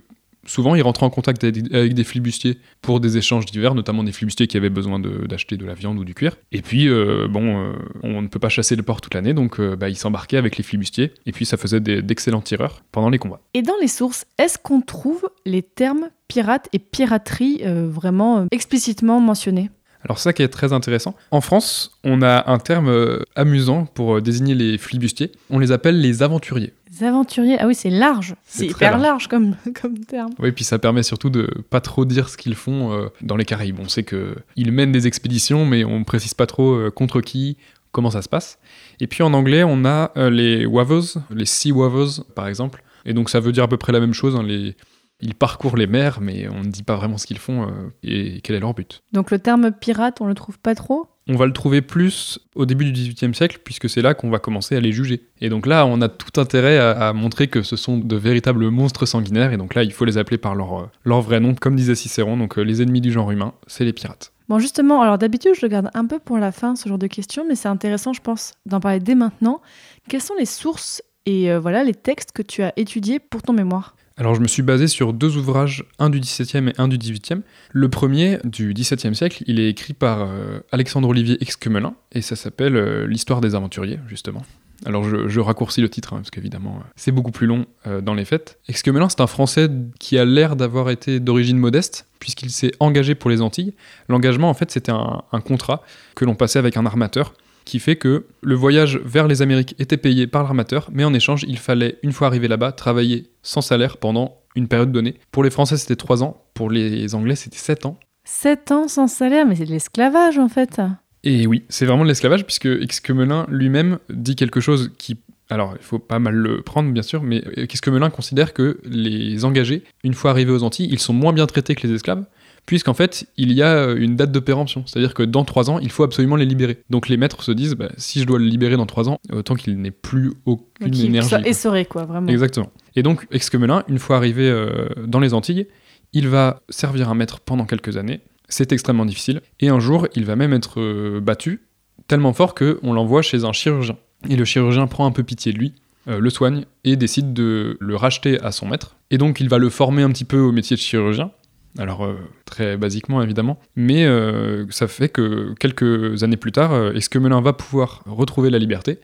souvent, 0.47 0.75
ils 0.75 0.83
rentraient 0.83 1.07
en 1.07 1.11
contact 1.11 1.45
avec 1.45 1.57
avec 1.73 1.95
des 1.95 2.05
flibustiers 2.05 2.59
pour 2.81 3.01
des 3.01 3.17
échanges 3.17 3.47
divers, 3.47 3.75
notamment 3.75 4.05
des 4.05 4.13
flibustiers 4.13 4.47
qui 4.47 4.57
avaient 4.57 4.71
besoin 4.71 4.99
d'acheter 4.99 5.57
de, 5.57 5.65
la 5.65 5.75
viande 5.75 5.99
ou 5.99 6.05
du 6.05 6.15
cuir. 6.15 6.37
Et 6.53 6.63
puis, 6.63 6.89
euh, 6.89 7.29
bon, 7.29 7.59
euh, 7.59 7.73
on 8.03 8.23
ne 8.23 8.29
peut 8.29 8.39
pas 8.39 8.49
chasser 8.49 8.77
le 8.77 8.83
porc 8.83 9.01
toute 9.01 9.15
l'année, 9.15 9.35
donc 9.35 9.61
euh, 9.61 9.77
bah, 9.77 9.89
ils 9.89 9.97
s'embarquaient 9.97 10.37
avec 10.37 10.57
les 10.57 10.65
flibustiers, 10.65 11.13
et 11.27 11.33
puis 11.33 11.47
ça 11.47 11.57
faisait 11.57 11.81
d'excellents 11.81 12.41
tireurs 12.41 12.83
pendant 12.93 13.11
les 13.11 13.19
combats. 13.19 13.41
Et 13.55 13.63
dans 13.63 13.77
les 13.81 13.89
sources, 13.89 14.27
est-ce 14.39 14.59
qu'on 14.59 14.81
trouve 14.81 15.29
les 15.45 15.63
termes 15.63 16.09
pirate 16.29 16.69
et 16.73 16.79
piraterie 16.79 17.63
vraiment 17.65 18.47
explicitement 18.51 19.21
mentionnés? 19.21 19.71
Alors 20.03 20.19
ça 20.19 20.33
qui 20.33 20.43
est 20.43 20.49
très 20.49 20.73
intéressant. 20.73 21.15
En 21.31 21.41
France, 21.41 21.99
on 22.05 22.23
a 22.23 22.51
un 22.51 22.59
terme 22.59 23.19
amusant 23.35 23.87
pour 23.87 24.21
désigner 24.21 24.55
les 24.55 24.79
flibustiers. 24.79 25.33
On 25.51 25.59
les 25.59 25.73
appelle 25.73 26.01
les 26.01 26.23
aventuriers. 26.23 26.73
Les 26.99 27.07
aventuriers, 27.07 27.57
ah 27.59 27.67
oui, 27.67 27.75
c'est 27.75 27.91
large. 27.91 28.35
C'est 28.45 28.67
hyper 28.67 28.93
large. 28.93 29.03
large, 29.03 29.29
comme, 29.29 29.57
comme 29.81 29.99
terme. 29.99 30.33
Oui, 30.39 30.53
puis 30.53 30.65
ça 30.65 30.79
permet 30.79 31.03
surtout 31.03 31.31
de 31.31 31.49
pas 31.71 31.81
trop 31.81 32.05
dire 32.05 32.29
ce 32.29 32.37
qu'ils 32.37 32.55
font 32.55 32.93
euh, 32.93 33.09
dans 33.23 33.37
les 33.37 33.45
Caraïbes. 33.45 33.79
On 33.81 33.89
sait 33.89 34.03
que 34.03 34.37
ils 34.57 34.73
mènent 34.73 34.93
des 34.93 35.07
expéditions, 35.07 35.67
mais 35.67 35.85
on 35.85 36.05
précise 36.05 36.35
pas 36.35 36.47
trop 36.47 36.73
euh, 36.75 36.91
contre 36.91 37.21
qui, 37.21 37.57
comment 37.93 38.11
ça 38.11 38.23
se 38.23 38.29
passe. 38.29 38.59
Et 39.01 39.07
puis 39.07 39.23
en 39.23 39.33
anglais, 39.35 39.65
on 39.65 39.85
a 39.85 40.13
euh, 40.17 40.31
les 40.31 40.67
wavers, 40.67 41.17
les 41.31 41.47
sea 41.47 41.73
wavers 41.73 42.25
par 42.35 42.47
exemple. 42.49 42.83
Et 43.05 43.13
donc 43.13 43.31
ça 43.31 43.41
veut 43.41 43.53
dire 43.53 43.65
à 43.65 43.69
peu 43.69 43.77
près 43.77 43.93
la 43.93 44.01
même 44.01 44.15
chose. 44.15 44.35
hein, 44.37 44.43
les... 44.43 44.77
Ils 45.21 45.35
parcourent 45.35 45.77
les 45.77 45.87
mers, 45.87 46.21
mais 46.21 46.49
on 46.49 46.61
ne 46.61 46.71
dit 46.71 46.83
pas 46.83 46.97
vraiment 46.97 47.17
ce 47.17 47.27
qu'ils 47.27 47.39
font 47.39 47.63
euh, 47.63 47.93
et 48.03 48.41
quel 48.43 48.57
est 48.57 48.61
leur 48.61 48.75
but. 48.75 49.03
Donc 49.13 49.31
le 49.31 49.39
terme 49.39 49.73
pirate, 49.73 50.21
on 50.21 50.27
le 50.27 50.35
trouve 50.35 50.59
pas 50.59 50.75
trop? 50.75 51.07
On 51.29 51.37
va 51.37 51.47
le 51.47 51.53
trouver 51.53 51.83
plus 51.83 52.39
au 52.55 52.67
début 52.67 52.85
du 52.85 52.93
XVIIIe 52.93 53.35
siècle, 53.35 53.59
puisque 53.65 53.89
c'est 53.89 54.03
là 54.03 54.15
qu'on 54.15 54.31
va 54.31 54.39
commencer 54.39 54.77
à 54.77 54.81
les 54.81 54.93
juger. 54.93 55.23
Et 55.41 55.49
donc 55.49 55.67
là, 55.67 55.85
on 55.85 56.01
a 56.01 56.09
tout 56.09 56.41
intérêt 56.41 56.79
à, 56.79 57.09
à 57.09 57.13
montrer 57.13 57.49
que 57.49 57.63
ce 57.63 57.75
sont 57.75 57.99
de 57.99 58.17
véritables 58.17 58.69
monstres 58.71 59.07
sanguinaires, 59.07 59.53
et 59.53 59.57
donc 59.57 59.75
là, 59.75 59.83
il 59.83 59.93
faut 59.93 60.05
les 60.05 60.19
appeler 60.19 60.39
par 60.39 60.55
leur, 60.55 60.79
euh, 60.79 60.91
leur 61.05 61.23
vrai 61.23 61.41
nom, 61.41 61.55
comme 61.55 61.75
disait 61.75 61.97
Cicéron, 61.97 62.37
donc 62.37 62.59
euh, 62.59 62.63
les 62.63 62.81
ennemis 62.81 63.01
du 63.01 63.11
genre 63.11 63.31
humain, 63.33 63.55
c'est 63.67 63.85
les 63.85 63.93
pirates. 63.93 64.33
Bon, 64.49 64.61
justement, 64.61 65.03
alors 65.03 65.19
d'habitude, 65.19 65.55
je 65.57 65.63
le 65.63 65.69
garde 65.69 65.91
un 65.95 66.07
peu 66.07 66.21
pour 66.21 66.39
la 66.39 66.53
fin, 66.53 66.77
ce 66.77 66.89
genre 66.89 66.99
de 66.99 67.09
questions, 67.09 67.45
mais 67.49 67.57
c'est 67.57 67.69
intéressant, 67.69 68.13
je 68.13 68.21
pense, 68.21 68.53
d'en 68.65 68.79
parler 68.79 69.01
dès 69.01 69.17
maintenant. 69.17 69.61
Quelles 70.09 70.23
sont 70.23 70.37
les 70.39 70.47
sources 70.47 71.03
et 71.25 71.51
euh, 71.51 71.59
voilà 71.59 71.83
les 71.83 71.95
textes 71.95 72.31
que 72.31 72.43
tu 72.43 72.63
as 72.63 72.73
étudiés 72.77 73.19
pour 73.19 73.43
ton 73.43 73.53
mémoire? 73.53 73.97
Alors 74.19 74.35
je 74.35 74.41
me 74.41 74.49
suis 74.49 74.63
basé 74.63 74.89
sur 74.89 75.13
deux 75.13 75.37
ouvrages, 75.37 75.85
un 75.99 76.09
du 76.09 76.21
XVIIe 76.21 76.71
et 76.71 76.73
un 76.79 76.89
du 76.89 76.97
XVIIIe. 76.97 77.43
Le 77.73 77.89
premier, 77.91 78.39
du 78.45 78.73
XVIIe 78.73 79.15
siècle, 79.15 79.45
il 79.47 79.61
est 79.61 79.69
écrit 79.69 79.93
par 79.93 80.23
euh, 80.23 80.61
Alexandre-Olivier 80.73 81.37
Exquemelin, 81.43 81.95
et 82.13 82.23
ça 82.23 82.35
s'appelle 82.35 82.77
euh, 82.77 83.07
L'histoire 83.07 83.43
des 83.43 83.55
aventuriers, 83.55 84.01
justement. 84.09 84.43
Alors 84.87 85.05
je, 85.05 85.41
raccourcis 85.41 85.83
le 85.83 85.91
titre, 85.91 86.15
hein, 86.15 86.19
parce 86.19 86.31
qu'évidemment, 86.31 86.77
euh, 86.77 86.89
c'est 86.97 87.13
beaucoup 87.13 87.31
plus 87.31 87.47
long 87.47 87.67
dans 88.03 88.15
les 88.15 88.25
faits. 88.25 88.59
Exquemelin, 88.69 89.09
c'est 89.11 89.21
un 89.21 89.27
Français 89.27 89.69
qui 90.01 90.19
a 90.19 90.25
l'air 90.25 90.57
d'avoir 90.57 90.89
été 90.89 91.21
d'origine 91.21 91.59
modeste, 91.59 92.07
puisqu'il 92.19 92.51
s'est 92.51 92.73
engagé 92.81 93.15
pour 93.15 93.29
les 93.29 93.43
Antilles. 93.43 93.75
L'engagement, 94.09 94.49
en 94.49 94.55
fait, 94.55 94.71
c'était 94.71 94.93
un 94.93 95.41
contrat 95.45 95.83
que 96.15 96.25
l'on 96.25 96.35
passait 96.35 96.59
avec 96.59 96.77
un 96.79 96.87
armateur, 96.87 97.35
qui 97.67 97.81
fait 97.81 97.97
que 97.97 98.25
le 98.41 98.55
voyage 98.55 98.99
vers 99.05 99.29
les 99.29 99.43
Amériques 99.43 99.75
était 99.79 99.99
payé 99.99 100.27
par 100.27 100.45
l'armateur, 100.45 100.89
mais 100.93 101.05
en 101.05 101.13
échange, 101.13 101.45
il 101.47 101.59
fallait, 101.59 101.99
une 102.03 102.13
fois 102.13 102.29
arrivé 102.29 102.49
là-bas, 102.49 102.73
travailler 102.73 103.27
sans 103.43 103.61
salaire 103.61 103.99
pendant 103.99 104.39
une 104.55 104.69
période 104.69 104.93
donnée. 104.93 105.17
Pour 105.33 105.45
les 105.45 105.51
Français, 105.51 105.77
c'était 105.77 105.97
3 105.97 106.23
ans, 106.23 106.45
pour 106.55 106.71
les 106.71 107.15
Anglais, 107.15 107.37
c'était 107.37 107.59
7 107.59 107.85
ans. 107.85 108.01
Sept 108.25 108.73
ans 108.73 108.89
sans 108.89 109.09
salaire, 109.09 109.47
mais 109.47 109.57
c'est 109.57 109.67
de 109.67 109.71
l'esclavage 109.71 110.39
en 110.39 110.49
fait. 110.49 110.81
Et 111.25 111.47
oui, 111.47 111.65
c'est 111.69 111.87
vraiment 111.87 112.05
de 112.05 112.09
l'esclavage, 112.09 112.45
puisque 112.45 112.67
Exquemelin 112.67 113.47
lui-même 113.49 113.99
dit 114.09 114.37
quelque 114.37 114.61
chose 114.61 114.93
qui. 114.97 115.19
Alors, 115.49 115.75
il 115.79 115.85
faut 115.85 116.01
pas 116.01 116.19
mal 116.19 116.35
le 116.35 116.63
prendre, 116.63 116.91
bien 116.93 117.03
sûr, 117.03 117.23
mais 117.23 117.43
Exquemelin 117.57 118.11
considère 118.11 118.53
que 118.53 118.81
les 118.85 119.45
engagés, 119.45 119.85
une 120.03 120.15
fois 120.15 120.33
arrivés 120.33 120.51
aux 120.51 120.65
Antilles, 120.65 120.89
ils 120.91 120.99
sont 120.99 121.13
moins 121.13 121.33
bien 121.33 121.47
traités 121.47 121.77
que 121.77 121.87
les 121.87 121.95
esclaves, 121.95 122.25
puisqu'en 122.67 122.95
fait, 122.95 123.27
il 123.37 123.53
y 123.53 123.63
a 123.63 123.93
une 123.93 124.17
date 124.17 124.33
de 124.33 124.41
péremption. 124.41 124.83
C'est-à-dire 124.87 125.15
que 125.15 125.23
dans 125.23 125.45
3 125.45 125.71
ans, 125.71 125.79
il 125.79 125.91
faut 125.91 126.03
absolument 126.03 126.37
les 126.37 126.45
libérer. 126.45 126.83
Donc 126.91 127.09
les 127.09 127.17
maîtres 127.17 127.43
se 127.43 127.53
disent, 127.53 127.75
bah, 127.75 127.89
si 127.97 128.21
je 128.21 128.27
dois 128.27 128.39
le 128.39 128.45
libérer 128.45 128.77
dans 128.77 128.87
3 128.87 129.09
ans, 129.09 129.19
autant 129.33 129.55
qu'il 129.55 129.81
n'ait 129.81 129.91
plus 129.91 130.33
aucune 130.45 130.91
Donc, 130.91 131.05
énergie. 131.05 131.29
soit 131.29 131.47
essoré, 131.47 131.85
quoi, 131.85 132.05
vraiment. 132.05 132.29
Exactement. 132.29 132.71
Et 132.97 133.03
donc, 133.03 133.27
Exquemelin, 133.31 133.85
une 133.89 133.99
fois 133.99 134.17
arrivé 134.17 134.49
euh, 134.51 134.89
dans 135.07 135.21
les 135.21 135.33
Antilles, 135.33 135.67
il 136.13 136.29
va 136.29 136.61
servir 136.69 137.09
un 137.09 137.15
maître 137.15 137.41
pendant 137.41 137.65
quelques 137.65 137.97
années. 137.97 138.21
C'est 138.49 138.73
extrêmement 138.73 139.07
difficile. 139.07 139.41
Et 139.61 139.69
un 139.69 139.81
jour, 139.81 140.09
il 140.15 140.25
va 140.25 140.37
même 140.37 140.53
être 140.53 140.81
euh, 140.81 141.21
battu, 141.21 141.63
tellement 142.09 142.33
fort 142.33 142.55
qu'on 142.55 142.93
l'envoie 142.93 143.23
chez 143.23 143.45
un 143.45 143.53
chirurgien. 143.53 143.97
Et 144.29 144.37
le 144.37 144.45
chirurgien 144.45 144.87
prend 144.87 145.07
un 145.07 145.11
peu 145.11 145.23
pitié 145.23 145.53
de 145.53 145.59
lui, 145.59 145.75
euh, 146.09 146.21
le 146.21 146.31
soigne 146.31 146.65
et 146.85 146.97
décide 146.97 147.33
de 147.33 147.77
le 147.81 147.97
racheter 147.97 148.41
à 148.41 148.51
son 148.53 148.67
maître. 148.67 148.97
Et 149.11 149.19
donc, 149.19 149.41
il 149.41 149.49
va 149.49 149.59
le 149.59 149.69
former 149.71 150.03
un 150.03 150.11
petit 150.11 150.25
peu 150.25 150.39
au 150.39 150.53
métier 150.53 150.77
de 150.77 150.81
chirurgien. 150.81 151.31
Alors, 151.79 152.05
euh, 152.05 152.17
très 152.45 152.77
basiquement, 152.77 153.23
évidemment. 153.23 153.59
Mais 153.75 154.05
euh, 154.05 154.67
ça 154.71 154.89
fait 154.89 155.09
que 155.09 155.55
quelques 155.59 156.23
années 156.23 156.37
plus 156.37 156.53
tard, 156.53 156.73
euh, 156.73 156.93
Exquemelin 156.95 157.41
va 157.41 157.53
pouvoir 157.53 158.03
retrouver 158.07 158.51
la 158.51 158.59
liberté? 158.59 158.99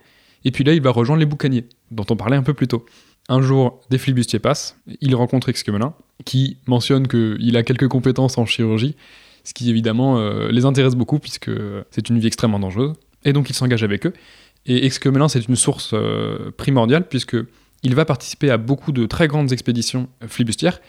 Et 0.44 0.50
puis 0.50 0.64
là, 0.64 0.72
il 0.72 0.82
va 0.82 0.90
rejoindre 0.90 1.20
les 1.20 1.26
boucaniers, 1.26 1.66
dont 1.90 2.06
on 2.10 2.16
parlait 2.16 2.36
un 2.36 2.42
peu 2.42 2.54
plus 2.54 2.68
tôt. 2.68 2.86
Un 3.28 3.40
jour, 3.40 3.80
des 3.90 3.98
flibustiers 3.98 4.40
passent, 4.40 4.76
il 5.00 5.14
rencontre 5.14 5.48
Exquemelin, 5.48 5.94
qui 6.24 6.56
mentionne 6.66 7.06
qu'il 7.06 7.56
a 7.56 7.62
quelques 7.62 7.88
compétences 7.88 8.38
en 8.38 8.46
chirurgie, 8.46 8.96
ce 9.44 9.54
qui 9.54 9.70
évidemment 9.70 10.18
euh, 10.18 10.50
les 10.50 10.64
intéresse 10.64 10.94
beaucoup, 10.94 11.18
puisque 11.18 11.50
c'est 11.90 12.08
une 12.08 12.18
vie 12.18 12.26
extrêmement 12.26 12.58
dangereuse. 12.58 12.94
Et 13.24 13.32
donc 13.32 13.50
il 13.50 13.54
s'engage 13.54 13.84
avec 13.84 14.06
eux. 14.06 14.12
Et 14.66 14.84
Exquemelin, 14.86 15.28
c'est 15.28 15.46
une 15.46 15.56
source 15.56 15.94
primordiale, 16.56 17.06
puisque 17.08 17.36
il 17.82 17.94
va 17.94 18.04
participer 18.04 18.50
à 18.50 18.58
beaucoup 18.58 18.92
de 18.92 19.06
très 19.06 19.28
grandes 19.28 19.52
expéditions 19.52 20.08
flibustières, 20.26 20.80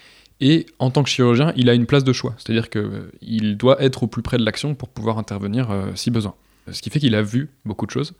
et 0.42 0.66
en 0.80 0.90
tant 0.92 1.04
que 1.04 1.10
chirurgien, 1.10 1.54
il 1.56 1.70
a 1.70 1.74
une 1.74 1.86
place 1.86 2.04
de 2.04 2.14
choix, 2.14 2.36
c'est-à-dire 2.38 2.70
qu'il 2.70 3.58
doit 3.58 3.82
être 3.82 4.04
au 4.04 4.08
plus 4.08 4.22
près 4.22 4.38
de 4.38 4.46
l'action 4.46 4.76
pour 4.76 4.90
pouvoir 4.90 5.18
intervenir 5.18 5.72
euh, 5.72 5.92
si 5.96 6.12
besoin. 6.12 6.36
Ce 6.72 6.82
qui 6.82 6.90
fait 6.90 7.00
qu'il 7.00 7.16
a 7.16 7.22
vu 7.22 7.50
beaucoup 7.66 7.86
de 7.86 7.92
choses, 7.92 8.14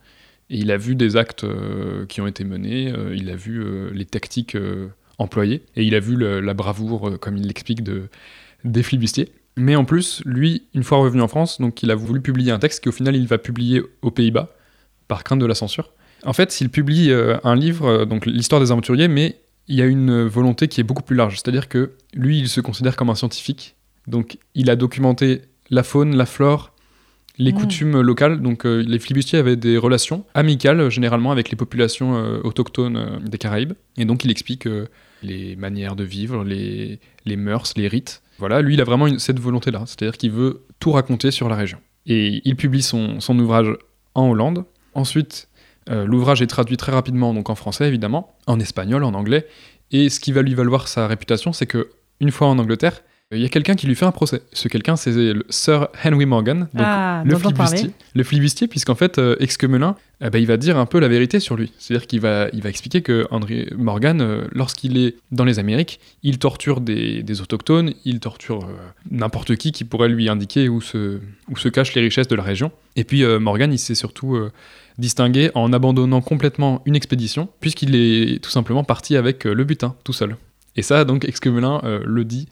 et 0.50 0.58
il 0.58 0.70
a 0.70 0.76
vu 0.76 0.94
des 0.94 1.16
actes 1.16 1.44
euh, 1.44 2.06
qui 2.06 2.20
ont 2.20 2.26
été 2.26 2.44
menés, 2.44 2.92
euh, 2.92 3.14
il 3.16 3.30
a 3.30 3.36
vu 3.36 3.62
euh, 3.62 3.90
les 3.92 4.04
tactiques 4.04 4.54
euh, 4.54 4.88
employées, 5.18 5.62
et 5.76 5.84
il 5.84 5.94
a 5.94 6.00
vu 6.00 6.16
la 6.16 6.54
bravoure, 6.54 7.08
euh, 7.08 7.16
comme 7.16 7.36
il 7.36 7.46
l'explique, 7.46 7.82
de, 7.82 8.08
des 8.64 8.82
flibustiers. 8.82 9.30
Mais 9.56 9.76
en 9.76 9.84
plus, 9.84 10.20
lui, 10.24 10.64
une 10.74 10.82
fois 10.82 10.98
revenu 10.98 11.22
en 11.22 11.28
France, 11.28 11.60
donc 11.60 11.82
il 11.82 11.90
a 11.90 11.94
voulu 11.94 12.20
publier 12.20 12.50
un 12.50 12.58
texte 12.58 12.82
qu'au 12.82 12.92
final 12.92 13.14
il 13.14 13.26
va 13.26 13.38
publier 13.38 13.82
aux 14.02 14.10
Pays-Bas, 14.10 14.50
par 15.06 15.22
crainte 15.22 15.38
de 15.38 15.46
la 15.46 15.54
censure. 15.54 15.92
En 16.24 16.32
fait, 16.32 16.60
il 16.60 16.70
publie 16.70 17.10
euh, 17.10 17.36
un 17.44 17.54
livre, 17.54 17.86
euh, 17.86 18.04
donc 18.04 18.26
l'histoire 18.26 18.60
des 18.60 18.72
aventuriers, 18.72 19.08
mais 19.08 19.36
il 19.68 19.76
y 19.76 19.82
a 19.82 19.86
une 19.86 20.24
volonté 20.26 20.68
qui 20.68 20.80
est 20.80 20.84
beaucoup 20.84 21.02
plus 21.02 21.16
large. 21.16 21.34
C'est-à-dire 21.36 21.68
que 21.68 21.92
lui, 22.14 22.38
il 22.38 22.48
se 22.48 22.60
considère 22.60 22.96
comme 22.96 23.10
un 23.10 23.14
scientifique, 23.14 23.76
donc 24.06 24.38
il 24.54 24.68
a 24.70 24.76
documenté 24.76 25.42
la 25.70 25.82
faune, 25.82 26.14
la 26.16 26.26
flore, 26.26 26.72
les 27.38 27.52
Mm. 27.52 27.56
coutumes 27.56 28.00
locales. 28.00 28.40
Donc 28.42 28.64
euh, 28.66 28.82
les 28.86 28.98
flibustiers 28.98 29.38
avaient 29.38 29.56
des 29.56 29.76
relations 29.78 30.24
amicales 30.34 30.88
généralement 30.90 31.32
avec 31.32 31.50
les 31.50 31.56
populations 31.56 32.14
euh, 32.16 32.40
autochtones 32.44 32.96
euh, 32.96 33.18
des 33.20 33.38
Caraïbes. 33.38 33.72
Et 33.96 34.04
donc 34.04 34.24
il 34.24 34.30
explique 34.30 34.68
les 35.22 35.56
manières 35.56 35.96
de 35.96 36.04
vivre, 36.04 36.44
les, 36.44 37.00
les 37.24 37.36
mœurs, 37.36 37.72
les 37.76 37.88
rites. 37.88 38.22
Voilà, 38.38 38.60
lui, 38.60 38.74
il 38.74 38.80
a 38.80 38.84
vraiment 38.84 39.06
une- 39.06 39.18
cette 39.18 39.40
volonté-là. 39.40 39.84
C'est-à-dire 39.86 40.18
qu'il 40.18 40.30
veut 40.32 40.64
tout 40.80 40.92
raconter 40.92 41.30
sur 41.30 41.48
la 41.48 41.56
région. 41.56 41.78
Et 42.06 42.42
il 42.44 42.56
publie 42.56 42.82
son, 42.82 43.18
son 43.20 43.38
ouvrage 43.38 43.68
en 44.14 44.28
Hollande. 44.28 44.64
Ensuite, 44.92 45.48
euh, 45.90 46.06
l'ouvrage 46.06 46.42
est 46.42 46.46
traduit 46.46 46.76
très 46.76 46.92
rapidement, 46.92 47.34
donc 47.34 47.50
en 47.50 47.54
français 47.54 47.86
évidemment, 47.88 48.36
en 48.46 48.60
espagnol, 48.60 49.04
en 49.04 49.14
anglais. 49.14 49.46
Et 49.90 50.08
ce 50.08 50.20
qui 50.20 50.32
va 50.32 50.42
lui 50.42 50.54
valoir 50.54 50.88
sa 50.88 51.06
réputation, 51.06 51.52
c'est 51.52 51.66
que 51.66 51.90
une 52.20 52.30
fois 52.30 52.48
en 52.48 52.58
Angleterre, 52.58 53.02
il 53.32 53.40
y 53.40 53.44
a 53.44 53.48
quelqu'un 53.48 53.74
qui 53.74 53.86
lui 53.86 53.94
fait 53.94 54.04
un 54.04 54.12
procès. 54.12 54.42
Ce 54.52 54.68
quelqu'un, 54.68 54.96
c'est 54.96 55.12
Sir 55.48 55.88
Henry 56.04 56.26
Morgan, 56.26 56.68
donc 56.74 56.84
ah, 56.86 57.22
le 57.24 57.36
flibustier. 57.36 57.90
Le 58.14 58.22
flibustier, 58.22 58.68
puisqu'en 58.68 58.94
fait, 58.94 59.18
euh, 59.18 59.36
Exquemelin, 59.40 59.96
eh 60.20 60.30
ben, 60.30 60.38
il 60.38 60.46
va 60.46 60.56
dire 60.56 60.78
un 60.78 60.86
peu 60.86 61.00
la 61.00 61.08
vérité 61.08 61.40
sur 61.40 61.56
lui. 61.56 61.72
C'est-à-dire 61.78 62.06
qu'il 62.06 62.20
va, 62.20 62.48
il 62.52 62.62
va 62.62 62.68
expliquer 62.68 63.02
que 63.02 63.26
Henry 63.30 63.68
Morgan, 63.76 64.20
euh, 64.20 64.44
lorsqu'il 64.52 64.98
est 64.98 65.16
dans 65.32 65.44
les 65.44 65.58
Amériques, 65.58 66.00
il 66.22 66.38
torture 66.38 66.80
des, 66.80 67.22
des 67.22 67.40
autochtones, 67.40 67.94
il 68.04 68.20
torture 68.20 68.64
euh, 68.64 68.76
n'importe 69.10 69.56
qui 69.56 69.72
qui 69.72 69.84
pourrait 69.84 70.08
lui 70.08 70.28
indiquer 70.28 70.68
où 70.68 70.80
se, 70.80 71.20
où 71.50 71.56
se 71.56 71.68
cachent 71.68 71.94
les 71.94 72.02
richesses 72.02 72.28
de 72.28 72.36
la 72.36 72.42
région. 72.42 72.72
Et 72.96 73.04
puis 73.04 73.24
euh, 73.24 73.40
Morgan, 73.40 73.72
il 73.72 73.78
s'est 73.78 73.94
surtout 73.94 74.36
euh, 74.36 74.52
distingué 74.98 75.50
en 75.54 75.72
abandonnant 75.72 76.20
complètement 76.20 76.82
une 76.86 76.96
expédition, 76.96 77.48
puisqu'il 77.60 77.94
est 77.94 78.42
tout 78.42 78.50
simplement 78.50 78.84
parti 78.84 79.16
avec 79.16 79.46
euh, 79.46 79.54
le 79.54 79.64
butin, 79.64 79.94
tout 80.04 80.12
seul. 80.12 80.36
Et 80.76 80.82
ça, 80.82 81.04
donc, 81.04 81.24
Exquemelin 81.24 81.80
euh, 81.84 82.00
le 82.04 82.24
dit, 82.24 82.48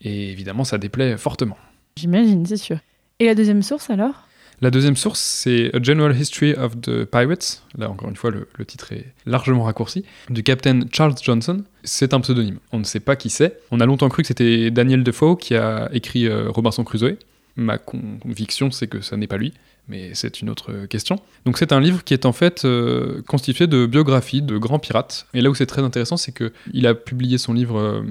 et 0.00 0.30
évidemment, 0.30 0.64
ça 0.64 0.78
déplaît 0.78 1.16
fortement. 1.16 1.56
J'imagine, 1.96 2.46
c'est 2.46 2.56
sûr. 2.56 2.78
Et 3.18 3.26
la 3.26 3.34
deuxième 3.34 3.62
source 3.62 3.90
alors? 3.90 4.24
La 4.60 4.70
deuxième 4.72 4.96
source, 4.96 5.20
c'est 5.20 5.72
A 5.72 5.80
General 5.80 6.16
History 6.16 6.52
of 6.54 6.80
the 6.80 7.04
Pirates. 7.04 7.62
Là, 7.76 7.88
encore 7.88 8.08
une 8.08 8.16
fois, 8.16 8.30
le, 8.32 8.48
le 8.56 8.64
titre 8.64 8.92
est 8.92 9.06
largement 9.24 9.62
raccourci. 9.62 10.04
Du 10.30 10.42
capitaine 10.42 10.88
Charles 10.92 11.14
Johnson. 11.22 11.62
C'est 11.84 12.12
un 12.12 12.20
pseudonyme. 12.20 12.58
On 12.72 12.80
ne 12.80 12.84
sait 12.84 12.98
pas 12.98 13.14
qui 13.14 13.30
c'est. 13.30 13.60
On 13.70 13.78
a 13.78 13.86
longtemps 13.86 14.08
cru 14.08 14.22
que 14.22 14.26
c'était 14.26 14.72
Daniel 14.72 15.04
Defoe 15.04 15.36
qui 15.36 15.54
a 15.54 15.88
écrit 15.92 16.26
euh, 16.26 16.50
Robinson 16.50 16.82
Crusoe. 16.82 17.16
Ma 17.58 17.76
conviction, 17.76 18.70
c'est 18.70 18.86
que 18.86 19.00
ça 19.00 19.16
n'est 19.16 19.26
pas 19.26 19.36
lui, 19.36 19.52
mais 19.88 20.12
c'est 20.14 20.40
une 20.40 20.48
autre 20.48 20.86
question. 20.86 21.16
Donc, 21.44 21.58
c'est 21.58 21.72
un 21.72 21.80
livre 21.80 22.04
qui 22.04 22.14
est 22.14 22.24
en 22.24 22.32
fait 22.32 22.64
euh, 22.64 23.20
constitué 23.26 23.66
de 23.66 23.84
biographies 23.86 24.42
de 24.42 24.56
grands 24.58 24.78
pirates. 24.78 25.26
Et 25.34 25.40
là 25.40 25.50
où 25.50 25.54
c'est 25.56 25.66
très 25.66 25.82
intéressant, 25.82 26.16
c'est 26.16 26.32
qu'il 26.32 26.86
a 26.86 26.94
publié 26.94 27.36
son 27.36 27.52
livre 27.52 27.78
euh, 27.78 28.02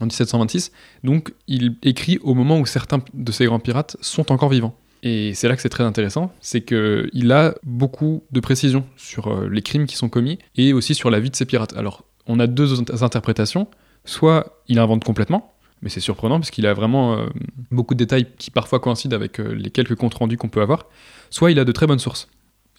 en 0.00 0.06
1726. 0.06 0.72
Donc, 1.04 1.32
il 1.48 1.76
écrit 1.82 2.18
au 2.22 2.32
moment 2.34 2.58
où 2.58 2.64
certains 2.66 3.00
de 3.12 3.30
ces 3.30 3.44
grands 3.44 3.60
pirates 3.60 3.96
sont 4.00 4.32
encore 4.32 4.48
vivants. 4.48 4.74
Et 5.02 5.34
c'est 5.34 5.48
là 5.48 5.54
que 5.56 5.60
c'est 5.60 5.68
très 5.68 5.84
intéressant, 5.84 6.32
c'est 6.40 6.62
qu'il 6.62 7.30
a 7.30 7.54
beaucoup 7.62 8.24
de 8.32 8.40
précisions 8.40 8.86
sur 8.96 9.28
euh, 9.28 9.48
les 9.50 9.60
crimes 9.60 9.84
qui 9.86 9.96
sont 9.96 10.08
commis 10.08 10.38
et 10.56 10.72
aussi 10.72 10.94
sur 10.94 11.10
la 11.10 11.20
vie 11.20 11.28
de 11.30 11.36
ces 11.36 11.44
pirates. 11.44 11.76
Alors, 11.76 12.04
on 12.26 12.40
a 12.40 12.46
deux 12.46 12.80
int- 12.80 13.04
interprétations. 13.04 13.68
Soit 14.06 14.60
il 14.68 14.78
invente 14.78 15.04
complètement, 15.04 15.53
mais 15.84 15.90
c'est 15.90 16.00
surprenant 16.00 16.40
parce 16.40 16.50
qu'il 16.50 16.66
a 16.66 16.72
vraiment 16.72 17.18
euh, 17.18 17.26
beaucoup 17.70 17.94
de 17.94 17.98
détails 17.98 18.26
qui 18.38 18.50
parfois 18.50 18.80
coïncident 18.80 19.14
avec 19.14 19.38
euh, 19.38 19.54
les 19.54 19.70
quelques 19.70 19.94
comptes 19.94 20.14
rendus 20.14 20.38
qu'on 20.38 20.48
peut 20.48 20.62
avoir. 20.62 20.86
Soit 21.28 21.50
il 21.50 21.58
a 21.58 21.66
de 21.66 21.72
très 21.72 21.86
bonnes 21.86 21.98
sources. 21.98 22.26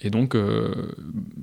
Et 0.01 0.09
donc, 0.09 0.35
euh, 0.35 0.91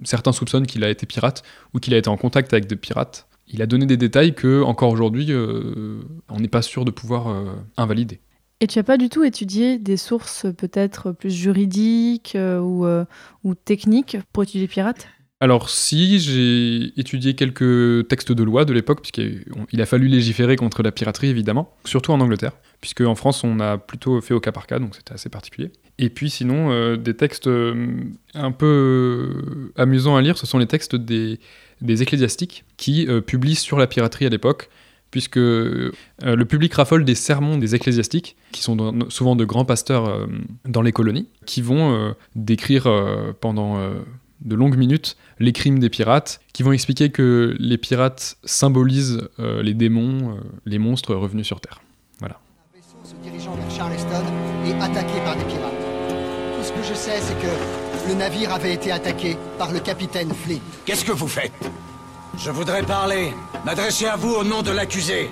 certains 0.02 0.32
soupçonnent 0.32 0.66
qu'il 0.66 0.82
a 0.82 0.90
été 0.90 1.06
pirate 1.06 1.44
ou 1.72 1.78
qu'il 1.78 1.94
a 1.94 1.98
été 1.98 2.08
en 2.08 2.16
contact 2.16 2.52
avec 2.52 2.66
des 2.66 2.74
pirates. 2.74 3.28
Il 3.46 3.62
a 3.62 3.66
donné 3.66 3.86
des 3.86 3.96
détails 3.96 4.34
que, 4.34 4.62
encore 4.62 4.90
aujourd'hui, 4.90 5.32
on 5.32 6.40
n'est 6.40 6.48
pas 6.48 6.62
sûr 6.62 6.84
de 6.84 6.90
pouvoir 6.90 7.44
invalider. 7.76 8.20
Et 8.60 8.66
tu 8.66 8.78
n'as 8.78 8.82
pas 8.82 8.96
du 8.96 9.10
tout 9.10 9.24
étudié 9.24 9.78
des 9.78 9.98
sources 9.98 10.46
peut-être 10.56 11.12
plus 11.12 11.30
juridiques 11.30 12.36
ou, 12.36 12.86
ou 13.44 13.54
techniques 13.54 14.16
pour 14.32 14.44
étudier 14.44 14.62
les 14.62 14.68
pirates? 14.68 15.08
Alors 15.42 15.70
si, 15.70 16.20
j'ai 16.20 16.96
étudié 17.00 17.34
quelques 17.34 18.06
textes 18.06 18.30
de 18.30 18.44
loi 18.44 18.64
de 18.64 18.72
l'époque, 18.72 19.00
puisqu'il 19.00 19.80
a 19.80 19.86
fallu 19.86 20.06
légiférer 20.06 20.54
contre 20.54 20.84
la 20.84 20.92
piraterie 20.92 21.30
évidemment, 21.30 21.74
surtout 21.84 22.12
en 22.12 22.20
Angleterre, 22.20 22.52
puisque 22.80 23.00
en 23.00 23.16
France 23.16 23.42
on 23.42 23.58
a 23.58 23.76
plutôt 23.76 24.20
fait 24.20 24.34
au 24.34 24.38
cas 24.38 24.52
par 24.52 24.68
cas, 24.68 24.78
donc 24.78 24.94
c'était 24.94 25.14
assez 25.14 25.30
particulier. 25.30 25.72
Et 25.98 26.10
puis 26.10 26.30
sinon, 26.30 26.70
euh, 26.70 26.96
des 26.96 27.14
textes 27.14 27.48
euh, 27.48 27.88
un 28.34 28.52
peu 28.52 28.66
euh, 28.66 29.72
amusants 29.76 30.14
à 30.14 30.22
lire, 30.22 30.38
ce 30.38 30.46
sont 30.46 30.58
les 30.58 30.68
textes 30.68 30.94
des, 30.94 31.40
ecclésiastiques 31.82 32.64
qui 32.76 33.08
publient 33.26 33.56
sur 33.56 33.78
la 33.78 33.88
piraterie 33.88 34.26
à 34.26 34.28
l'époque, 34.28 34.70
puisque 35.10 35.38
le 35.38 36.44
public 36.44 36.72
raffole 36.74 37.04
des 37.04 37.16
sermons 37.16 37.58
des 37.58 37.74
ecclésiastiques, 37.74 38.36
qui 38.52 38.62
sont 38.62 39.10
souvent 39.10 39.34
de 39.34 39.44
grands 39.44 39.64
pasteurs 39.64 40.28
dans 40.64 40.82
les 40.82 40.92
colonies, 40.92 41.26
qui 41.46 41.62
vont 41.62 42.14
décrire 42.36 42.88
pendant 43.40 43.80
de 44.44 44.54
longues 44.54 44.76
minutes 44.76 45.16
les 45.42 45.52
crimes 45.52 45.80
des 45.80 45.90
pirates, 45.90 46.40
qui 46.52 46.62
vont 46.62 46.70
expliquer 46.70 47.10
que 47.10 47.56
les 47.58 47.76
pirates 47.76 48.36
symbolisent 48.44 49.28
euh, 49.40 49.60
les 49.62 49.74
démons, 49.74 50.36
euh, 50.36 50.40
les 50.66 50.78
monstres 50.78 51.14
revenus 51.14 51.46
sur 51.46 51.60
Terre. 51.60 51.82
Un 52.22 52.28
vaisseau 52.72 52.96
se 53.04 53.14
dirigeant 53.28 53.54
vers 53.54 53.70
Charleston 53.70 54.24
et 54.64 54.72
attaqué 54.74 55.20
par 55.24 55.36
des 55.36 55.44
pirates. 55.44 55.72
Tout 56.56 56.64
ce 56.64 56.72
que 56.72 56.82
je 56.88 56.94
sais, 56.94 57.20
c'est 57.20 57.34
que 57.40 58.08
le 58.08 58.14
navire 58.14 58.52
avait 58.52 58.72
été 58.72 58.92
attaqué 58.92 59.36
par 59.58 59.72
le 59.72 59.80
capitaine 59.80 60.32
Flint. 60.32 60.60
Qu'est-ce 60.86 61.04
que 61.04 61.12
vous 61.12 61.26
faites? 61.26 61.52
Je 62.38 62.50
voudrais 62.50 62.82
parler, 62.84 63.32
m'adresser 63.64 64.06
à 64.06 64.16
vous 64.16 64.32
au 64.32 64.44
nom 64.44 64.62
de 64.62 64.70
l'accusé. 64.70 65.28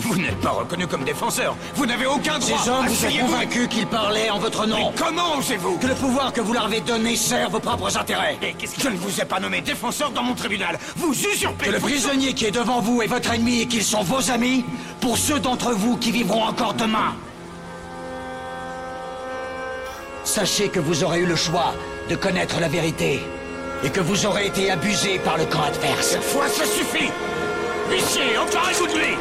Vous 0.00 0.16
n'êtes 0.16 0.40
pas 0.40 0.50
reconnu 0.50 0.86
comme 0.86 1.04
défenseur. 1.04 1.54
Vous 1.74 1.86
n'avez 1.86 2.06
aucun 2.06 2.38
droit. 2.38 2.58
Ces 2.62 2.70
hommes 2.70 2.86
vous 2.86 2.94
sont 2.94 3.06
Asseyez-vous. 3.06 3.26
convaincus 3.26 3.68
qu'il 3.68 3.86
parlait 3.86 4.30
en 4.30 4.38
votre 4.38 4.66
nom. 4.66 4.76
Mais 4.90 4.96
comment 4.96 5.36
osez-vous 5.38 5.76
Que 5.78 5.86
le 5.88 5.94
pouvoir 5.94 6.32
que 6.32 6.40
vous 6.40 6.52
leur 6.52 6.64
avez 6.64 6.80
donné 6.80 7.16
sert 7.16 7.50
vos 7.50 7.60
propres 7.60 7.96
intérêts. 7.96 8.38
Mais 8.40 8.54
qu'est-ce 8.54 8.76
que 8.76 8.82
je 8.82 8.88
ne 8.88 8.96
vous 8.96 9.20
ai 9.20 9.24
pas 9.24 9.40
nommé 9.40 9.60
défenseur 9.60 10.10
dans 10.10 10.22
mon 10.22 10.34
tribunal 10.34 10.78
Vous 10.96 11.12
usurpez 11.12 11.66
Que 11.66 11.70
le 11.72 11.78
prisonnier 11.78 12.32
qui 12.32 12.46
est 12.46 12.50
devant 12.50 12.80
vous 12.80 13.02
est 13.02 13.06
votre 13.06 13.32
ennemi 13.32 13.62
et 13.62 13.66
qu'ils 13.66 13.84
sont 13.84 14.02
vos 14.02 14.30
amis, 14.30 14.64
pour 15.00 15.18
ceux 15.18 15.38
d'entre 15.38 15.72
vous 15.72 15.96
qui 15.96 16.10
vivront 16.10 16.44
encore 16.44 16.74
demain. 16.74 17.14
Sachez 20.24 20.68
que 20.68 20.80
vous 20.80 21.04
aurez 21.04 21.20
eu 21.20 21.26
le 21.26 21.36
choix 21.36 21.74
de 22.08 22.14
connaître 22.16 22.60
la 22.60 22.68
vérité 22.68 23.20
et 23.82 23.90
que 23.90 24.00
vous 24.00 24.26
aurez 24.26 24.46
été 24.46 24.70
abusé 24.70 25.18
par 25.18 25.38
le 25.38 25.44
camp 25.44 25.62
adverse. 25.62 26.08
Cette 26.08 26.22
fois, 26.22 26.46
ça 26.48 26.64
suffit 26.64 27.10
Huissier, 27.90 28.22
coup 28.78 28.86
de 28.86 28.92
lui 28.98 29.16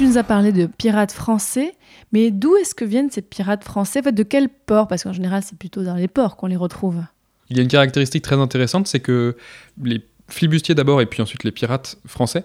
Tu 0.00 0.06
nous 0.06 0.16
as 0.16 0.24
parlé 0.24 0.50
de 0.50 0.64
pirates 0.64 1.12
français, 1.12 1.74
mais 2.10 2.30
d'où 2.30 2.56
est-ce 2.56 2.74
que 2.74 2.86
viennent 2.86 3.10
ces 3.10 3.20
pirates 3.20 3.62
français? 3.62 4.00
De 4.00 4.22
quel 4.22 4.48
port? 4.48 4.88
Parce 4.88 5.02
qu'en 5.02 5.12
général, 5.12 5.42
c'est 5.44 5.58
plutôt 5.58 5.84
dans 5.84 5.94
les 5.94 6.08
ports 6.08 6.38
qu'on 6.38 6.46
les 6.46 6.56
retrouve. 6.56 7.02
Il 7.50 7.58
y 7.58 7.60
a 7.60 7.62
une 7.62 7.68
caractéristique 7.68 8.24
très 8.24 8.36
intéressante, 8.36 8.86
c'est 8.86 9.00
que 9.00 9.36
les 9.82 10.02
flibustiers 10.26 10.74
d'abord 10.74 11.02
et 11.02 11.06
puis 11.06 11.20
ensuite 11.20 11.44
les 11.44 11.52
pirates 11.52 11.98
français 12.06 12.44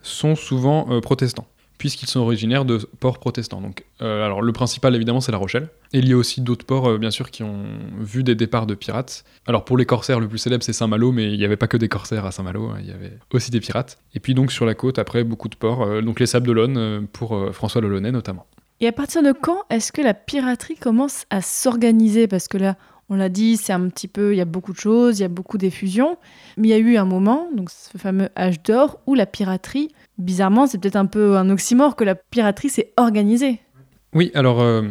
sont 0.00 0.34
souvent 0.34 0.86
euh, 0.88 1.02
protestants, 1.02 1.46
puisqu'ils 1.78 2.08
sont 2.08 2.20
originaires 2.20 2.64
de 2.64 2.78
ports 3.00 3.18
protestants. 3.18 3.60
Donc, 3.60 3.84
euh, 4.00 4.24
alors 4.24 4.42
le 4.42 4.52
principal 4.52 4.94
évidemment 4.94 5.20
c'est 5.20 5.32
La 5.32 5.38
Rochelle, 5.38 5.68
et 5.92 5.98
il 5.98 6.08
y 6.08 6.12
a 6.12 6.16
aussi 6.16 6.40
d'autres 6.40 6.66
ports 6.66 6.88
euh, 6.88 6.98
bien 6.98 7.10
sûr 7.10 7.30
qui 7.30 7.42
ont 7.42 7.64
vu 7.98 8.22
des 8.22 8.34
départs 8.34 8.66
de 8.66 8.74
pirates. 8.74 9.24
Alors 9.46 9.64
pour 9.64 9.76
les 9.76 9.86
corsaires, 9.86 10.20
le 10.20 10.28
plus 10.28 10.38
célèbre 10.38 10.62
c'est 10.62 10.72
Saint-Malo, 10.72 11.12
mais 11.12 11.32
il 11.32 11.38
n'y 11.38 11.44
avait 11.44 11.56
pas 11.56 11.68
que 11.68 11.76
des 11.76 11.88
corsaires 11.88 12.24
à 12.24 12.32
Saint-Malo, 12.32 12.70
hein, 12.70 12.78
il 12.80 12.86
y 12.86 12.92
avait 12.92 13.18
aussi 13.32 13.50
des 13.50 13.60
pirates. 13.60 13.98
Et 14.14 14.20
puis 14.20 14.34
donc 14.34 14.52
sur 14.52 14.66
la 14.66 14.74
côte 14.74 14.98
après 14.98 15.24
beaucoup 15.24 15.48
de 15.48 15.56
ports, 15.56 15.82
euh, 15.82 16.00
donc 16.00 16.20
les 16.20 16.26
Sables 16.26 16.46
d'Olonne 16.46 17.06
pour 17.12 17.52
François 17.52 17.80
Lelonnais 17.80 18.12
notamment. 18.12 18.46
Et 18.80 18.88
à 18.88 18.92
partir 18.92 19.22
de 19.22 19.32
quand 19.32 19.62
est-ce 19.70 19.92
que 19.92 20.02
la 20.02 20.14
piraterie 20.14 20.76
commence 20.76 21.26
à 21.30 21.40
s'organiser? 21.40 22.26
Parce 22.26 22.48
que 22.48 22.58
là, 22.58 22.76
on 23.08 23.16
l'a 23.16 23.28
dit, 23.28 23.56
c'est 23.56 23.72
un 23.72 23.88
petit 23.88 24.08
peu, 24.08 24.34
il 24.34 24.38
y 24.38 24.40
a 24.40 24.46
beaucoup 24.46 24.72
de 24.72 24.78
choses, 24.78 25.18
il 25.18 25.22
y 25.22 25.24
a 25.24 25.28
beaucoup 25.28 25.58
d'effusions, 25.58 26.16
mais 26.56 26.68
il 26.68 26.70
y 26.70 26.74
a 26.74 26.78
eu 26.78 26.96
un 26.96 27.04
moment, 27.04 27.48
donc 27.54 27.70
ce 27.70 27.96
fameux 27.98 28.30
âge 28.36 28.62
d'or, 28.62 29.00
où 29.06 29.14
la 29.14 29.26
piraterie, 29.26 29.88
bizarrement, 30.18 30.66
c'est 30.66 30.78
peut-être 30.78 30.96
un 30.96 31.06
peu 31.06 31.36
un 31.36 31.50
oxymore 31.50 31.96
que 31.96 32.04
la 32.04 32.14
piraterie 32.14 32.70
s'est 32.70 32.92
organisée. 32.96 33.60
Oui, 34.14 34.30
alors 34.34 34.62
euh, 34.62 34.82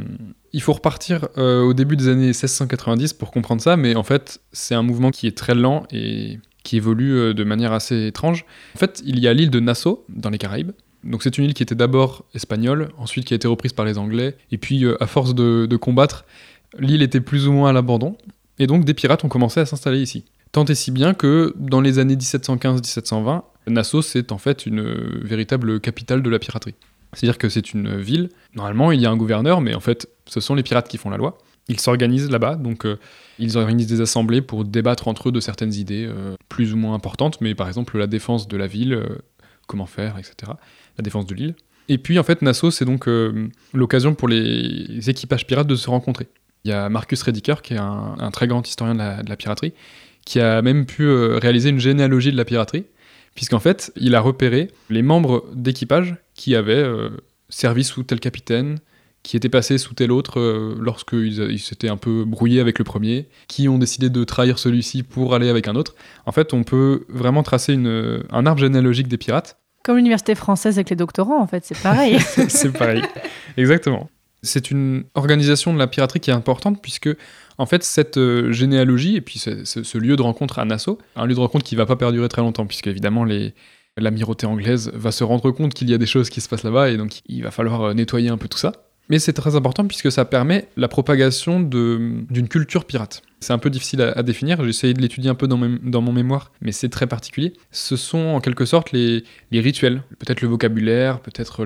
il 0.51 0.61
faut 0.61 0.73
repartir 0.73 1.27
euh, 1.37 1.61
au 1.61 1.73
début 1.73 1.95
des 1.95 2.09
années 2.09 2.27
1690 2.27 3.13
pour 3.13 3.31
comprendre 3.31 3.61
ça, 3.61 3.77
mais 3.77 3.95
en 3.95 4.03
fait 4.03 4.41
c'est 4.51 4.75
un 4.75 4.83
mouvement 4.83 5.11
qui 5.11 5.27
est 5.27 5.37
très 5.37 5.55
lent 5.55 5.83
et 5.91 6.39
qui 6.63 6.77
évolue 6.77 7.15
euh, 7.15 7.33
de 7.33 7.43
manière 7.43 7.71
assez 7.71 8.07
étrange. 8.07 8.45
En 8.75 8.79
fait, 8.79 9.01
il 9.05 9.19
y 9.19 9.27
a 9.27 9.33
l'île 9.33 9.49
de 9.49 9.59
Nassau 9.59 10.05
dans 10.09 10.29
les 10.29 10.37
Caraïbes. 10.37 10.71
Donc 11.03 11.23
c'est 11.23 11.37
une 11.37 11.45
île 11.45 11.53
qui 11.53 11.63
était 11.63 11.75
d'abord 11.75 12.25
espagnole, 12.33 12.89
ensuite 12.97 13.25
qui 13.25 13.33
a 13.33 13.35
été 13.35 13.47
reprise 13.47 13.73
par 13.73 13.85
les 13.85 13.97
Anglais, 13.97 14.37
et 14.51 14.57
puis 14.57 14.85
à 15.01 15.05
force 15.05 15.35
de 15.35 15.75
combattre, 15.75 16.23
l'île 16.79 17.01
était 17.01 17.19
plus 17.19 17.45
ou 17.45 17.51
moins 17.51 17.71
à 17.71 17.73
l'abandon, 17.73 18.15
et 18.57 18.67
donc 18.67 18.85
des 18.85 18.93
pirates 18.93 19.25
ont 19.25 19.27
commencé 19.29 19.59
à 19.59 19.65
s'installer 19.65 20.01
ici. 20.01 20.23
Tant 20.53 20.65
et 20.65 20.75
si 20.75 20.91
bien 20.91 21.15
que 21.15 21.51
dans 21.57 21.81
les 21.81 21.97
années 21.97 22.15
1715-1720, 22.15 23.41
Nassau 23.67 24.03
c'est 24.03 24.31
en 24.31 24.37
fait 24.37 24.67
une 24.67 24.83
véritable 25.23 25.79
capitale 25.79 26.21
de 26.21 26.29
la 26.29 26.37
piraterie. 26.37 26.75
C'est-à-dire 27.11 27.39
que 27.39 27.49
c'est 27.49 27.73
une 27.73 27.99
ville, 27.99 28.29
normalement 28.55 28.91
il 28.91 29.01
y 29.01 29.07
a 29.07 29.09
un 29.09 29.17
gouverneur, 29.17 29.61
mais 29.61 29.73
en 29.73 29.79
fait 29.79 30.07
ce 30.27 30.39
sont 30.39 30.53
les 30.53 30.61
pirates 30.61 30.87
qui 30.87 30.99
font 30.99 31.09
la 31.09 31.17
loi. 31.17 31.39
Ils 31.69 31.79
s'organisent 31.79 32.29
là-bas, 32.29 32.55
donc 32.55 32.85
euh, 32.85 32.99
ils 33.39 33.57
organisent 33.57 33.87
des 33.87 34.01
assemblées 34.01 34.43
pour 34.43 34.63
débattre 34.63 35.07
entre 35.07 35.29
eux 35.29 35.31
de 35.31 35.39
certaines 35.39 35.73
idées 35.73 36.05
euh, 36.07 36.35
plus 36.49 36.73
ou 36.73 36.77
moins 36.77 36.93
importantes, 36.93 37.41
mais 37.41 37.55
par 37.55 37.67
exemple 37.67 37.97
la 37.97 38.05
défense 38.05 38.47
de 38.47 38.55
la 38.55 38.67
ville, 38.67 38.93
euh, 38.93 39.17
comment 39.65 39.87
faire, 39.87 40.19
etc. 40.19 40.51
La 40.99 41.01
défense 41.01 41.25
de 41.25 41.33
l'île. 41.33 41.55
Et 41.89 41.97
puis 41.97 42.19
en 42.19 42.23
fait 42.23 42.43
Nassau 42.43 42.69
c'est 42.69 42.85
donc 42.85 43.09
l'occasion 43.73 44.13
pour 44.13 44.27
les 44.27 45.09
équipages 45.09 45.47
pirates 45.47 45.67
de 45.67 45.75
se 45.75 45.89
rencontrer. 45.89 46.27
Il 46.63 46.69
y 46.69 46.73
a 46.73 46.89
Marcus 46.89 47.21
Rediker 47.23 47.55
qui 47.63 47.73
est 47.73 47.77
un, 47.77 48.29
très 48.31 48.47
grand 48.47 48.65
historien 48.65 48.93
de 48.95 49.29
la 49.29 49.35
piraterie, 49.35 49.73
qui 50.25 50.39
a 50.39 50.61
même 50.61 50.85
pu 50.85 51.03
euh, 51.03 51.37
réaliser 51.41 51.69
une 51.69 51.79
généalogie 51.79 52.31
de 52.31 52.37
la 52.37 52.45
piraterie, 52.45 52.85
puisqu'en 53.35 53.59
fait 53.59 53.91
il 53.95 54.15
a 54.15 54.21
repéré 54.21 54.69
les 54.89 55.01
membres 55.01 55.45
d'équipage 55.53 56.15
qui 56.35 56.55
avaient 56.55 56.73
euh, 56.75 57.09
servi 57.49 57.83
sous 57.83 58.03
tel 58.03 58.19
capitaine, 58.19 58.79
qui 59.21 59.37
étaient 59.37 59.49
passés 59.49 59.77
sous 59.77 59.93
tel 59.93 60.11
autre 60.11 60.39
euh, 60.39 60.75
lorsqu'ils 60.79 61.39
ils 61.49 61.59
s'étaient 61.59 61.89
un 61.89 61.97
peu 61.97 62.25
brouillés 62.25 62.59
avec 62.59 62.79
le 62.79 62.85
premier, 62.85 63.27
qui 63.47 63.67
ont 63.69 63.77
décidé 63.77 64.09
de 64.09 64.23
trahir 64.23 64.59
celui-ci 64.59 65.03
pour 65.03 65.33
aller 65.33 65.49
avec 65.49 65.67
un 65.67 65.75
autre. 65.75 65.95
En 66.25 66.31
fait, 66.31 66.53
on 66.53 66.63
peut 66.63 67.05
vraiment 67.09 67.43
tracer 67.43 67.73
une, 67.73 68.23
un 68.29 68.45
arbre 68.45 68.61
généalogique 68.61 69.07
des 69.07 69.17
pirates. 69.17 69.57
Comme 69.83 69.97
l'université 69.97 70.35
française 70.35 70.77
avec 70.77 70.89
les 70.89 70.95
doctorants, 70.95 71.41
en 71.41 71.47
fait, 71.47 71.65
c'est 71.65 71.77
pareil. 71.77 72.17
c'est 72.47 72.71
pareil. 72.71 73.01
Exactement. 73.57 74.09
C'est 74.41 74.71
une 74.71 75.05
organisation 75.13 75.73
de 75.73 75.79
la 75.79 75.87
piraterie 75.87 76.19
qui 76.19 76.29
est 76.29 76.33
importante 76.33 76.81
puisque, 76.81 77.09
en 77.57 77.65
fait, 77.65 77.83
cette 77.83 78.17
euh, 78.17 78.51
généalogie 78.51 79.15
et 79.15 79.21
puis 79.21 79.39
ce, 79.39 79.63
ce- 79.63 79.97
lieu 79.97 80.15
de 80.15 80.21
rencontre 80.21 80.59
à 80.59 80.65
Nassau, 80.65 80.97
un 81.15 81.25
lieu 81.25 81.35
de 81.35 81.39
rencontre 81.39 81.63
qui 81.63 81.75
va 81.75 81.85
pas 81.85 81.95
perdurer 81.95 82.27
très 82.29 82.41
longtemps 82.41 82.65
puisque, 82.65 82.87
évidemment, 82.87 83.25
l'amirauté 83.97 84.45
anglaise 84.45 84.91
va 84.93 85.11
se 85.11 85.23
rendre 85.23 85.51
compte 85.51 85.73
qu'il 85.73 85.89
y 85.89 85.93
a 85.93 85.97
des 85.97 86.05
choses 86.05 86.29
qui 86.29 86.41
se 86.41 86.49
passent 86.49 86.63
là-bas 86.63 86.89
et 86.89 86.97
donc 86.97 87.21
il 87.27 87.43
va 87.43 87.51
falloir 87.51 87.81
euh, 87.81 87.93
nettoyer 87.93 88.29
un 88.29 88.37
peu 88.37 88.47
tout 88.47 88.57
ça. 88.57 88.71
Mais 89.09 89.19
c'est 89.19 89.33
très 89.33 89.55
important 89.55 89.85
puisque 89.85 90.11
ça 90.11 90.25
permet 90.25 90.69
la 90.77 90.87
propagation 90.87 91.59
d'une 91.59 92.47
culture 92.47 92.85
pirate. 92.85 93.21
C'est 93.41 93.51
un 93.51 93.57
peu 93.57 93.69
difficile 93.69 94.01
à, 94.01 94.23
définir, 94.23 94.63
j'ai 94.63 94.69
essayé 94.69 94.93
de 94.93 95.01
l'étudier 95.01 95.29
un 95.29 95.35
peu 95.35 95.47
dans, 95.47 95.57
mon 95.57 96.13
mémoire, 96.13 96.53
mais 96.61 96.71
c'est 96.71 96.87
très 96.87 97.05
particulier. 97.05 97.51
Ce 97.71 97.97
sont 97.97 98.17
en 98.17 98.39
quelque 98.39 98.63
sorte 98.63 98.93
les, 98.93 99.25
rituels, 99.51 100.03
peut-être 100.19 100.39
le 100.39 100.47
vocabulaire, 100.47 101.19
peut-être 101.19 101.65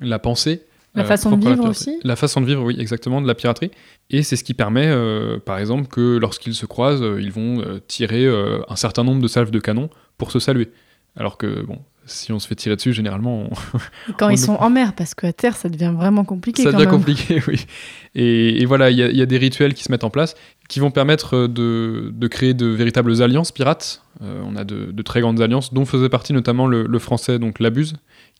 la 0.00 0.18
pensée. 0.18 0.62
La 0.96 1.02
euh, 1.04 1.06
façon 1.06 1.36
de 1.36 1.44
la 1.44 1.52
vivre 1.54 1.68
aussi 1.68 1.98
La 2.02 2.16
façon 2.16 2.40
de 2.40 2.46
vivre, 2.46 2.62
oui, 2.64 2.76
exactement, 2.78 3.20
de 3.22 3.26
la 3.26 3.34
piraterie. 3.34 3.70
Et 4.10 4.22
c'est 4.22 4.36
ce 4.36 4.42
qui 4.44 4.54
permet, 4.54 4.86
euh, 4.88 5.38
par 5.38 5.58
exemple, 5.58 5.86
que 5.88 6.16
lorsqu'ils 6.18 6.54
se 6.54 6.66
croisent, 6.66 7.02
euh, 7.02 7.20
ils 7.20 7.30
vont 7.32 7.62
tirer 7.86 8.26
un 8.68 8.76
certain 8.76 9.04
nombre 9.04 9.22
de 9.22 9.28
salves 9.28 9.50
de 9.50 9.58
canon 9.60 9.90
pour 10.18 10.30
se 10.30 10.38
saluer. 10.38 10.70
Alors 11.18 11.38
que, 11.38 11.62
bon, 11.64 11.78
si 12.04 12.30
on 12.32 12.38
se 12.38 12.46
fait 12.46 12.54
tirer 12.54 12.76
dessus, 12.76 12.92
généralement, 12.92 13.44
on, 13.44 13.50
Quand 14.18 14.26
On 14.28 14.30
ils 14.30 14.38
sont 14.38 14.54
en 14.56 14.68
mer, 14.70 14.94
parce 14.94 15.14
qu'à 15.14 15.32
terre, 15.32 15.56
ça 15.56 15.68
devient 15.70 15.92
vraiment 15.96 16.24
compliqué 16.24 16.62
ça 16.62 16.70
quand 16.70 16.76
devient 16.78 16.88
même. 16.90 16.98
compliqué, 16.98 17.42
oui. 17.48 17.64
Et, 18.14 18.60
et 18.60 18.64
voilà, 18.66 18.90
il 18.90 18.98
y, 18.98 19.02
a- 19.02 19.08
il 19.08 19.16
y 19.16 19.22
a 19.22 19.26
des 19.26 19.38
rituels 19.38 19.72
qui 19.74 19.82
se 19.82 19.90
mettent 19.90 20.04
en 20.04 20.10
place 20.10 20.34
qui 20.68 20.78
vont 20.80 20.90
permettre 20.90 21.46
de, 21.46 22.10
de 22.12 22.26
créer 22.28 22.52
de 22.52 22.66
véritables 22.66 23.22
alliances 23.22 23.50
pirates. 23.52 24.02
Euh, 24.22 24.42
on 24.46 24.56
a 24.56 24.64
de, 24.64 24.90
de 24.92 25.02
très 25.02 25.20
grandes 25.20 25.40
alliances, 25.40 25.72
dont 25.72 25.84
faisait 25.84 26.08
partie 26.08 26.32
notamment 26.32 26.66
le, 26.66 26.82
le 26.86 26.98
français, 26.98 27.38
donc 27.38 27.60
Labuse, 27.60 27.94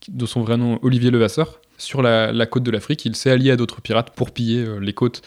de 0.09 0.27
son 0.27 0.41
vrai 0.43 0.57
nom 0.57 0.79
Olivier 0.83 1.11
Levasseur. 1.11 1.61
Sur 1.79 2.03
la, 2.03 2.47
côte 2.47 2.63
de 2.63 2.71
l'Afrique, 2.71 3.05
il 3.05 3.17
s'est 3.17 3.31
allié 3.31 3.51
à 3.51 3.57
d'autres 3.57 3.81
pirates 3.81 4.11
pour 4.15 4.31
piller 4.31 4.65
euh, 4.65 4.79
les 4.79 4.93
côtes 4.93 5.23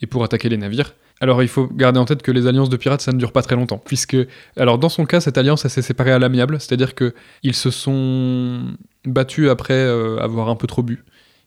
et 0.00 0.06
pour 0.06 0.24
attaquer 0.24 0.48
les 0.48 0.56
navires. 0.56 0.94
Alors 1.20 1.42
il 1.42 1.48
faut 1.48 1.66
garder 1.66 2.00
en 2.00 2.06
tête 2.06 2.22
que 2.22 2.30
les 2.30 2.46
alliances 2.46 2.70
de 2.70 2.76
pirates, 2.78 3.02
ça 3.02 3.12
ne 3.12 3.18
dure 3.18 3.32
pas 3.32 3.42
très 3.42 3.54
longtemps, 3.54 3.76
puisque, 3.84 4.16
alors 4.56 4.78
dans 4.78 4.88
son 4.88 5.04
cas, 5.04 5.20
cette 5.20 5.36
alliance, 5.36 5.66
elle 5.66 5.70
s'est 5.70 5.82
séparée 5.82 6.12
à 6.12 6.18
l'amiable, 6.18 6.58
c'est-à-dire 6.58 6.94
que 6.94 7.12
ils 7.42 7.54
se 7.54 7.70
sont 7.70 8.62
battus 9.04 9.50
après 9.50 9.74
euh, 9.74 10.16
avoir 10.18 10.48
un 10.48 10.56
peu 10.56 10.66
trop 10.66 10.82
bu. 10.82 11.04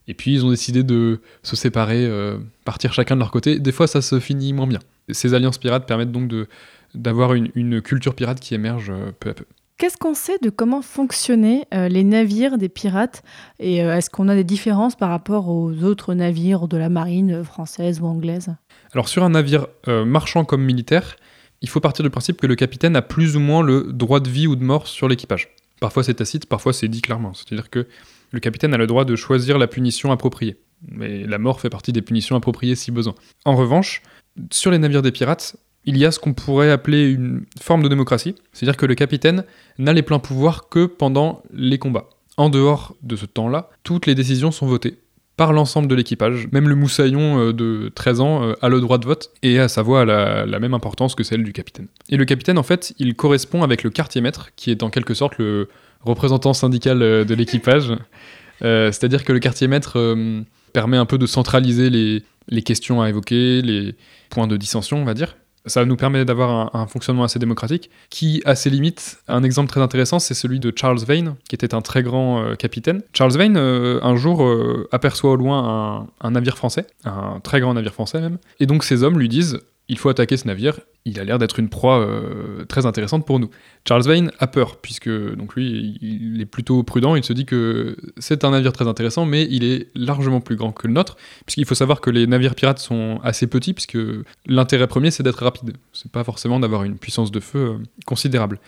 Et 0.07 0.13
puis 0.13 0.33
ils 0.33 0.45
ont 0.45 0.51
décidé 0.51 0.83
de 0.83 1.21
se 1.41 1.55
séparer, 1.55 2.05
euh, 2.05 2.37
partir 2.65 2.93
chacun 2.93 3.15
de 3.15 3.21
leur 3.21 3.31
côté. 3.31 3.57
Des 3.57 3.71
fois, 3.71 3.87
ça 3.87 4.01
se 4.01 4.19
finit 4.19 4.53
moins 4.53 4.67
bien. 4.67 4.79
Ces 5.09 5.33
alliances 5.33 5.57
pirates 5.57 5.87
permettent 5.87 6.11
donc 6.11 6.31
d'avoir 6.93 7.33
une, 7.33 7.81
culture 7.81 8.13
pirate 8.13 8.39
qui 8.39 8.53
émerge 8.53 8.91
peu 9.19 9.29
à 9.29 9.33
peu. 9.33 9.45
Qu'est-ce 9.77 9.97
qu'on 9.97 10.13
sait 10.13 10.37
de 10.41 10.49
comment 10.49 10.81
fonctionnaient 10.81 11.67
euh, 11.73 11.87
les 11.89 12.03
navires 12.03 12.57
des 12.57 12.69
pirates 12.69 13.23
Et 13.59 13.83
euh, 13.83 13.95
est-ce 13.97 14.09
qu'on 14.09 14.29
a 14.29 14.35
des 14.35 14.43
différences 14.43 14.95
par 14.95 15.09
rapport 15.09 15.49
aux 15.49 15.71
autres 15.83 16.13
navires 16.13 16.67
de 16.67 16.77
la 16.77 16.89
marine 16.89 17.43
française 17.43 17.99
ou 17.99 18.05
anglaise? 18.05 18.55
Alors 18.93 19.09
sur 19.09 19.23
un 19.23 19.29
navire 19.29 19.67
euh, 19.87 20.05
marchand 20.05 20.45
comme 20.45 20.63
militaire, 20.63 21.15
il 21.61 21.69
faut 21.69 21.79
partir 21.79 22.03
du 22.03 22.11
principe 22.11 22.39
que 22.39 22.47
le 22.47 22.55
capitaine 22.55 22.95
a 22.95 23.01
plus 23.01 23.35
ou 23.35 23.39
moins 23.39 23.63
le 23.63 23.91
droit 23.91 24.19
de 24.19 24.29
vie 24.29 24.47
ou 24.47 24.55
de 24.55 24.63
mort 24.63 24.87
sur 24.87 25.07
l'équipage. 25.07 25.49
Parfois 25.79 26.03
c'est 26.03 26.13
tacite, 26.13 26.45
parfois 26.45 26.71
c'est 26.71 26.87
dit 26.87 27.01
clairement. 27.01 27.33
C'est-à-dire 27.33 27.69
que 27.69 27.87
le 28.31 28.39
capitaine 28.39 28.73
a 28.73 28.77
le 28.77 28.87
droit 28.87 29.05
de 29.05 29.15
choisir 29.15 29.57
la 29.57 29.67
punition 29.67 30.11
appropriée. 30.11 30.57
Mais 30.87 31.25
la 31.25 31.39
mort 31.39 31.59
fait 31.59 31.69
partie 31.69 31.91
des 31.91 32.01
punitions 32.01 32.35
appropriées 32.35 32.75
si 32.75 32.91
besoin. 32.91 33.15
En 33.45 33.55
revanche, 33.55 34.01
sur 34.51 34.69
les 34.71 34.77
navires 34.77 35.01
des 35.01 35.11
pirates, 35.11 35.55
il 35.85 35.97
y 35.97 36.05
a 36.05 36.11
ce 36.11 36.19
qu'on 36.19 36.33
pourrait 36.33 36.71
appeler 36.71 37.09
une 37.09 37.45
forme 37.61 37.83
de 37.83 37.87
démocratie, 37.87 38.35
c'est-à-dire 38.51 38.77
que 38.77 38.85
le 38.85 38.95
capitaine 38.95 39.43
n'a 39.77 39.93
les 39.93 40.01
pleins 40.01 40.19
pouvoirs 40.19 40.69
que 40.69 40.85
pendant 40.85 41.43
les 41.53 41.77
combats. 41.77 42.09
En 42.37 42.49
dehors 42.49 42.95
de 43.01 43.15
ce 43.15 43.25
temps-là, 43.25 43.69
toutes 43.83 44.05
les 44.05 44.15
décisions 44.15 44.51
sont 44.51 44.65
votées 44.65 44.97
par 45.35 45.51
l'ensemble 45.51 45.87
de 45.87 45.95
l'équipage. 45.95 46.47
Même 46.51 46.69
le 46.69 46.75
moussaillon 46.75 47.39
euh, 47.39 47.53
de 47.53 47.91
13 47.95 48.21
ans 48.21 48.43
euh, 48.43 48.53
a 48.61 48.69
le 48.69 48.79
droit 48.81 48.99
de 48.99 49.05
vote 49.05 49.31
et 49.41 49.59
a 49.59 49.67
sa 49.67 49.81
voix 49.81 50.01
a 50.01 50.05
la, 50.05 50.45
la 50.45 50.59
même 50.59 50.75
importance 50.75 51.15
que 51.15 51.23
celle 51.23 51.43
du 51.43 51.53
capitaine. 51.53 51.87
Et 52.09 52.17
le 52.17 52.25
capitaine, 52.25 52.59
en 52.59 52.63
fait, 52.63 52.93
il 52.99 53.15
correspond 53.15 53.63
avec 53.63 53.83
le 53.83 53.89
quartier-maître, 53.89 54.49
qui 54.55 54.69
est 54.69 54.83
en 54.83 54.91
quelque 54.91 55.15
sorte 55.15 55.37
le 55.39 55.69
représentant 56.03 56.53
syndical 56.53 57.01
euh, 57.01 57.25
de 57.25 57.33
l'équipage. 57.33 57.93
Euh, 58.61 58.91
C'est-à-dire 58.93 59.25
que 59.25 59.33
le 59.33 59.39
quartier-maître 59.39 59.97
euh, 59.97 60.41
permet 60.71 60.95
un 60.95 61.05
peu 61.05 61.17
de 61.17 61.25
centraliser 61.25 61.89
les, 61.89 62.23
les 62.47 62.61
questions 62.61 63.01
à 63.01 63.09
évoquer, 63.09 63.61
les 63.61 63.95
points 64.29 64.47
de 64.47 64.55
dissension, 64.55 65.01
on 65.01 65.03
va 65.03 65.15
dire. 65.15 65.35
Ça 65.65 65.85
nous 65.85 65.95
permet 65.95 66.25
d'avoir 66.25 66.75
un, 66.75 66.87
fonctionnement 66.87 67.23
assez 67.23 67.39
démocratique 67.39 67.89
qui 68.09 68.41
a 68.45 68.55
ses 68.55 68.69
limites. 68.69 69.19
Un 69.27 69.43
exemple 69.43 69.69
très 69.69 69.79
intéressant, 69.81 70.19
c'est 70.19 70.33
celui 70.33 70.59
de 70.59 70.73
Charles 70.75 70.99
Vane, 70.99 71.35
qui 71.47 71.55
était 71.55 71.73
un 71.73 71.81
très 71.81 72.03
grand 72.03 72.43
euh, 72.43 72.55
capitaine. 72.55 73.01
Charles 73.13 73.37
Vane, 73.37 73.55
euh, 73.55 73.99
un 74.03 74.15
jour, 74.17 74.43
euh, 74.43 74.87
aperçoit 74.91 75.31
au 75.31 75.35
loin 75.37 76.07
un 76.19 76.31
navire 76.31 76.57
français, 76.57 76.85
un 77.05 77.39
très 77.41 77.61
grand 77.61 77.73
navire 77.73 77.93
français 77.93 78.19
même, 78.19 78.37
et 78.59 78.65
donc 78.65 78.83
ses 78.83 79.03
hommes 79.03 79.17
lui 79.17 79.29
disent 79.29 79.59
il 79.89 79.97
faut 79.97 80.09
attaquer 80.09 80.37
ce 80.37 80.47
navire, 80.47 80.79
il 81.05 81.19
a 81.19 81.23
l'air 81.25 81.37
d'être 81.37 81.59
une 81.59 81.67
proie 81.67 81.99
euh, 81.99 82.63
très 82.65 82.85
intéressante 82.85 83.25
pour 83.25 83.39
nous. 83.39 83.49
Charles 83.87 84.03
Vane 84.03 84.31
a 84.39 84.47
peur, 84.47 84.77
puisque 84.77 85.09
donc 85.09 85.55
lui, 85.55 85.97
il 86.01 86.39
est 86.39 86.45
plutôt 86.45 86.83
prudent, 86.83 87.15
il 87.15 87.23
se 87.23 87.33
dit 87.33 87.45
que 87.45 87.97
c'est 88.17 88.45
un 88.45 88.51
navire 88.51 88.71
très 88.71 88.87
intéressant, 88.87 89.25
mais 89.25 89.45
il 89.49 89.65
est 89.65 89.89
largement 89.95 90.39
plus 90.39 90.55
grand 90.55 90.71
que 90.71 90.87
le 90.87 90.93
nôtre, 90.93 91.17
puisqu'il 91.45 91.65
faut 91.65 91.75
savoir 91.75 91.99
que 91.99 92.09
les 92.09 92.27
navires 92.27 92.55
pirates 92.55 92.79
sont 92.79 93.19
assez 93.23 93.47
petits, 93.47 93.73
puisque 93.73 93.97
l'intérêt 94.45 94.87
premier, 94.87 95.11
c'est 95.11 95.23
d'être 95.23 95.43
rapide. 95.43 95.75
C'est 95.91 96.11
pas 96.11 96.23
forcément 96.23 96.59
d'avoir 96.59 96.83
une 96.83 96.97
puissance 96.97 97.31
de 97.31 97.41
feu 97.41 97.59
euh, 97.59 97.77
considérable. 98.05 98.59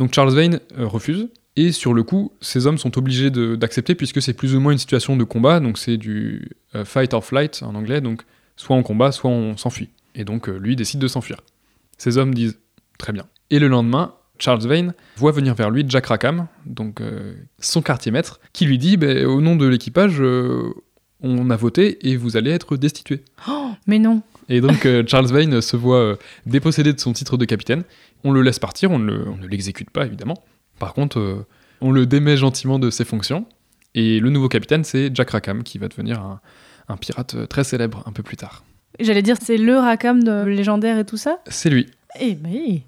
Donc 0.00 0.12
Charles 0.12 0.34
Vane 0.34 0.58
euh, 0.78 0.88
refuse, 0.88 1.28
et 1.54 1.70
sur 1.70 1.94
le 1.94 2.02
coup, 2.02 2.32
ces 2.40 2.66
hommes 2.66 2.78
sont 2.78 2.98
obligés 2.98 3.30
d'accepter, 3.30 3.94
puisque 3.94 4.20
c'est 4.20 4.32
plus 4.32 4.56
ou 4.56 4.60
moins 4.60 4.72
une 4.72 4.78
situation 4.78 5.16
de 5.16 5.22
combat, 5.22 5.60
donc 5.60 5.78
c'est 5.78 5.96
du 5.96 6.50
fight 6.84 7.14
or 7.14 7.24
flight 7.24 7.62
en 7.62 7.76
anglais, 7.76 8.00
donc 8.00 8.22
soit 8.56 8.74
on 8.74 8.82
combat, 8.82 9.12
soit 9.12 9.30
on 9.30 9.56
s'enfuit. 9.56 9.88
Et 10.14 10.24
donc 10.24 10.48
euh, 10.48 10.56
lui 10.58 10.76
décide 10.76 11.00
de 11.00 11.08
s'enfuir. 11.08 11.38
Ces 11.98 12.18
hommes 12.18 12.34
disent 12.34 12.58
très 12.98 13.12
bien. 13.12 13.26
Et 13.50 13.58
le 13.58 13.68
lendemain, 13.68 14.14
Charles 14.38 14.66
Vane 14.66 14.94
voit 15.16 15.32
venir 15.32 15.54
vers 15.54 15.70
lui 15.70 15.84
Jack 15.88 16.06
Rackham, 16.06 16.46
donc 16.66 17.00
euh, 17.00 17.34
son 17.60 17.82
quartier 17.82 18.10
maître, 18.12 18.40
qui 18.52 18.66
lui 18.66 18.78
dit 18.78 18.96
Ben, 18.96 19.26
au 19.26 19.40
nom 19.40 19.56
de 19.56 19.66
l'équipage, 19.66 20.16
euh, 20.20 20.72
on 21.20 21.50
a 21.50 21.56
voté 21.56 22.08
et 22.08 22.16
vous 22.16 22.36
allez 22.36 22.50
être 22.50 22.76
destitué. 22.76 23.24
Mais 23.86 23.98
non. 23.98 24.22
Et 24.48 24.60
donc 24.60 24.84
euh, 24.86 25.02
Charles 25.06 25.26
Vane 25.26 25.60
se 25.60 25.76
voit 25.76 26.18
dépossédé 26.46 26.92
de 26.92 27.00
son 27.00 27.12
titre 27.12 27.36
de 27.36 27.44
capitaine. 27.44 27.84
On 28.24 28.32
le 28.32 28.42
laisse 28.42 28.58
partir, 28.58 28.90
on, 28.90 28.98
ne 28.98 29.10
le- 29.12 29.28
on 29.28 29.36
ne 29.36 29.46
l'exécute 29.46 29.90
pas 29.90 30.04
évidemment. 30.06 30.42
Par 30.78 30.92
contre, 30.94 31.46
on 31.80 31.92
le 31.92 32.04
démet 32.06 32.36
gentiment 32.36 32.78
de 32.78 32.90
ses 32.90 33.04
fonctions. 33.04 33.46
Et 33.94 34.18
le 34.18 34.28
nouveau 34.30 34.48
capitaine, 34.48 34.82
c'est 34.82 35.14
Jack 35.14 35.30
Rackham, 35.30 35.62
qui 35.62 35.78
va 35.78 35.86
devenir 35.88 36.20
un, 36.20 36.40
un 36.88 36.96
pirate 36.96 37.48
très 37.48 37.62
célèbre 37.62 38.02
un 38.06 38.12
peu 38.12 38.22
plus 38.24 38.36
tard. 38.36 38.64
J'allais 39.00 39.22
dire, 39.22 39.36
c'est 39.40 39.56
le 39.56 39.76
Rackham 39.76 40.22
de 40.22 40.44
légendaire 40.44 40.98
et 40.98 41.04
tout 41.04 41.16
ça 41.16 41.40
C'est 41.48 41.70
lui. 41.70 41.86
Eh 42.20 42.34
ben. 42.34 42.80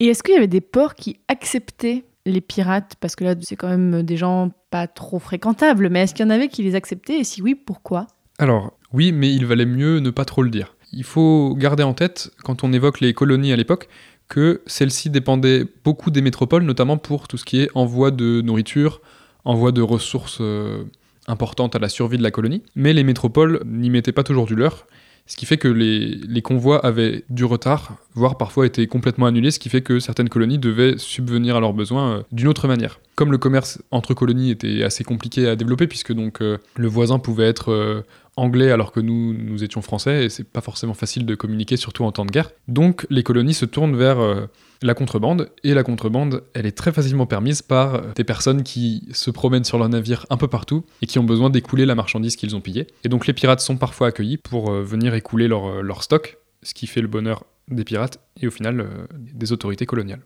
Et 0.00 0.06
est-ce 0.06 0.22
qu'il 0.22 0.34
y 0.34 0.36
avait 0.36 0.46
des 0.46 0.60
ports 0.60 0.94
qui 0.94 1.18
acceptaient 1.28 2.04
les 2.26 2.40
pirates? 2.40 2.96
Parce 3.00 3.16
que 3.16 3.24
là, 3.24 3.34
c'est 3.40 3.56
quand 3.56 3.68
même 3.68 4.02
des 4.02 4.16
gens 4.16 4.50
pas 4.70 4.86
trop 4.86 5.18
fréquentables, 5.18 5.88
mais 5.88 6.02
est-ce 6.02 6.14
qu'il 6.14 6.24
y 6.24 6.28
en 6.28 6.30
avait 6.30 6.48
qui 6.48 6.62
les 6.62 6.74
acceptaient? 6.74 7.18
Et 7.18 7.24
si 7.24 7.42
oui, 7.42 7.54
pourquoi? 7.54 8.06
Alors, 8.38 8.72
oui, 8.92 9.12
mais 9.12 9.32
il 9.32 9.46
valait 9.46 9.66
mieux 9.66 9.98
ne 10.00 10.10
pas 10.10 10.24
trop 10.24 10.42
le 10.42 10.50
dire. 10.50 10.76
Il 10.92 11.04
faut 11.04 11.54
garder 11.56 11.82
en 11.82 11.94
tête, 11.94 12.30
quand 12.42 12.64
on 12.64 12.72
évoque 12.72 13.00
les 13.00 13.14
colonies 13.14 13.52
à 13.52 13.56
l'époque, 13.56 13.88
que 14.28 14.62
celles-ci 14.66 15.10
dépendaient 15.10 15.64
beaucoup 15.84 16.10
des 16.10 16.22
métropoles, 16.22 16.62
notamment 16.62 16.96
pour 16.96 17.28
tout 17.28 17.36
ce 17.36 17.44
qui 17.44 17.60
est 17.60 17.70
envoi 17.74 18.10
de 18.10 18.40
nourriture, 18.40 19.00
envoi 19.44 19.72
de 19.72 19.82
ressources 19.82 20.38
euh, 20.40 20.84
importantes 21.26 21.76
à 21.76 21.78
la 21.78 21.88
survie 21.88 22.16
de 22.16 22.22
la 22.22 22.30
colonie. 22.30 22.62
Mais 22.74 22.92
les 22.92 23.04
métropoles 23.04 23.62
n'y 23.66 23.90
mettaient 23.90 24.12
pas 24.12 24.22
toujours 24.22 24.46
du 24.46 24.54
leur, 24.54 24.86
ce 25.30 25.36
qui 25.36 25.46
fait 25.46 25.58
que 25.58 25.68
les, 25.68 26.42
convois 26.42 26.84
avaient 26.84 27.22
du 27.30 27.44
retard, 27.44 27.94
voire 28.14 28.36
parfois 28.36 28.66
étaient 28.66 28.88
complètement 28.88 29.26
annulés, 29.26 29.52
ce 29.52 29.60
qui 29.60 29.68
fait 29.68 29.80
que 29.80 30.00
certaines 30.00 30.28
colonies 30.28 30.58
devaient 30.58 30.98
subvenir 30.98 31.54
à 31.54 31.60
leurs 31.60 31.72
besoins 31.72 32.10
euh, 32.10 32.22
d'une 32.32 32.48
autre 32.48 32.66
manière. 32.66 32.98
Comme 33.14 33.30
le 33.30 33.38
commerce 33.38 33.80
entre 33.92 34.12
colonies 34.12 34.50
était 34.50 34.82
assez 34.82 35.04
compliqué 35.04 35.46
à 35.46 35.54
développer, 35.54 35.86
puisque 35.86 36.12
donc 36.12 36.42
euh, 36.42 36.58
le 36.74 36.88
voisin 36.88 37.20
pouvait 37.20 37.46
être 37.46 37.70
euh, 37.70 38.02
anglais 38.36 38.70
alors 38.70 38.92
que 38.92 39.00
nous, 39.00 39.34
nous 39.34 39.64
étions 39.64 39.82
français, 39.82 40.24
et 40.24 40.28
c'est 40.28 40.44
pas 40.44 40.60
forcément 40.60 40.94
facile 40.94 41.26
de 41.26 41.34
communiquer, 41.34 41.76
surtout 41.76 42.04
en 42.04 42.12
temps 42.12 42.24
de 42.24 42.30
guerre. 42.30 42.50
Donc 42.68 43.06
les 43.10 43.22
colonies 43.22 43.54
se 43.54 43.64
tournent 43.64 43.96
vers 43.96 44.20
euh, 44.20 44.46
la 44.82 44.94
contrebande, 44.94 45.50
et 45.64 45.74
la 45.74 45.82
contrebande, 45.82 46.42
elle 46.54 46.66
est 46.66 46.76
très 46.76 46.92
facilement 46.92 47.26
permise 47.26 47.62
par 47.62 47.94
euh, 47.94 48.00
des 48.14 48.24
personnes 48.24 48.62
qui 48.62 49.08
se 49.12 49.30
promènent 49.30 49.64
sur 49.64 49.78
leur 49.78 49.88
navire 49.88 50.26
un 50.30 50.36
peu 50.36 50.48
partout, 50.48 50.84
et 51.02 51.06
qui 51.06 51.18
ont 51.18 51.24
besoin 51.24 51.50
d'écouler 51.50 51.86
la 51.86 51.94
marchandise 51.94 52.36
qu'ils 52.36 52.56
ont 52.56 52.60
pillée. 52.60 52.86
Et 53.04 53.08
donc 53.08 53.26
les 53.26 53.32
pirates 53.32 53.60
sont 53.60 53.76
parfois 53.76 54.08
accueillis 54.08 54.38
pour 54.38 54.70
euh, 54.70 54.82
venir 54.82 55.14
écouler 55.14 55.48
leur, 55.48 55.82
leur 55.82 56.02
stock, 56.02 56.38
ce 56.62 56.74
qui 56.74 56.86
fait 56.86 57.00
le 57.00 57.08
bonheur 57.08 57.44
des 57.68 57.84
pirates, 57.84 58.20
et 58.40 58.46
au 58.46 58.50
final 58.50 58.86
des 59.14 59.52
autorités 59.52 59.86
coloniales. 59.86 60.22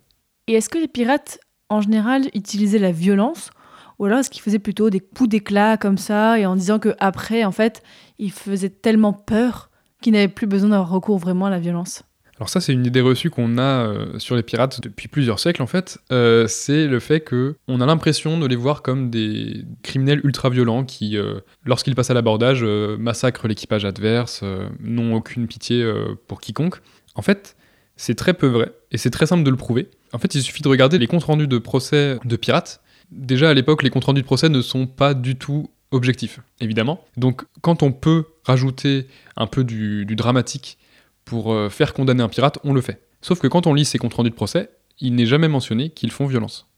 Et 0.46 0.54
est-ce 0.54 0.68
que 0.68 0.78
les 0.78 0.88
pirates, 0.88 1.38
en 1.68 1.80
général, 1.80 2.28
utilisaient 2.34 2.78
la 2.78 2.92
violence 2.92 3.50
Ou 3.98 4.06
alors 4.06 4.18
est-ce 4.18 4.30
qu'ils 4.30 4.42
faisaient 4.42 4.58
plutôt 4.58 4.90
des 4.90 5.00
coups 5.00 5.28
d'éclat 5.28 5.76
comme 5.76 5.98
ça, 5.98 6.38
et 6.38 6.46
en 6.46 6.56
disant 6.56 6.78
que 6.78 6.94
après, 6.98 7.44
en 7.44 7.52
fait, 7.52 7.82
ils 8.18 8.32
faisaient 8.32 8.70
tellement 8.70 9.12
peur 9.12 9.70
qu'ils 10.00 10.12
n'avaient 10.12 10.28
plus 10.28 10.46
besoin 10.46 10.70
d'avoir 10.70 10.90
recours 10.90 11.18
vraiment 11.18 11.46
à 11.46 11.50
la 11.50 11.60
violence? 11.60 12.02
Alors 12.36 12.48
ça, 12.48 12.60
c'est 12.60 12.72
une 12.72 12.84
idée 12.84 13.00
reçue 13.00 13.30
qu'on 13.30 13.58
a 13.58 13.62
euh, 13.62 14.18
sur 14.18 14.34
les 14.34 14.42
pirates 14.42 14.80
depuis 14.80 15.06
plusieurs 15.06 15.38
siècles 15.38 15.62
en 15.62 15.68
fait. 15.68 15.98
Euh, 16.10 16.48
c'est 16.48 16.88
le 16.88 16.98
fait 16.98 17.20
que 17.20 17.54
on 17.68 17.80
a 17.80 17.86
l'impression 17.86 18.38
de 18.38 18.46
les 18.46 18.56
voir 18.56 18.82
comme 18.82 19.08
des 19.08 19.64
criminels 19.82 20.20
ultra 20.24 20.50
violents 20.50 20.84
qui, 20.84 21.16
euh, 21.16 21.38
lorsqu'ils 21.64 21.94
passent 21.94 22.10
à 22.10 22.14
l'abordage, 22.14 22.64
massacrent 22.98 23.46
l'équipage 23.46 23.84
adverse, 23.84 24.42
n'ont 24.80 25.14
aucune 25.14 25.46
pitié 25.46 25.88
pour 26.26 26.40
quiconque. 26.40 26.80
En 27.14 27.22
fait, 27.22 27.56
c'est 27.96 28.16
très 28.16 28.34
peu 28.34 28.48
vrai 28.48 28.72
et 28.90 28.98
c'est 28.98 29.10
très 29.10 29.26
simple 29.26 29.44
de 29.44 29.50
le 29.50 29.56
prouver. 29.56 29.88
En 30.12 30.18
fait, 30.18 30.34
il 30.34 30.42
suffit 30.42 30.62
de 30.62 30.68
regarder 30.68 30.98
les 30.98 31.06
comptes 31.06 31.24
rendus 31.24 31.46
de 31.46 31.58
procès 31.58 32.18
de 32.24 32.36
pirates. 32.36 32.80
Déjà 33.10 33.50
à 33.50 33.54
l'époque, 33.54 33.82
les 33.82 33.90
comptes 33.90 34.04
rendus 34.04 34.22
de 34.22 34.26
procès 34.26 34.48
ne 34.48 34.60
sont 34.60 34.86
pas 34.86 35.14
du 35.14 35.36
tout 35.36 35.70
objectifs, 35.90 36.40
évidemment. 36.60 37.04
Donc, 37.16 37.44
quand 37.60 37.82
on 37.82 37.92
peut 37.92 38.24
rajouter 38.44 39.06
un 39.36 39.46
peu 39.46 39.64
du, 39.64 40.04
du 40.04 40.16
dramatique 40.16 40.78
pour 41.24 41.52
euh, 41.52 41.68
faire 41.68 41.94
condamner 41.94 42.22
un 42.22 42.28
pirate, 42.28 42.58
on 42.64 42.72
le 42.72 42.80
fait. 42.80 43.00
Sauf 43.22 43.40
que 43.40 43.46
quand 43.46 43.66
on 43.66 43.74
lit 43.74 43.84
ces 43.84 43.98
comptes 43.98 44.14
rendus 44.14 44.30
de 44.30 44.34
procès, 44.34 44.70
il 45.00 45.14
n'est 45.14 45.26
jamais 45.26 45.48
mentionné 45.48 45.90
qu'ils 45.90 46.10
font 46.10 46.26
violence. 46.26 46.68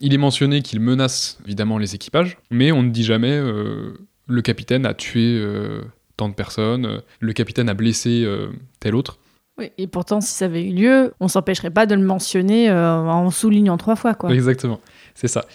Il 0.00 0.12
est 0.12 0.18
mentionné 0.18 0.62
qu'ils 0.62 0.80
menacent 0.80 1.38
évidemment 1.46 1.78
les 1.78 1.94
équipages, 1.94 2.36
mais 2.50 2.70
on 2.70 2.82
ne 2.82 2.90
dit 2.90 3.04
jamais 3.04 3.32
euh, 3.32 3.94
le 4.26 4.42
capitaine 4.42 4.84
a 4.84 4.92
tué 4.92 5.38
euh, 5.38 5.82
tant 6.16 6.28
de 6.28 6.34
personnes, 6.34 7.00
le 7.20 7.32
capitaine 7.32 7.68
a 7.68 7.74
blessé 7.74 8.26
tel 8.80 8.94
autre. 8.94 9.18
Oui, 9.58 9.70
et 9.78 9.86
pourtant, 9.86 10.20
si 10.20 10.32
ça 10.34 10.44
avait 10.44 10.64
eu 10.64 10.74
lieu, 10.74 11.14
on 11.18 11.28
s'empêcherait 11.28 11.70
pas 11.70 11.86
de 11.86 11.94
le 11.94 12.02
mentionner 12.02 12.68
euh, 12.68 12.98
en 12.98 13.30
soulignant 13.30 13.78
trois 13.78 13.96
fois, 13.96 14.14
quoi. 14.14 14.32
Exactement, 14.32 14.80
c'est 15.14 15.28
ça. 15.28 15.46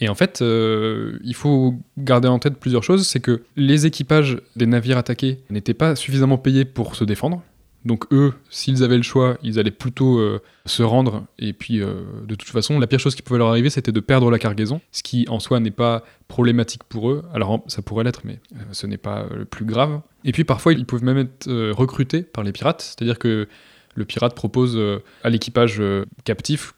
Et 0.00 0.08
en 0.08 0.14
fait, 0.14 0.42
euh, 0.42 1.18
il 1.24 1.34
faut 1.34 1.74
garder 1.96 2.28
en 2.28 2.38
tête 2.38 2.58
plusieurs 2.58 2.84
choses, 2.84 3.06
c'est 3.06 3.20
que 3.20 3.42
les 3.56 3.86
équipages 3.86 4.38
des 4.56 4.66
navires 4.66 4.98
attaqués 4.98 5.38
n'étaient 5.50 5.74
pas 5.74 5.96
suffisamment 5.96 6.38
payés 6.38 6.64
pour 6.64 6.94
se 6.94 7.04
défendre. 7.04 7.42
Donc 7.84 8.12
eux, 8.12 8.34
s'ils 8.50 8.82
avaient 8.82 8.96
le 8.96 9.02
choix, 9.02 9.38
ils 9.42 9.58
allaient 9.58 9.70
plutôt 9.70 10.18
euh, 10.18 10.40
se 10.66 10.82
rendre. 10.82 11.24
Et 11.38 11.52
puis, 11.52 11.80
euh, 11.80 12.02
de 12.26 12.34
toute 12.34 12.48
façon, 12.48 12.78
la 12.78 12.86
pire 12.86 12.98
chose 12.98 13.14
qui 13.14 13.22
pouvait 13.22 13.38
leur 13.38 13.48
arriver, 13.48 13.70
c'était 13.70 13.92
de 13.92 14.00
perdre 14.00 14.30
la 14.30 14.38
cargaison, 14.38 14.80
ce 14.92 15.02
qui 15.02 15.26
en 15.28 15.40
soi 15.40 15.58
n'est 15.58 15.70
pas 15.70 16.04
problématique 16.26 16.84
pour 16.84 17.10
eux. 17.10 17.24
Alors 17.32 17.62
ça 17.66 17.82
pourrait 17.82 18.04
l'être, 18.04 18.22
mais 18.24 18.40
ce 18.72 18.86
n'est 18.86 18.98
pas 18.98 19.26
le 19.34 19.44
plus 19.44 19.64
grave. 19.64 20.00
Et 20.24 20.32
puis 20.32 20.44
parfois, 20.44 20.72
ils 20.72 20.86
peuvent 20.86 21.04
même 21.04 21.18
être 21.18 21.70
recrutés 21.70 22.22
par 22.22 22.44
les 22.44 22.52
pirates, 22.52 22.82
c'est-à-dire 22.82 23.18
que 23.18 23.48
le 23.94 24.04
pirate 24.04 24.34
propose 24.34 24.78
à 25.22 25.30
l'équipage 25.30 25.80
captif, 26.24 26.74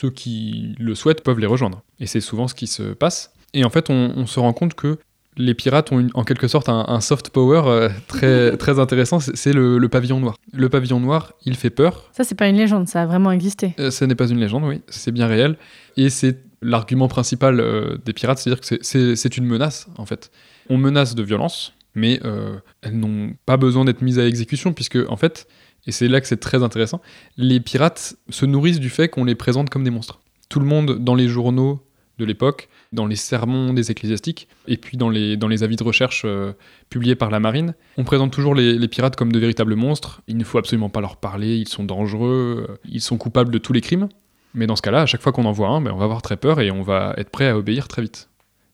ceux 0.00 0.10
qui 0.10 0.74
le 0.78 0.94
souhaitent 0.94 1.22
peuvent 1.22 1.38
les 1.38 1.46
rejoindre. 1.46 1.82
Et 1.98 2.06
c'est 2.06 2.20
souvent 2.20 2.48
ce 2.48 2.54
qui 2.54 2.66
se 2.66 2.82
passe. 2.94 3.32
Et 3.54 3.64
en 3.64 3.70
fait, 3.70 3.90
on, 3.90 4.12
on 4.16 4.26
se 4.26 4.38
rend 4.40 4.52
compte 4.52 4.74
que 4.74 4.98
les 5.36 5.54
pirates 5.54 5.92
ont 5.92 6.00
une- 6.00 6.10
en 6.14 6.24
quelque 6.24 6.48
sorte 6.48 6.68
un, 6.68 6.84
un 6.88 7.00
soft 7.00 7.30
power 7.30 7.62
euh, 7.66 7.88
très, 8.08 8.56
très 8.64 8.78
intéressant, 8.78 9.20
c'est 9.20 9.52
le, 9.52 9.78
le 9.78 9.88
pavillon 9.88 10.20
noir. 10.20 10.36
Le 10.52 10.68
pavillon 10.68 11.00
noir, 11.00 11.32
il 11.44 11.54
fait 11.56 11.70
peur. 11.70 12.10
Ça, 12.12 12.24
c'est 12.24 12.34
pas 12.34 12.48
une 12.48 12.56
légende, 12.56 12.88
ça 12.88 13.02
a 13.02 13.06
vraiment 13.06 13.30
existé. 13.32 13.74
Euh, 13.78 13.90
ce 13.90 14.04
n'est 14.04 14.14
pas 14.14 14.28
une 14.28 14.38
légende, 14.40 14.64
oui, 14.64 14.82
c'est 14.88 15.12
bien 15.12 15.26
réel. 15.26 15.56
Et 15.96 16.10
c'est 16.10 16.38
l'argument 16.62 17.08
principal 17.08 17.60
euh, 17.60 17.96
des 18.04 18.12
pirates, 18.12 18.38
c'est-à-dire 18.38 18.60
que 18.60 18.78
c'est 18.82 19.36
une 19.36 19.46
menace, 19.46 19.86
en 19.96 20.04
fait. 20.06 20.30
On 20.68 20.76
menace 20.76 21.14
de 21.14 21.22
violence, 21.22 21.72
mais 21.94 22.20
euh, 22.24 22.56
elles 22.82 22.98
n'ont 22.98 23.32
pas 23.46 23.56
besoin 23.56 23.84
d'être 23.84 24.02
mises 24.02 24.18
à 24.18 24.26
exécution, 24.26 24.72
puisque, 24.72 24.98
en 25.08 25.16
fait, 25.16 25.46
et 25.86 25.92
c'est 25.92 26.08
là 26.08 26.20
que 26.20 26.26
c'est 26.26 26.40
très 26.40 26.62
intéressant, 26.62 27.00
les 27.36 27.60
pirates 27.60 28.16
se 28.28 28.46
nourrissent 28.46 28.80
du 28.80 28.90
fait 28.90 29.08
qu'on 29.08 29.24
les 29.24 29.34
présente 29.34 29.70
comme 29.70 29.84
des 29.84 29.90
monstres. 29.90 30.20
Tout 30.48 30.60
le 30.60 30.66
monde, 30.66 30.98
dans 30.98 31.14
les 31.14 31.28
journaux 31.28 31.80
de 32.18 32.24
l'époque, 32.24 32.68
dans 32.92 33.06
les 33.06 33.16
sermons 33.16 33.72
des 33.72 33.90
ecclésiastiques, 33.90 34.48
et 34.66 34.76
puis 34.76 34.96
dans 34.96 35.08
les, 35.08 35.36
dans 35.36 35.48
les 35.48 35.62
avis 35.62 35.76
de 35.76 35.82
recherche 35.82 36.22
euh, 36.24 36.52
publiés 36.90 37.14
par 37.14 37.30
la 37.30 37.40
marine, 37.40 37.74
on 37.96 38.04
présente 38.04 38.32
toujours 38.32 38.54
les, 38.54 38.88
pirates 38.88 39.16
comme 39.16 39.32
de 39.32 39.38
véritables 39.38 39.74
monstres. 39.74 40.20
Il 40.28 40.36
ne 40.36 40.44
faut 40.44 40.58
absolument 40.58 40.90
pas 40.90 41.00
leur 41.00 41.16
parler, 41.16 41.56
ils 41.56 41.68
sont 41.68 41.84
dangereux, 41.84 42.66
euh, 42.68 42.76
ils 42.84 43.00
sont 43.00 43.16
coupables 43.16 43.52
de 43.52 43.58
tous 43.58 43.72
les 43.72 43.80
crimes. 43.80 44.08
Mais 44.54 44.66
dans 44.66 44.76
ce 44.76 44.82
cas-là, 44.82 45.02
à 45.02 45.06
chaque 45.06 45.22
fois 45.22 45.32
qu'on 45.32 45.44
en 45.44 45.52
voit 45.52 45.68
un, 45.68 45.80
ben, 45.80 45.92
on 45.92 45.96
va 45.96 46.04
avoir 46.04 46.22
très 46.22 46.36
peur 46.36 46.60
et 46.60 46.70
on 46.70 46.82
va 46.82 47.14
être 47.16 47.30
prêt 47.30 47.48
à 47.48 47.56
obéir 47.56 47.88
très 47.88 48.02
vite. 48.02 48.28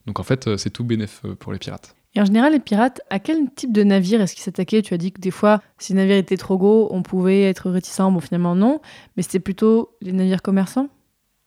Donc 0.07 0.21
en 0.21 0.23
fait, 0.23 0.47
euh, 0.47 0.57
c'est 0.57 0.71
tout 0.71 0.85
bénéf 0.85 1.23
pour 1.39 1.53
les 1.53 1.59
pirates. 1.59 1.96
Et 2.17 2.21
en 2.21 2.25
général, 2.25 2.55
les 2.55 2.61
pirates, 2.61 3.03
à 3.11 3.19
quel 3.19 3.51
type 3.55 3.73
de 3.73 3.83
navire 3.83 4.23
est-ce 4.23 4.35
qu'ils 4.35 4.43
s'attaquaient? 4.43 4.81
Tu 4.81 4.95
as 4.95 4.97
dit 4.97 5.13
que 5.13 5.21
des 5.21 5.31
fois, 5.31 5.61
si 5.77 5.93
le 5.93 5.99
navire 5.99 6.17
était 6.17 6.39
trop 6.39 6.57
gros, 6.57 6.89
on 6.91 7.03
pouvait 7.03 7.43
être 7.43 7.71
réticent. 7.71 8.01
Bon, 8.11 8.21
finalement, 8.21 8.55
non. 8.55 8.81
Mais 9.17 9.23
c'était 9.23 9.39
plutôt 9.39 9.91
les 10.01 10.13
navires 10.13 10.41
commerçants? 10.41 10.89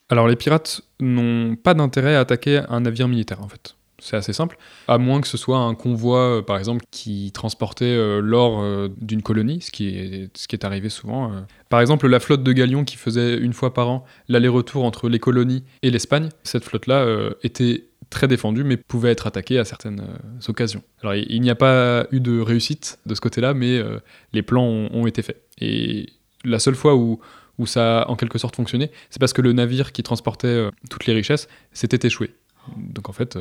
Alors 0.10 0.28
les 0.28 0.36
pirates 0.36 0.82
n'ont 1.00 1.56
pas 1.56 1.74
d'intérêt 1.76 2.16
à 2.16 2.22
attaquer 2.22 2.62
un 2.70 2.82
navire 2.82 3.08
militaire 3.08 3.44
en 3.44 3.48
fait. 3.48 3.76
C'est 4.00 4.16
assez 4.16 4.32
simple, 4.32 4.58
à 4.88 4.98
moins 4.98 5.20
que 5.20 5.28
ce 5.28 5.38
soit 5.38 5.58
un 5.58 5.76
convoi, 5.76 6.20
euh, 6.20 6.42
par 6.42 6.58
exemple, 6.58 6.86
qui 6.90 7.32
transportait 7.34 7.84
euh, 7.84 8.22
l'or 8.22 8.62
euh, 8.62 8.88
d'une 9.02 9.22
colonie, 9.22 9.62
ce 9.62 9.72
qui, 9.72 9.90
est, 9.90 10.64
arrivé 10.64 10.88
souvent. 10.88 11.32
Par 11.68 11.82
exemple, 11.82 12.08
la 12.08 12.22
flotte 12.22 12.42
de 12.42 12.54
galions 12.54 12.86
qui 12.86 12.96
faisait 12.96 13.38
une 13.38 13.52
fois 13.52 13.74
par 13.74 13.90
an 13.90 14.06
l'aller-retour 14.30 14.86
entre 14.86 15.10
les 15.10 15.20
colonies 15.20 15.66
et 15.84 15.92
l'Espagne, 15.92 16.30
cette 16.44 16.64
flotte-là 16.64 17.06
était 17.44 17.89
très 18.10 18.28
défendue, 18.28 18.64
mais 18.64 18.78
pouvait 18.78 19.12
être 19.12 19.28
attaquée 19.28 19.60
à 19.60 19.66
certaines 19.66 20.02
euh, 20.02 20.50
occasions. 20.50 20.84
Alors 21.02 21.16
il, 21.16 21.42
n'y 21.42 21.50
a 21.50 21.56
pas 21.56 22.08
eu 22.12 22.20
de 22.20 22.40
réussite 22.40 23.00
de 23.06 23.16
ce 23.16 23.22
côté-là, 23.22 23.54
mais 23.54 23.78
euh, 23.78 24.00
les 24.34 24.42
plans 24.42 24.64
ont, 24.64 25.08
été 25.08 25.22
faits. 25.22 25.42
Et 25.60 26.08
la 26.44 26.60
seule 26.60 26.76
fois 26.76 26.96
où, 26.96 27.20
ça 27.66 28.04
a 28.04 28.10
en 28.10 28.16
quelque 28.16 28.38
sorte 28.38 28.56
fonctionné, 28.56 28.90
c'est 29.10 29.20
parce 29.20 29.34
que 29.34 29.42
le 29.42 29.52
navire 29.54 29.92
qui 29.92 30.02
transportait 30.02 30.48
euh, 30.48 30.72
toutes 30.90 31.06
les 31.06 31.14
richesses 31.14 31.48
s'était 31.74 32.08
échoué. 32.08 32.34
Donc 32.78 33.10
en 33.10 33.14
fait, 33.14 33.38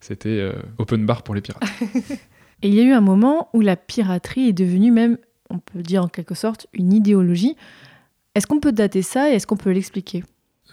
c'était 0.00 0.52
open 0.78 1.04
bar 1.04 1.22
pour 1.22 1.34
les 1.34 1.40
pirates. 1.40 1.62
Et 2.62 2.68
il 2.68 2.74
y 2.74 2.80
a 2.80 2.84
eu 2.84 2.92
un 2.92 3.00
moment 3.00 3.48
où 3.52 3.60
la 3.60 3.76
piraterie 3.76 4.48
est 4.48 4.52
devenue 4.52 4.92
même, 4.92 5.18
on 5.50 5.58
peut 5.58 5.82
dire 5.82 6.04
en 6.04 6.08
quelque 6.08 6.34
sorte, 6.34 6.68
une 6.72 6.92
idéologie. 6.92 7.56
Est-ce 8.34 8.46
qu'on 8.46 8.60
peut 8.60 8.72
dater 8.72 9.02
ça 9.02 9.30
et 9.30 9.34
est-ce 9.34 9.46
qu'on 9.46 9.56
peut 9.56 9.70
l'expliquer? 9.70 10.22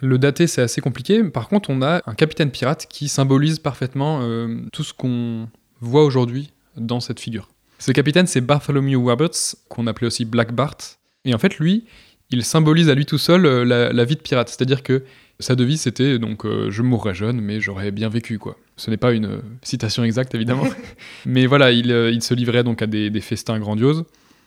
Le 0.02 0.18
dater, 0.18 0.48
c'est 0.48 0.62
assez 0.62 0.82
compliqué. 0.82 1.24
Par 1.24 1.48
contre, 1.48 1.70
on 1.70 1.82
a 1.82 2.02
un 2.06 2.14
capitaine 2.14 2.52
pirate 2.52 2.88
qui 2.90 3.10
symbolise 3.10 3.60
parfaitement 3.60 4.20
euh, 4.22 4.62
tout 4.72 4.84
ce 4.84 4.94
qu'on 4.94 5.50
voit 5.82 6.04
aujourd'hui 6.04 6.52
dans 6.78 7.00
cette 7.00 7.20
figure. 7.20 7.50
Ce 7.80 7.92
capitaine, 7.92 8.28
c'est 8.28 8.42
Bartholomew 8.42 9.02
Roberts, 9.04 9.56
qu'on 9.68 9.88
appelait 9.88 10.08
aussi 10.08 10.26
Black 10.26 10.54
Bart. 10.54 10.78
Et 11.26 11.34
en 11.34 11.38
fait, 11.38 11.58
lui, 11.58 11.86
il 12.30 12.44
symbolise 12.44 12.90
à 12.90 12.96
lui 12.96 13.06
tout 13.06 13.18
seul 13.18 13.46
euh, 13.46 13.66
la, 13.66 13.92
la 13.92 14.06
vie 14.06 14.16
de 14.16 14.22
pirate. 14.22 14.50
C'est-à-dire 14.50 14.84
que 14.84 15.04
sa 15.40 15.56
devise, 15.56 15.82
c'était 15.82 16.20
donc 16.20 16.46
euh, 16.46 16.70
Je 16.70 16.82
mourrai 16.82 17.14
jeune, 17.14 17.40
mais 17.42 17.60
j'aurais 17.60 17.92
bien 17.92 18.10
vécu, 18.10 18.38
quoi. 18.38 18.58
Ce 18.78 18.90
n'est 18.90 18.98
pas 18.98 19.12
une 19.12 19.42
citation 19.64 20.04
exacte, 20.04 20.34
évidemment. 20.36 20.68
mais 21.26 21.46
voilà, 21.46 21.72
il, 21.72 21.92
il 21.92 22.24
se 22.24 22.34
livrait 22.34 22.64
donc 22.64 22.82
à 22.82 22.88
des, 22.88 23.10
des 23.10 23.22
festins 23.22 23.60
grandioses. 23.60 24.06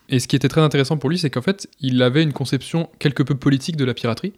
Et 0.09 0.19
ce 0.19 0.29
qui 0.29 0.37
était 0.37 0.49
très 0.49 0.61
intéressant 0.61 0.97
pour 0.99 1.11
lui, 1.11 1.19
c'est 1.19 1.31
qu'en 1.31 1.43
fait, 1.43 1.69
il 1.81 2.03
avait 2.03 2.23
une 2.23 2.33
conception 2.33 2.89
quelque 2.99 3.23
peu 3.23 3.35
politique 3.35 3.77
de 3.77 3.85
la 3.85 3.95
piraterie. 3.95 4.33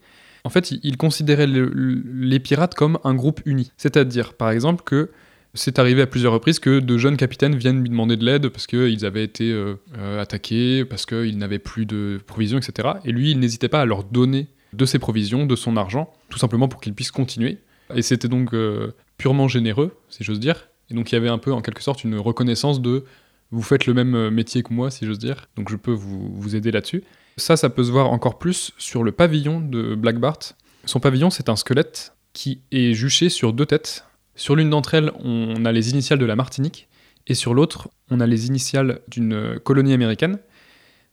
En 0.44 0.50
fait, 0.50 0.70
il- 0.70 0.96
considérait 0.96 1.46
le- 1.46 1.70
le- 1.72 2.02
les 2.26 2.38
pirates 2.38 2.74
comme 2.74 2.98
un 3.04 3.14
groupe 3.14 3.40
uni. 3.46 3.72
C'est-à-dire, 3.76 4.34
par 4.34 4.50
exemple, 4.50 4.82
que 4.84 5.10
c'est 5.54 5.78
arrivé 5.78 6.02
à 6.02 6.06
plusieurs 6.06 6.32
reprises 6.32 6.58
que 6.58 6.80
de 6.80 6.98
jeunes 6.98 7.16
capitaines 7.16 7.54
viennent 7.56 7.80
lui 7.80 7.88
demander 7.88 8.16
de 8.16 8.24
l'aide 8.24 8.48
parce 8.48 8.66
qu'ils 8.66 9.06
avaient 9.06 9.24
été 9.24 9.50
euh, 9.52 9.76
euh, 9.96 10.20
attaqués, 10.20 10.84
parce 10.84 11.06
qu'ils 11.06 11.38
n'avaient 11.38 11.58
plus 11.60 11.86
de 11.86 12.20
provisions, 12.26 12.58
etc. 12.58 12.88
Et 13.04 13.12
lui, 13.12 13.30
il 13.30 13.38
n'hésitait 13.38 13.68
pas 13.68 13.80
à 13.80 13.84
leur 13.86 14.04
donner 14.04 14.48
de 14.72 14.84
ses 14.84 14.98
provisions, 14.98 15.46
de 15.46 15.56
son 15.56 15.76
argent, 15.76 16.12
tout 16.28 16.38
simplement 16.38 16.68
pour 16.68 16.80
qu'ils 16.80 16.94
puissent 16.94 17.12
continuer. 17.12 17.58
Et 17.94 18.02
c'était 18.02 18.28
donc 18.28 18.52
euh, 18.54 18.92
purement 19.18 19.46
généreux, 19.48 19.92
si 20.10 20.24
j'ose 20.24 20.40
dire. 20.40 20.68
Et 20.90 20.94
donc 20.94 21.12
il 21.12 21.14
y 21.14 21.18
avait 21.18 21.28
un 21.28 21.38
peu, 21.38 21.52
en 21.52 21.62
quelque 21.62 21.82
sorte, 21.82 22.02
une 22.04 22.16
reconnaissance 22.18 22.82
de 22.82 23.04
vous 23.50 23.62
faites 23.62 23.86
le 23.86 23.94
même 23.94 24.30
métier 24.30 24.62
que 24.64 24.72
moi, 24.74 24.90
si 24.90 25.06
j'ose 25.06 25.18
dire, 25.20 25.48
donc 25.56 25.70
je 25.70 25.76
peux 25.76 25.92
vous, 25.92 26.28
vous 26.34 26.56
aider 26.56 26.72
là-dessus. 26.72 27.04
Ça, 27.36 27.56
ça 27.56 27.70
peut 27.70 27.84
se 27.84 27.90
voir 27.90 28.10
encore 28.10 28.38
plus 28.38 28.72
sur 28.78 29.02
le 29.02 29.12
pavillon 29.12 29.60
de 29.60 29.94
Black 29.94 30.18
Bart. 30.18 30.38
Son 30.84 31.00
pavillon, 31.00 31.30
c'est 31.30 31.48
un 31.48 31.56
squelette 31.56 32.14
qui 32.32 32.60
est 32.70 32.94
juché 32.94 33.28
sur 33.28 33.52
deux 33.52 33.66
têtes. 33.66 34.04
Sur 34.36 34.56
l'une 34.56 34.70
d'entre 34.70 34.94
elles, 34.94 35.12
on 35.22 35.64
a 35.64 35.72
les 35.72 35.90
initiales 35.90 36.18
de 36.18 36.26
la 36.26 36.36
Martinique, 36.36 36.88
et 37.26 37.34
sur 37.34 37.54
l'autre, 37.54 37.88
on 38.10 38.20
a 38.20 38.26
les 38.26 38.46
initiales 38.46 39.00
d'une 39.08 39.58
colonie 39.62 39.92
américaine, 39.92 40.38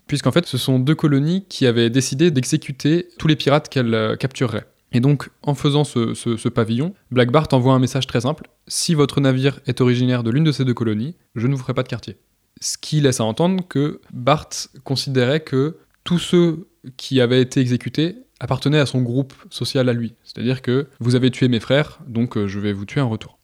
puisqu'en 0.07 0.31
fait, 0.31 0.45
ce 0.45 0.57
sont 0.57 0.79
deux 0.79 0.95
colonies 0.95 1.45
qui 1.47 1.67
avaient 1.67 1.89
décidé 1.89 2.31
d'exécuter 2.31 3.07
tous 3.17 3.27
les 3.27 3.35
pirates 3.35 3.69
qu'elles 3.69 3.93
euh, 3.93 4.15
captureraient. 4.15 4.65
Et 4.91 4.99
donc, 4.99 5.29
en 5.41 5.55
faisant 5.55 5.85
ce 5.85 6.49
pavillon, 6.49 6.93
Black 7.11 7.31
Bart 7.31 7.47
envoie 7.53 7.73
un 7.73 7.79
message 7.79 8.07
très 8.07 8.21
simple 8.21 8.49
si 8.71 8.93
votre 8.93 9.19
navire 9.19 9.59
est 9.65 9.81
originaire 9.81 10.23
de 10.23 10.31
l'une 10.31 10.45
de 10.45 10.51
ces 10.53 10.63
deux 10.63 10.73
colonies, 10.73 11.15
je 11.35 11.47
ne 11.47 11.53
vous 11.53 11.59
ferai 11.59 11.73
pas 11.73 11.83
de 11.83 11.89
quartier. 11.89 12.15
Ce 12.61 12.77
qui 12.77 13.01
laisse 13.01 13.19
à 13.19 13.25
entendre 13.25 13.67
que 13.67 13.99
Bart 14.13 14.49
considérait 14.85 15.41
que 15.41 15.77
tous 16.03 16.19
ceux 16.19 16.67
qui 16.97 17.21
avaient 17.21 17.41
été 17.41 17.59
exécutés 17.59 18.23
appartenaient 18.39 18.79
à 18.79 18.85
son 18.85 19.01
groupe 19.01 19.33
social 19.49 19.87
à 19.87 19.93
lui. 19.93 20.15
C'est-à-dire 20.23 20.61
que 20.61 20.87
vous 20.99 21.15
avez 21.15 21.29
tué 21.29 21.47
mes 21.47 21.59
frères, 21.59 21.99
donc 22.07 22.37
euh, 22.37 22.47
je 22.47 22.59
vais 22.59 22.73
vous 22.73 22.85
tuer 22.85 23.01
en 23.01 23.09
retour. 23.09 23.37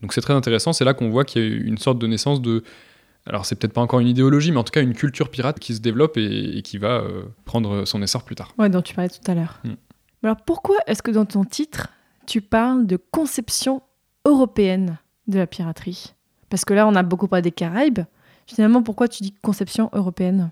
Donc 0.00 0.12
c'est 0.12 0.20
très 0.20 0.34
intéressant, 0.34 0.72
c'est 0.72 0.84
là 0.84 0.94
qu'on 0.94 1.10
voit 1.10 1.24
qu'il 1.24 1.42
y 1.42 1.52
a 1.52 1.56
une 1.56 1.78
sorte 1.78 1.98
de 1.98 2.06
naissance 2.06 2.42
de... 2.42 2.64
Alors 3.24 3.46
c'est 3.46 3.54
peut-être 3.54 3.72
pas 3.72 3.80
encore 3.80 4.00
une 4.00 4.08
idéologie, 4.08 4.50
mais 4.50 4.58
en 4.58 4.64
tout 4.64 4.72
cas 4.72 4.82
une 4.82 4.94
culture 4.94 5.30
pirate 5.30 5.60
qui 5.60 5.76
se 5.76 5.80
développe 5.80 6.16
et, 6.16 6.58
et 6.58 6.62
qui 6.62 6.78
va 6.78 7.02
euh, 7.02 7.22
prendre 7.44 7.84
son 7.84 8.02
essor 8.02 8.24
plus 8.24 8.34
tard. 8.34 8.52
Ouais, 8.58 8.68
dont 8.68 8.82
tu 8.82 8.94
parlais 8.94 9.10
tout 9.10 9.30
à 9.30 9.34
l'heure. 9.34 9.60
Mm. 9.62 9.74
Alors 10.24 10.36
pourquoi 10.44 10.76
est-ce 10.88 11.02
que 11.02 11.12
dans 11.12 11.24
ton 11.24 11.44
titre, 11.44 11.88
tu 12.26 12.40
parles 12.40 12.86
de 12.86 12.96
conception 12.96 13.82
européenne 14.24 14.98
de 15.28 15.38
la 15.38 15.46
piraterie? 15.46 16.14
Parce 16.48 16.64
que 16.64 16.74
là, 16.74 16.86
on 16.86 16.94
a 16.96 17.02
beaucoup 17.02 17.28
parlé 17.28 17.42
des 17.42 17.52
Caraïbes. 17.52 18.00
Finalement, 18.46 18.82
pourquoi 18.82 19.08
tu 19.08 19.22
dis 19.22 19.32
conception 19.40 19.88
européenne? 19.92 20.50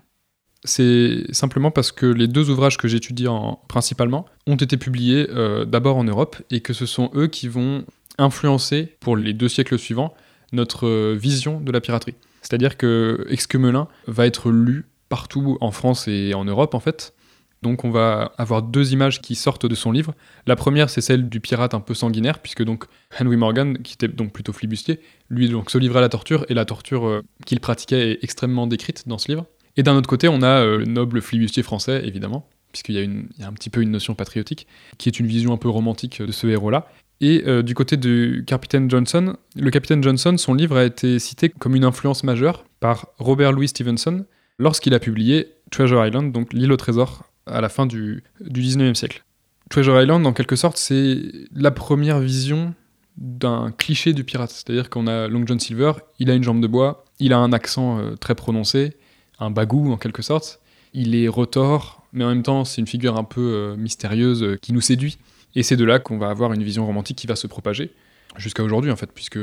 C'est 0.63 1.23
simplement 1.31 1.71
parce 1.71 1.91
que 1.91 2.05
les 2.05 2.27
deux 2.27 2.49
ouvrages 2.49 2.77
que 2.77 2.87
j'étudie 2.87 3.27
en- 3.27 3.59
principalement 3.67 4.25
ont 4.45 4.55
été 4.55 4.77
publiés 4.77 5.27
euh, 5.31 5.65
d'abord 5.65 5.97
en 5.97 6.03
Europe 6.03 6.35
et 6.51 6.59
que 6.61 6.73
ce 6.73 6.85
sont 6.85 7.09
eux 7.15 7.27
qui 7.27 7.47
vont 7.47 7.83
influencer 8.19 8.95
pour 8.99 9.17
les 9.17 9.33
deux 9.33 9.49
siècles 9.49 9.79
suivants 9.79 10.13
notre 10.51 10.85
euh, 10.87 11.17
vision 11.19 11.59
de 11.59 11.71
la 11.71 11.81
piraterie. 11.81 12.13
C'est-à-dire 12.41 12.77
que 12.77 13.25
Exquemelin 13.29 13.87
va 14.07 14.27
être 14.27 14.51
lu 14.51 14.85
partout 15.09 15.57
en 15.61 15.71
France 15.71 16.07
et 16.07 16.33
en 16.35 16.45
Europe 16.45 16.75
en 16.75 16.79
fait? 16.79 17.13
Donc 17.63 17.83
on 17.83 17.91
va 17.91 18.33
avoir 18.37 18.63
deux 18.63 18.91
images 18.91 19.21
qui 19.21 19.35
sortent 19.35 19.67
de 19.67 19.75
son 19.75 19.91
livre. 19.91 20.13
La 20.47 20.55
première 20.55 20.89
c'est 20.89 21.01
celle 21.01 21.29
du 21.29 21.39
pirate 21.39 21.73
un 21.73 21.79
peu 21.79 21.93
sanguinaire 21.93 22.39
puisque 22.39 22.63
donc 22.63 22.85
Henry 23.19 23.37
Morgan 23.37 23.77
qui 23.79 23.93
était 23.93 24.07
donc 24.07 24.31
plutôt 24.33 24.53
flibustier, 24.53 24.99
lui 25.29 25.51
se 25.67 25.77
livrait 25.77 25.99
à 25.99 26.01
la 26.01 26.09
torture 26.09 26.45
et 26.49 26.53
la 26.53 26.65
torture 26.65 27.07
euh, 27.07 27.21
qu'il 27.45 27.59
pratiquait 27.59 28.11
est 28.11 28.23
extrêmement 28.23 28.67
décrite 28.67 29.07
dans 29.07 29.17
ce 29.17 29.27
livre. 29.27 29.45
Et 29.77 29.83
d'un 29.83 29.95
autre 29.95 30.09
côté, 30.09 30.27
on 30.27 30.41
a 30.41 30.63
euh, 30.63 30.77
le 30.79 30.85
noble 30.85 31.21
flibustier 31.21 31.63
français, 31.63 32.01
évidemment, 32.05 32.47
puisqu'il 32.71 32.95
y, 32.95 33.43
a 33.43 33.47
un 33.47 33.53
petit 33.53 33.69
peu 33.69 33.81
une 33.81 33.91
notion 33.91 34.15
patriotique, 34.15 34.67
qui 34.97 35.09
est 35.09 35.19
une 35.19 35.27
vision 35.27 35.53
un 35.53 35.57
peu 35.57 35.69
romantique 35.69 36.21
de 36.21 36.31
ce 36.31 36.47
héros-là. 36.47 36.87
Et 37.19 37.43
euh, 37.45 37.61
du 37.61 37.75
côté 37.75 37.97
du 37.97 38.43
capitaine 38.47 38.89
Johnson, 38.89 39.35
le 39.55 39.69
capitaine 39.69 40.01
Johnson, 40.01 40.35
son 40.37 40.53
livre 40.53 40.77
a 40.77 40.85
été 40.85 41.19
cité 41.19 41.49
comme 41.49 41.75
une 41.75 41.85
influence 41.85 42.23
majeure 42.23 42.65
par 42.79 43.07
Robert 43.19 43.51
Louis 43.51 43.67
Stevenson 43.67 44.25
lorsqu'il 44.57 44.93
a 44.93 44.99
publié 44.99 45.53
Treasure 45.69 46.05
Island, 46.05 46.31
donc 46.31 46.53
l'île 46.53 46.71
au 46.71 46.77
trésor, 46.77 47.23
à 47.45 47.61
la 47.61 47.69
fin 47.69 47.85
du, 47.85 48.23
du 48.39 48.61
19e 48.61 48.95
siècle. 48.95 49.23
Treasure 49.69 50.01
Island, 50.01 50.25
en 50.25 50.33
quelque 50.33 50.55
sorte, 50.55 50.77
c'est 50.77 51.17
la 51.53 51.71
première 51.71 52.19
vision 52.19 52.73
d'un 53.17 53.71
cliché 53.71 54.13
du 54.13 54.23
pirate. 54.23 54.51
C'est-à-dire 54.51 54.89
qu'on 54.89 55.07
a 55.07 55.27
Long 55.27 55.45
John 55.45 55.59
Silver, 55.59 55.93
il 56.19 56.29
a 56.29 56.33
une 56.33 56.43
jambe 56.43 56.61
de 56.61 56.67
bois, 56.67 57.05
il 57.19 57.33
a 57.33 57.37
un 57.37 57.53
accent 57.53 57.99
euh, 57.99 58.15
très 58.15 58.35
prononcé, 58.35 58.97
un 59.41 59.51
bagou 59.51 59.91
en 59.91 59.97
quelque 59.97 60.21
sorte. 60.21 60.61
Il 60.93 61.15
est 61.15 61.27
retors, 61.27 62.03
mais 62.13 62.23
en 62.23 62.29
même 62.29 62.43
temps, 62.43 62.63
c'est 62.63 62.79
une 62.79 62.87
figure 62.87 63.17
un 63.17 63.23
peu 63.25 63.41
euh, 63.41 63.75
mystérieuse 63.75 64.43
euh, 64.43 64.57
qui 64.61 64.71
nous 64.71 64.81
séduit. 64.81 65.17
Et 65.55 65.63
c'est 65.63 65.75
de 65.75 65.83
là 65.83 65.99
qu'on 65.99 66.17
va 66.17 66.29
avoir 66.29 66.53
une 66.53 66.63
vision 66.63 66.85
romantique 66.85 67.17
qui 67.17 67.27
va 67.27 67.35
se 67.35 67.47
propager, 67.47 67.91
jusqu'à 68.37 68.63
aujourd'hui 68.63 68.91
en 68.91 68.95
fait, 68.95 69.11
puisque 69.13 69.39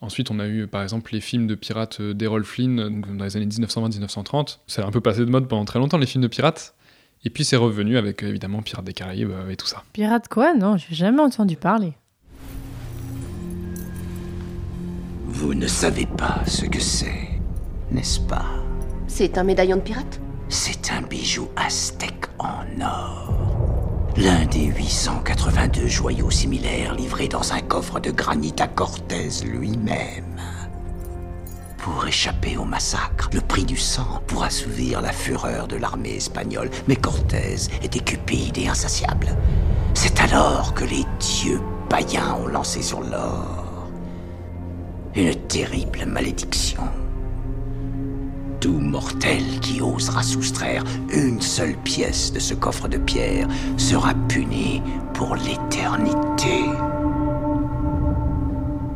ensuite 0.00 0.30
on 0.30 0.38
a 0.38 0.46
eu 0.46 0.66
par 0.66 0.82
exemple 0.82 1.12
les 1.12 1.20
films 1.20 1.46
de 1.46 1.54
pirates 1.54 2.00
euh, 2.00 2.14
d'Errol 2.14 2.44
Flynn 2.44 2.76
donc, 2.76 3.16
dans 3.16 3.24
les 3.24 3.36
années 3.36 3.46
1920-1930. 3.46 4.58
Ça 4.66 4.82
a 4.82 4.86
un 4.86 4.90
peu 4.90 5.00
passé 5.00 5.20
de 5.20 5.30
mode 5.30 5.48
pendant 5.48 5.64
très 5.64 5.78
longtemps 5.78 5.98
les 5.98 6.06
films 6.06 6.22
de 6.22 6.28
pirates. 6.28 6.74
Et 7.24 7.30
puis 7.30 7.44
c'est 7.44 7.56
revenu 7.56 7.96
avec 7.96 8.22
évidemment 8.22 8.62
Pirates 8.62 8.84
des 8.84 8.92
Caraïbes 8.92 9.30
euh, 9.30 9.50
et 9.50 9.56
tout 9.56 9.66
ça. 9.66 9.82
Pirate 9.92 10.28
quoi? 10.28 10.54
Non, 10.54 10.76
j'ai 10.76 10.94
jamais 10.94 11.22
entendu 11.22 11.56
parler. 11.56 11.92
Vous 15.26 15.54
ne 15.54 15.66
savez 15.66 16.06
pas 16.06 16.42
ce 16.46 16.64
que 16.64 16.80
c'est, 16.80 17.40
n'est-ce 17.90 18.20
pas? 18.20 18.65
C'est 19.18 19.38
un 19.38 19.44
médaillon 19.44 19.76
de 19.76 19.80
pirate 19.80 20.20
C'est 20.50 20.92
un 20.92 21.00
bijou 21.00 21.48
aztèque 21.56 22.26
en 22.38 22.82
or. 22.82 23.32
L'un 24.18 24.44
des 24.44 24.66
882 24.66 25.86
joyaux 25.86 26.30
similaires 26.30 26.94
livrés 26.94 27.26
dans 27.26 27.54
un 27.54 27.60
coffre 27.60 27.98
de 27.98 28.10
granit 28.10 28.54
à 28.58 28.68
Cortés 28.68 29.30
lui-même. 29.42 30.36
Pour 31.78 32.06
échapper 32.06 32.58
au 32.58 32.66
massacre, 32.66 33.30
le 33.32 33.40
prix 33.40 33.64
du 33.64 33.78
sang 33.78 34.20
pour 34.26 34.44
assouvir 34.44 35.00
la 35.00 35.12
fureur 35.12 35.66
de 35.66 35.76
l'armée 35.76 36.16
espagnole. 36.16 36.68
Mais 36.86 36.96
Cortés 36.96 37.56
était 37.82 38.00
cupide 38.00 38.58
et 38.58 38.68
insatiable. 38.68 39.34
C'est 39.94 40.20
alors 40.20 40.74
que 40.74 40.84
les 40.84 41.06
dieux 41.20 41.62
païens 41.88 42.36
ont 42.44 42.48
lancé 42.48 42.82
sur 42.82 43.00
l'or 43.00 43.88
une 45.14 45.34
terrible 45.34 46.04
malédiction. 46.04 46.82
Tout 48.60 48.78
mortel 48.78 49.42
qui 49.60 49.80
osera 49.80 50.22
soustraire 50.22 50.82
une 51.10 51.40
seule 51.40 51.76
pièce 51.84 52.32
de 52.32 52.38
ce 52.38 52.54
coffre 52.54 52.88
de 52.88 52.96
pierre 52.96 53.46
sera 53.76 54.14
puni 54.28 54.82
pour 55.12 55.36
l'éternité. 55.36 56.64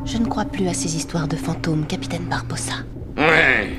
Je 0.04 0.16
ne 0.18 0.26
crois 0.26 0.46
plus 0.46 0.66
à 0.66 0.74
ces 0.74 0.96
histoires 0.96 1.28
de 1.28 1.36
fantômes, 1.36 1.86
capitaine 1.86 2.24
Barbossa. 2.24 2.72
Ouais. 3.16 3.70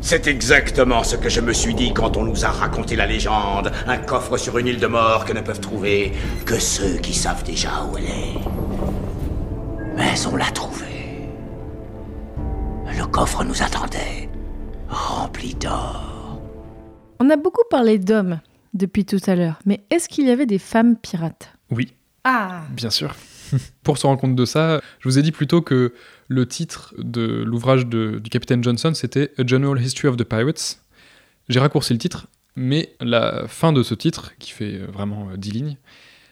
C'est 0.00 0.26
exactement 0.26 1.02
ce 1.02 1.16
que 1.16 1.30
je 1.30 1.40
me 1.40 1.54
suis 1.54 1.74
dit 1.74 1.94
quand 1.94 2.18
on 2.18 2.24
nous 2.24 2.44
a 2.44 2.48
raconté 2.48 2.94
la 2.96 3.06
légende. 3.06 3.72
Un 3.86 3.96
coffre 3.96 4.36
sur 4.36 4.58
une 4.58 4.66
île 4.66 4.80
de 4.80 4.86
mort 4.86 5.24
que 5.24 5.32
ne 5.32 5.40
peuvent 5.40 5.60
trouver 5.60 6.12
Que 6.44 6.58
ceux 6.58 6.96
qui 6.96 7.14
savent 7.14 7.42
déjà 7.44 7.70
où 7.90 7.96
elle 7.96 8.04
est. 8.04 8.38
Mais 9.96 10.26
on 10.30 10.36
l'a 10.36 10.50
trouvée. 10.50 10.93
Coffre 13.14 13.44
nous 13.44 13.62
attendait, 13.62 14.28
rempli 14.88 15.54
d'or. 15.54 16.40
On 17.20 17.30
a 17.30 17.36
beaucoup 17.36 17.62
parlé 17.70 17.98
d'hommes 18.00 18.40
depuis 18.74 19.04
tout 19.04 19.20
à 19.28 19.36
l'heure, 19.36 19.60
mais 19.66 19.84
est-ce 19.90 20.08
qu'il 20.08 20.26
y 20.26 20.30
avait 20.32 20.46
des 20.46 20.58
femmes 20.58 20.96
pirates? 20.96 21.52
Oui, 21.70 21.92
Ah 22.24 22.62
bien 22.72 22.90
sûr. 22.90 23.14
Pour 23.84 23.98
se 23.98 24.06
rendre 24.08 24.20
compte 24.20 24.34
de 24.34 24.44
ça, 24.44 24.80
je 24.98 25.08
vous 25.08 25.16
ai 25.18 25.22
dit 25.22 25.30
plutôt 25.30 25.62
que 25.62 25.94
le 26.26 26.46
titre 26.48 26.92
de 26.98 27.44
l'ouvrage 27.46 27.86
de- 27.86 28.18
du 28.18 28.30
capitaine 28.30 28.64
Johnson, 28.64 28.92
c'était 28.94 29.30
A 29.38 29.46
General 29.46 29.80
History 29.80 30.08
of 30.08 30.16
the 30.16 30.24
Pirates. 30.24 30.80
J'ai 31.48 31.60
raccourci 31.60 31.92
le 31.92 32.00
titre, 32.00 32.26
mais 32.56 32.94
la 33.00 33.46
fin 33.46 33.72
de 33.72 33.84
ce 33.84 33.94
titre, 33.94 34.32
qui 34.40 34.50
fait 34.50 34.74
euh, 34.80 34.86
vraiment 34.92 35.28
euh, 35.30 35.36
10 35.36 35.50
lignes, 35.52 35.76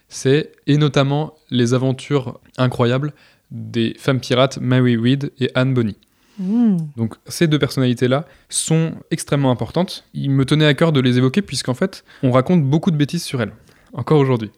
c'est 0.09 0.51
et 0.67 0.75
notamment 0.77 1.35
les 1.49 1.73
aventures 1.73 2.41
incroyables 2.57 3.13
des 3.51 3.95
femmes 3.97 4.19
pirates 4.19 4.57
Mary 4.59 4.97
Read 4.97 5.31
et 5.39 5.49
Anne 5.55 5.73
Bonny. 5.73 5.95
Hmm. 6.39 6.77
Donc 6.97 7.15
ces 7.27 7.47
deux 7.47 7.59
personnalités-là 7.59 8.25
sont 8.49 8.93
extrêmement 9.11 9.51
importantes. 9.51 10.05
Il 10.13 10.31
me 10.31 10.45
tenait 10.45 10.65
à 10.65 10.73
cœur 10.73 10.91
de 10.91 10.99
les 10.99 11.17
évoquer 11.17 11.41
puisqu'en 11.41 11.73
fait, 11.73 12.03
on 12.23 12.31
raconte 12.31 12.63
beaucoup 12.63 12.91
de 12.91 12.97
bêtises 12.97 13.23
sur 13.23 13.41
elles, 13.41 13.53
encore 13.93 14.19
aujourd'hui. 14.19 14.51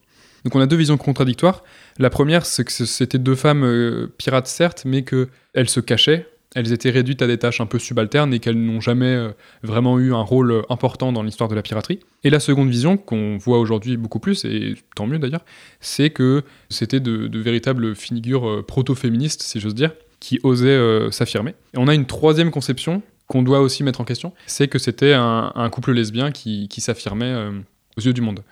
Donc 0.45 0.55
on 0.55 0.61
a 0.61 0.67
deux 0.67 0.77
visions 0.77 0.97
contradictoires. 0.97 1.63
La 1.97 2.09
première, 2.09 2.45
c'est 2.45 2.63
que 2.63 2.71
c'était 2.71 3.17
deux 3.17 3.35
femmes 3.35 3.63
euh, 3.63 4.13
pirates 4.17 4.47
certes, 4.47 4.83
mais 4.85 5.03
qu'elles 5.03 5.69
se 5.69 5.79
cachaient, 5.79 6.29
elles 6.53 6.71
étaient 6.71 6.91
réduites 6.91 7.23
à 7.23 7.27
des 7.27 7.39
tâches 7.39 7.61
un 7.61 7.65
peu 7.65 7.79
subalternes 7.79 8.31
et 8.31 8.39
qu'elles 8.39 8.63
n'ont 8.63 8.79
jamais 8.79 9.07
euh, 9.07 9.31
vraiment 9.63 9.97
eu 9.97 10.13
un 10.13 10.21
rôle 10.21 10.51
euh, 10.51 10.61
important 10.69 11.11
dans 11.11 11.23
l'histoire 11.23 11.49
de 11.49 11.55
la 11.55 11.63
piraterie. 11.63 11.99
Et 12.23 12.29
la 12.29 12.39
seconde 12.39 12.69
vision, 12.69 12.95
qu'on 12.95 13.37
voit 13.37 13.57
aujourd'hui 13.57 13.97
beaucoup 13.97 14.19
plus, 14.19 14.45
et 14.45 14.75
tant 14.95 15.07
mieux 15.07 15.17
d'ailleurs, 15.17 15.43
c'est 15.79 16.11
que 16.11 16.43
c'était 16.69 16.99
de, 16.99 17.27
véritables 17.39 17.95
figures 17.95 18.63
proto-féministes, 18.67 19.41
si 19.41 19.59
j'ose 19.59 19.75
dire, 19.75 19.93
qui 20.25 20.39
osaient 20.41 20.69
euh, 20.69 21.11
s'affirmer. 21.11 21.51
Et 21.75 21.77
on 21.77 21.87
a 21.87 21.93
une 21.93 22.07
troisième 22.07 22.49
conception 22.49 23.03
qu'on 23.27 23.43
doit 23.43 23.59
aussi 23.59 23.83
mettre 23.83 24.01
en 24.01 24.05
question, 24.05 24.33
c'est 24.47 24.67
que 24.67 24.79
c'était 24.79 25.13
un, 25.13 25.69
couple 25.71 25.91
lesbien 25.91 26.31
qui, 26.31 26.67
qui 26.67 26.81
s'affirmait 26.81 27.25
euh, 27.25 27.51
aux 27.95 28.01
yeux 28.01 28.13
du 28.13 28.21
monde. 28.21 28.43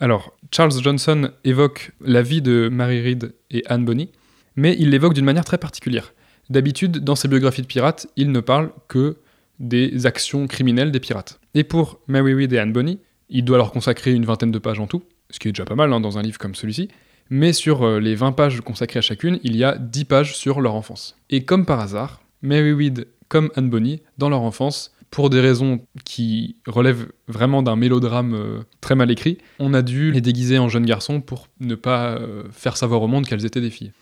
Alors, 0.00 0.32
Charles 0.50 0.72
Johnson 0.82 1.30
évoque 1.44 1.92
la 2.00 2.22
vie 2.22 2.42
de 2.42 2.68
Mary 2.72 3.00
Read 3.00 3.32
et 3.52 3.62
Anne 3.66 3.84
Bonny, 3.84 4.10
mais 4.56 4.74
il 4.80 4.90
l'évoque 4.90 5.14
d'une 5.14 5.24
manière 5.24 5.44
très 5.44 5.58
particulière. 5.58 6.14
D'habitude, 6.48 6.98
dans 6.98 7.14
ses 7.14 7.28
biographies 7.28 7.62
de 7.62 7.68
pirates, 7.68 8.08
il 8.16 8.32
ne 8.32 8.40
parle 8.40 8.72
que 8.88 9.16
des 9.60 10.06
actions 10.06 10.48
criminelles 10.48 10.90
des 10.90 11.00
pirates. 11.00 11.38
Et 11.54 11.62
pour 11.62 12.00
Mary 12.08 12.34
Read 12.34 12.52
et 12.52 12.58
Anne 12.58 12.72
Bonny, 12.72 12.98
il 13.28 13.44
doit 13.44 13.56
leur 13.56 13.70
consacrer 13.70 14.10
une 14.10 14.24
vingtaine 14.24 14.50
de 14.50 14.58
pages 14.58 14.80
en 14.80 14.88
tout, 14.88 15.04
ce 15.30 15.38
qui 15.38 15.46
est 15.46 15.52
déjà 15.52 15.64
pas 15.64 15.76
mal 15.76 15.92
hein, 15.92 16.00
dans 16.00 16.18
un 16.18 16.22
livre 16.22 16.38
comme 16.38 16.56
celui-ci, 16.56 16.88
mais 17.30 17.52
sur 17.52 17.84
euh, 17.84 18.00
les 18.00 18.16
20 18.16 18.32
pages 18.32 18.60
consacrées 18.60 18.98
à 18.98 19.02
chacune, 19.02 19.38
il 19.42 19.56
y 19.56 19.64
a 19.64 19.78
10 19.78 20.04
pages 20.04 20.36
sur 20.36 20.60
leur 20.60 20.74
enfance. 20.74 21.16
Et 21.30 21.44
comme 21.44 21.64
par 21.64 21.80
hasard, 21.80 22.22
Mary 22.42 22.72
Read 22.72 23.06
comme 23.28 23.50
Anne 23.54 23.70
Bonny, 23.70 24.02
dans 24.18 24.28
leur 24.28 24.42
enfance, 24.42 24.92
pour 25.10 25.30
des 25.30 25.40
raisons 25.40 25.80
qui 26.04 26.56
relèvent 26.66 27.08
vraiment 27.28 27.62
d'un 27.62 27.76
mélodrame 27.76 28.34
euh, 28.34 28.58
très 28.80 28.96
mal 28.96 29.10
écrit, 29.10 29.38
on 29.60 29.72
a 29.72 29.82
dû 29.82 30.10
les 30.10 30.20
déguiser 30.20 30.58
en 30.58 30.68
jeunes 30.68 30.84
garçons 30.84 31.20
pour 31.20 31.46
ne 31.60 31.76
pas 31.76 32.16
euh, 32.16 32.44
faire 32.50 32.76
savoir 32.76 33.02
au 33.02 33.06
monde 33.06 33.26
qu'elles 33.26 33.46
étaient 33.46 33.60
des 33.60 33.70
filles. 33.70 33.92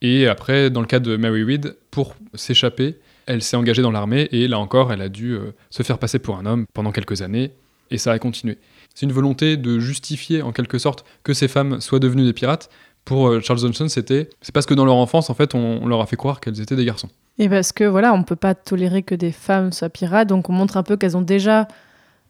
Et 0.00 0.26
après, 0.26 0.70
dans 0.70 0.80
le 0.80 0.86
cas 0.86 1.00
de 1.00 1.16
Mary 1.16 1.44
Read, 1.44 1.76
pour 1.90 2.16
s'échapper, 2.34 2.96
elle 3.26 3.42
s'est 3.42 3.56
engagée 3.56 3.82
dans 3.82 3.90
l'armée 3.90 4.28
et 4.32 4.48
là 4.48 4.58
encore, 4.58 4.92
elle 4.92 5.02
a 5.02 5.08
dû 5.08 5.36
se 5.70 5.82
faire 5.82 5.98
passer 5.98 6.18
pour 6.18 6.38
un 6.38 6.46
homme 6.46 6.66
pendant 6.72 6.92
quelques 6.92 7.20
années 7.20 7.50
et 7.90 7.98
ça 7.98 8.12
a 8.12 8.18
continué. 8.18 8.58
C'est 8.98 9.06
une 9.06 9.12
volonté 9.12 9.56
de 9.56 9.78
justifier 9.78 10.42
en 10.42 10.50
quelque 10.50 10.76
sorte 10.76 11.04
que 11.22 11.32
ces 11.32 11.46
femmes 11.46 11.80
soient 11.80 12.00
devenues 12.00 12.24
des 12.24 12.32
pirates. 12.32 12.68
Pour 13.04 13.28
euh, 13.28 13.40
Charles 13.40 13.60
Johnson, 13.60 13.86
c'était 13.88 14.28
c'est 14.42 14.52
parce 14.52 14.66
que 14.66 14.74
dans 14.74 14.84
leur 14.84 14.96
enfance, 14.96 15.30
en 15.30 15.34
fait, 15.34 15.54
on, 15.54 15.78
on 15.80 15.86
leur 15.86 16.00
a 16.00 16.06
fait 16.06 16.16
croire 16.16 16.40
qu'elles 16.40 16.60
étaient 16.60 16.74
des 16.74 16.84
garçons. 16.84 17.08
Et 17.38 17.48
parce 17.48 17.70
que 17.70 17.84
voilà, 17.84 18.12
on 18.12 18.24
peut 18.24 18.34
pas 18.34 18.56
tolérer 18.56 19.04
que 19.04 19.14
des 19.14 19.30
femmes 19.30 19.70
soient 19.70 19.88
pirates, 19.88 20.26
donc 20.26 20.50
on 20.50 20.52
montre 20.52 20.76
un 20.76 20.82
peu 20.82 20.96
qu'elles 20.96 21.16
ont 21.16 21.22
déjà 21.22 21.68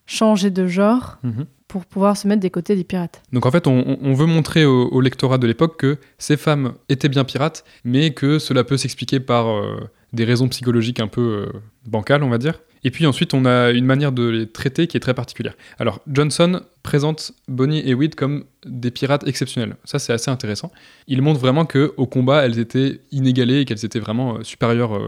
changé 0.08 0.50
de 0.50 0.66
genre 0.66 1.18
Mhm. 1.22 1.44
pour 1.68 1.84
pouvoir 1.84 2.16
se 2.16 2.26
mettre 2.26 2.40
des 2.40 2.50
côtés 2.50 2.74
des 2.74 2.82
pirates. 2.82 3.22
Donc 3.32 3.44
en 3.46 3.50
fait, 3.50 3.66
on, 3.66 4.14
veut 4.14 4.26
montrer 4.26 4.64
au, 4.64 4.88
au 4.88 5.00
lectorat 5.02 5.36
de 5.38 5.46
l'époque 5.46 5.76
que 5.78 5.98
ces 6.16 6.36
femmes 6.38 6.72
étaient 6.88 7.10
bien 7.10 7.24
pirates, 7.24 7.62
mais 7.84 8.10
que 8.14 8.38
cela 8.38 8.64
peut 8.64 8.78
s'expliquer 8.78 9.20
par 9.20 9.48
euh, 9.48 9.76
des 10.14 10.24
raisons 10.24 10.48
psychologiques 10.48 10.98
un 10.98 11.08
peu 11.08 11.20
euh, 11.20 11.60
bancales, 11.86 12.22
on 12.22 12.30
va 12.30 12.38
dire. 12.38 12.60
Et 12.84 12.90
puis 12.90 13.04
ensuite, 13.06 13.34
on 13.34 13.44
a 13.44 13.70
une 13.70 13.84
manière 13.84 14.12
de 14.12 14.26
les 14.28 14.46
traiter 14.50 14.86
qui 14.86 14.96
est 14.96 15.00
très 15.00 15.12
particulière. 15.12 15.54
Alors, 15.78 16.00
Johnson 16.06 16.62
présente 16.82 17.32
Bonnie 17.48 17.82
et 17.86 17.92
Weed 17.92 18.14
comme 18.14 18.44
des 18.64 18.90
pirates 18.90 19.26
exceptionnels. 19.26 19.76
Ça, 19.84 19.98
c'est 19.98 20.12
assez 20.14 20.30
intéressant. 20.30 20.70
Il 21.06 21.20
montre 21.20 21.40
vraiment 21.40 21.66
que 21.66 21.92
au 21.98 22.06
combat, 22.06 22.46
elles 22.46 22.58
étaient 22.58 23.00
inégalées 23.10 23.60
et 23.60 23.64
qu'elles 23.66 23.84
étaient 23.84 23.98
vraiment 24.00 24.36
euh, 24.38 24.42
supérieures 24.42 24.98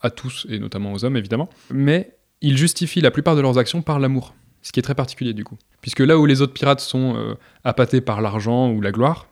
à 0.00 0.10
tous, 0.10 0.46
et 0.48 0.58
notamment 0.58 0.92
aux 0.94 1.04
hommes, 1.04 1.16
évidemment. 1.16 1.48
Mais 1.70 2.16
il 2.40 2.56
justifie 2.56 3.00
la 3.00 3.10
plupart 3.10 3.36
de 3.36 3.40
leurs 3.40 3.58
actions 3.58 3.82
par 3.82 3.98
l'amour, 4.00 4.34
ce 4.62 4.72
qui 4.72 4.80
est 4.80 4.82
très 4.82 4.94
particulier 4.94 5.32
du 5.34 5.44
coup. 5.44 5.56
Puisque 5.80 6.00
là 6.00 6.18
où 6.18 6.26
les 6.26 6.42
autres 6.42 6.52
pirates 6.52 6.80
sont 6.80 7.14
euh, 7.16 7.34
appâtés 7.64 8.00
par 8.00 8.20
l'argent 8.20 8.70
ou 8.70 8.80
la 8.80 8.90
gloire, 8.92 9.28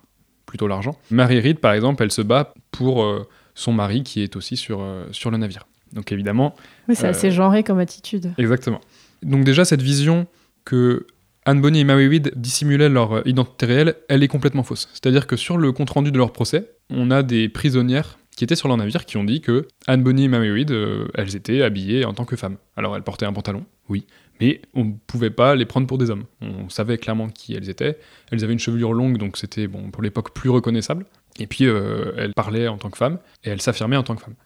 plutôt 0.46 0.68
l'argent, 0.68 0.96
Mary 1.10 1.40
Read, 1.40 1.58
par 1.58 1.72
exemple, 1.72 2.02
elle 2.02 2.12
se 2.12 2.22
bat 2.22 2.54
pour 2.70 3.02
euh, 3.02 3.26
son 3.54 3.72
mari 3.72 4.02
qui 4.04 4.22
est 4.22 4.36
aussi 4.36 4.56
sur, 4.56 4.80
euh, 4.80 5.04
sur 5.10 5.30
le 5.30 5.38
navire. 5.38 5.66
Donc 5.92 6.12
évidemment, 6.12 6.54
Mais 6.88 6.94
c'est 6.94 7.06
Euh, 7.06 7.10
assez 7.10 7.30
genré 7.30 7.62
comme 7.64 7.78
attitude. 7.78 8.32
Exactement. 8.38 8.80
Donc 9.22 9.44
déjà, 9.44 9.64
cette 9.64 9.82
vision 9.82 10.26
que 10.64 11.06
Anne 11.44 11.60
Bonny 11.60 11.80
et 11.80 11.84
Mary 11.84 12.08
Read 12.08 12.32
dissimulaient 12.36 12.88
leur 12.88 13.26
identité 13.26 13.66
réelle, 13.66 13.94
elle 14.08 14.22
est 14.22 14.28
complètement 14.28 14.62
fausse. 14.64 14.88
C'est-à-dire 14.92 15.26
que 15.26 15.36
sur 15.36 15.58
le 15.58 15.70
compte-rendu 15.72 16.10
de 16.10 16.18
leur 16.18 16.32
procès, 16.32 16.70
on 16.90 17.10
a 17.10 17.22
des 17.22 17.48
prisonnières 17.48 18.18
qui 18.36 18.44
étaient 18.44 18.56
sur 18.56 18.68
leur 18.68 18.76
navire 18.76 19.06
qui 19.06 19.16
ont 19.16 19.24
dit 19.24 19.40
que 19.40 19.66
Anne 19.86 20.02
Bonny 20.02 20.24
et 20.24 20.28
Mary 20.28 20.50
Read, 20.50 20.70
euh, 20.70 21.06
elles 21.14 21.36
étaient 21.36 21.62
habillées 21.62 22.04
en 22.04 22.12
tant 22.14 22.24
que 22.24 22.36
femmes. 22.36 22.56
Alors 22.76 22.94
elles 22.96 23.02
portaient 23.02 23.26
un 23.26 23.32
pantalon, 23.32 23.64
oui, 23.88 24.06
mais 24.40 24.60
on 24.74 24.84
ne 24.84 24.92
pouvait 25.06 25.30
pas 25.30 25.54
les 25.54 25.66
prendre 25.66 25.86
pour 25.86 25.98
des 25.98 26.10
hommes. 26.10 26.24
On 26.40 26.68
savait 26.68 26.98
clairement 26.98 27.28
qui 27.28 27.54
elles 27.54 27.68
étaient. 27.70 27.98
Elles 28.30 28.44
avaient 28.44 28.52
une 28.52 28.58
chevelure 28.58 28.92
longue, 28.92 29.18
donc 29.18 29.36
c'était 29.36 29.66
bon 29.66 29.90
pour 29.90 30.02
l'époque 30.02 30.34
plus 30.34 30.50
reconnaissable. 30.50 31.06
Et 31.38 31.46
puis 31.46 31.66
euh, 31.66 32.12
elles 32.16 32.32
parlaient 32.34 32.68
en 32.68 32.78
tant 32.78 32.90
que 32.90 32.96
femmes 32.96 33.18
et 33.44 33.50
elles 33.50 33.60
s'affirmaient 33.60 33.96
en 33.96 34.02
tant 34.02 34.16
que 34.16 34.22
femmes. 34.22 34.36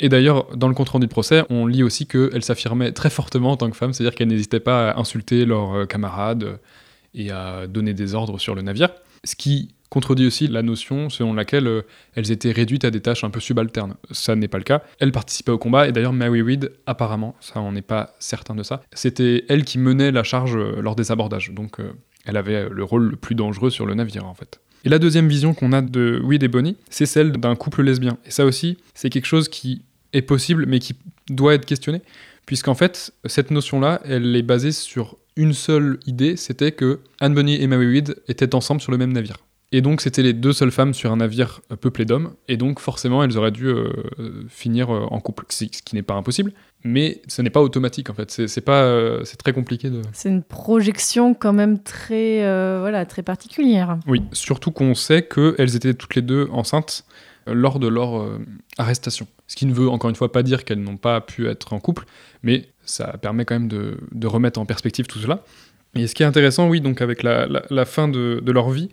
Et 0.00 0.08
d'ailleurs, 0.08 0.56
dans 0.56 0.68
le 0.68 0.74
compte-rendu 0.74 1.06
de 1.06 1.10
procès, 1.10 1.44
on 1.50 1.66
lit 1.66 1.82
aussi 1.82 2.06
qu'elles 2.06 2.42
s'affirmaient 2.42 2.92
très 2.92 3.10
fortement 3.10 3.52
en 3.52 3.56
tant 3.56 3.70
que 3.70 3.76
femmes, 3.76 3.92
c'est-à-dire 3.92 4.14
qu'elles 4.14 4.28
n'hésitaient 4.28 4.60
pas 4.60 4.90
à 4.90 4.98
insulter 4.98 5.44
leurs 5.44 5.74
euh, 5.74 5.86
camarades 5.86 6.44
euh, 6.44 6.56
et 7.12 7.30
à 7.30 7.66
donner 7.66 7.92
des 7.92 8.14
ordres 8.14 8.38
sur 8.38 8.54
le 8.54 8.62
navire. 8.62 8.90
Ce 9.24 9.36
qui 9.36 9.74
contredit 9.90 10.26
aussi 10.26 10.46
la 10.46 10.62
notion 10.62 11.10
selon 11.10 11.34
laquelle 11.34 11.66
euh, 11.66 11.82
elles 12.14 12.30
étaient 12.30 12.52
réduites 12.52 12.84
à 12.84 12.90
des 12.90 13.00
tâches 13.00 13.24
un 13.24 13.30
peu 13.30 13.40
subalternes. 13.40 13.96
Ça 14.10 14.34
n'est 14.36 14.48
pas 14.48 14.58
le 14.58 14.64
cas. 14.64 14.82
Elle 15.00 15.12
participait 15.12 15.52
au 15.52 15.58
combat 15.58 15.88
et 15.88 15.92
d'ailleurs 15.92 16.12
Mary 16.12 16.40
Read, 16.40 16.72
apparemment, 16.86 17.36
ça 17.40 17.60
on 17.60 17.72
n'est 17.72 17.82
pas 17.82 18.14
certain 18.18 18.54
de 18.54 18.62
ça, 18.62 18.82
c'était 18.92 19.44
elle 19.48 19.64
qui 19.64 19.78
menait 19.78 20.12
la 20.12 20.22
charge 20.22 20.56
euh, 20.56 20.80
lors 20.80 20.96
des 20.96 21.12
abordages. 21.12 21.50
Donc 21.50 21.80
euh, 21.80 21.92
elle 22.24 22.36
avait 22.36 22.68
le 22.70 22.84
rôle 22.84 23.10
le 23.10 23.16
plus 23.16 23.34
dangereux 23.34 23.70
sur 23.70 23.84
le 23.84 23.94
navire 23.94 24.26
en 24.26 24.34
fait. 24.34 24.60
Et 24.84 24.88
la 24.88 24.98
deuxième 24.98 25.28
vision 25.28 25.52
qu'on 25.52 25.72
a 25.72 25.82
de 25.82 26.20
Weed 26.24 26.42
et 26.42 26.48
Bonnie, 26.48 26.76
c'est 26.88 27.04
celle 27.04 27.32
d'un 27.32 27.54
couple 27.54 27.82
lesbien. 27.82 28.16
Et 28.24 28.30
ça 28.30 28.46
aussi, 28.46 28.78
c'est 28.94 29.10
quelque 29.10 29.26
chose 29.26 29.48
qui 29.48 29.82
est 30.14 30.22
possible 30.22 30.64
mais 30.66 30.78
qui 30.78 30.94
doit 31.28 31.54
être 31.54 31.66
questionné, 31.66 32.00
puisqu'en 32.46 32.74
fait, 32.74 33.12
cette 33.26 33.50
notion-là, 33.50 34.00
elle 34.04 34.34
est 34.34 34.42
basée 34.42 34.72
sur 34.72 35.16
une 35.36 35.52
seule 35.52 35.98
idée, 36.06 36.36
c'était 36.36 36.72
que 36.72 37.00
Anne 37.20 37.34
Bonny 37.34 37.60
et 37.60 37.66
Mary 37.66 37.86
Read 37.86 38.16
étaient 38.28 38.54
ensemble 38.54 38.80
sur 38.80 38.92
le 38.92 38.98
même 38.98 39.12
navire. 39.12 39.36
Et 39.72 39.82
donc 39.82 40.00
c'était 40.00 40.22
les 40.22 40.32
deux 40.32 40.52
seules 40.52 40.72
femmes 40.72 40.94
sur 40.94 41.12
un 41.12 41.18
navire 41.18 41.60
peuplé 41.80 42.04
d'hommes, 42.04 42.32
et 42.48 42.56
donc 42.56 42.80
forcément 42.80 43.22
elles 43.22 43.38
auraient 43.38 43.52
dû 43.52 43.66
euh, 43.66 43.92
finir 44.48 44.90
euh, 44.92 45.06
en 45.10 45.20
couple, 45.20 45.44
ce 45.48 45.64
qui 45.66 45.94
n'est 45.94 46.02
pas 46.02 46.14
impossible, 46.14 46.52
mais 46.82 47.22
ce 47.28 47.40
n'est 47.40 47.50
pas 47.50 47.60
automatique 47.60 48.10
en 48.10 48.14
fait, 48.14 48.30
c'est 48.48 48.60
pas, 48.62 48.82
euh, 48.82 49.20
c'est 49.24 49.36
très 49.36 49.52
compliqué 49.52 49.88
de... 49.88 50.02
C'est 50.12 50.28
une 50.28 50.42
projection 50.42 51.34
quand 51.34 51.52
même 51.52 51.80
très, 51.80 52.40
voilà, 52.80 53.06
très 53.06 53.22
particulière. 53.22 53.98
Oui, 54.08 54.22
surtout 54.32 54.72
qu'on 54.72 54.94
sait 54.96 55.22
qu'elles 55.22 55.76
étaient 55.76 55.94
toutes 55.94 56.16
les 56.16 56.22
deux 56.22 56.48
enceintes 56.50 57.04
lors 57.46 57.78
de 57.78 57.86
leur 57.88 58.28
arrestation. 58.76 59.26
Ce 59.46 59.56
qui 59.56 59.66
ne 59.66 59.72
veut 59.72 59.88
encore 59.88 60.10
une 60.10 60.16
fois 60.16 60.30
pas 60.32 60.42
dire 60.42 60.64
qu'elles 60.64 60.82
n'ont 60.82 60.96
pas 60.96 61.20
pu 61.20 61.48
être 61.48 61.72
en 61.72 61.80
couple, 61.80 62.06
mais 62.42 62.68
ça 62.84 63.16
permet 63.18 63.44
quand 63.44 63.54
même 63.54 63.68
de, 63.68 63.98
de 64.12 64.26
remettre 64.26 64.58
en 64.60 64.66
perspective 64.66 65.06
tout 65.06 65.18
cela. 65.20 65.44
Et 65.94 66.06
ce 66.06 66.14
qui 66.14 66.22
est 66.22 66.26
intéressant, 66.26 66.68
oui, 66.68 66.80
donc 66.80 67.00
avec 67.00 67.22
la, 67.22 67.46
la- 67.46 67.62
la 67.70 67.84
fin 67.84 68.08
de, 68.08 68.40
de 68.44 68.52
leur 68.52 68.70
vie, 68.70 68.90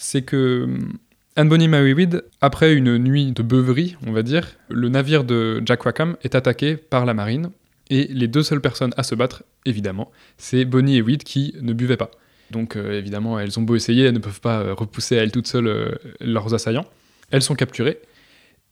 c'est 0.00 0.22
que 0.22 0.64
hum, 0.64 0.92
Anne 1.36 1.48
Bonny 1.48 1.68
Mary 1.68 1.92
Read, 1.92 2.24
après 2.40 2.74
une 2.74 2.98
nuit 2.98 3.32
de 3.32 3.42
beuverie, 3.42 3.96
on 4.06 4.12
va 4.12 4.22
dire, 4.22 4.48
le 4.68 4.88
navire 4.88 5.22
de 5.24 5.62
Jack 5.64 5.82
Rackham 5.82 6.16
est 6.22 6.34
attaqué 6.34 6.76
par 6.76 7.06
la 7.06 7.14
marine, 7.14 7.50
et 7.88 8.08
les 8.10 8.28
deux 8.28 8.42
seules 8.42 8.60
personnes 8.60 8.92
à 8.96 9.02
se 9.02 9.14
battre, 9.14 9.44
évidemment, 9.64 10.10
c'est 10.38 10.64
Bonnie 10.64 10.96
et 10.96 11.02
Reed 11.02 11.22
qui 11.22 11.54
ne 11.60 11.72
buvaient 11.72 11.96
pas. 11.96 12.10
Donc 12.50 12.76
euh, 12.76 12.98
évidemment, 12.98 13.38
elles 13.38 13.58
ont 13.58 13.62
beau 13.62 13.76
essayer, 13.76 14.04
elles 14.04 14.14
ne 14.14 14.18
peuvent 14.18 14.40
pas 14.40 14.60
euh, 14.60 14.74
repousser 14.74 15.18
à 15.18 15.22
elles 15.22 15.32
toutes 15.32 15.46
seules 15.46 15.68
euh, 15.68 15.94
leurs 16.20 16.52
assaillants. 16.54 16.86
Elles 17.30 17.42
sont 17.42 17.54
capturées 17.54 18.00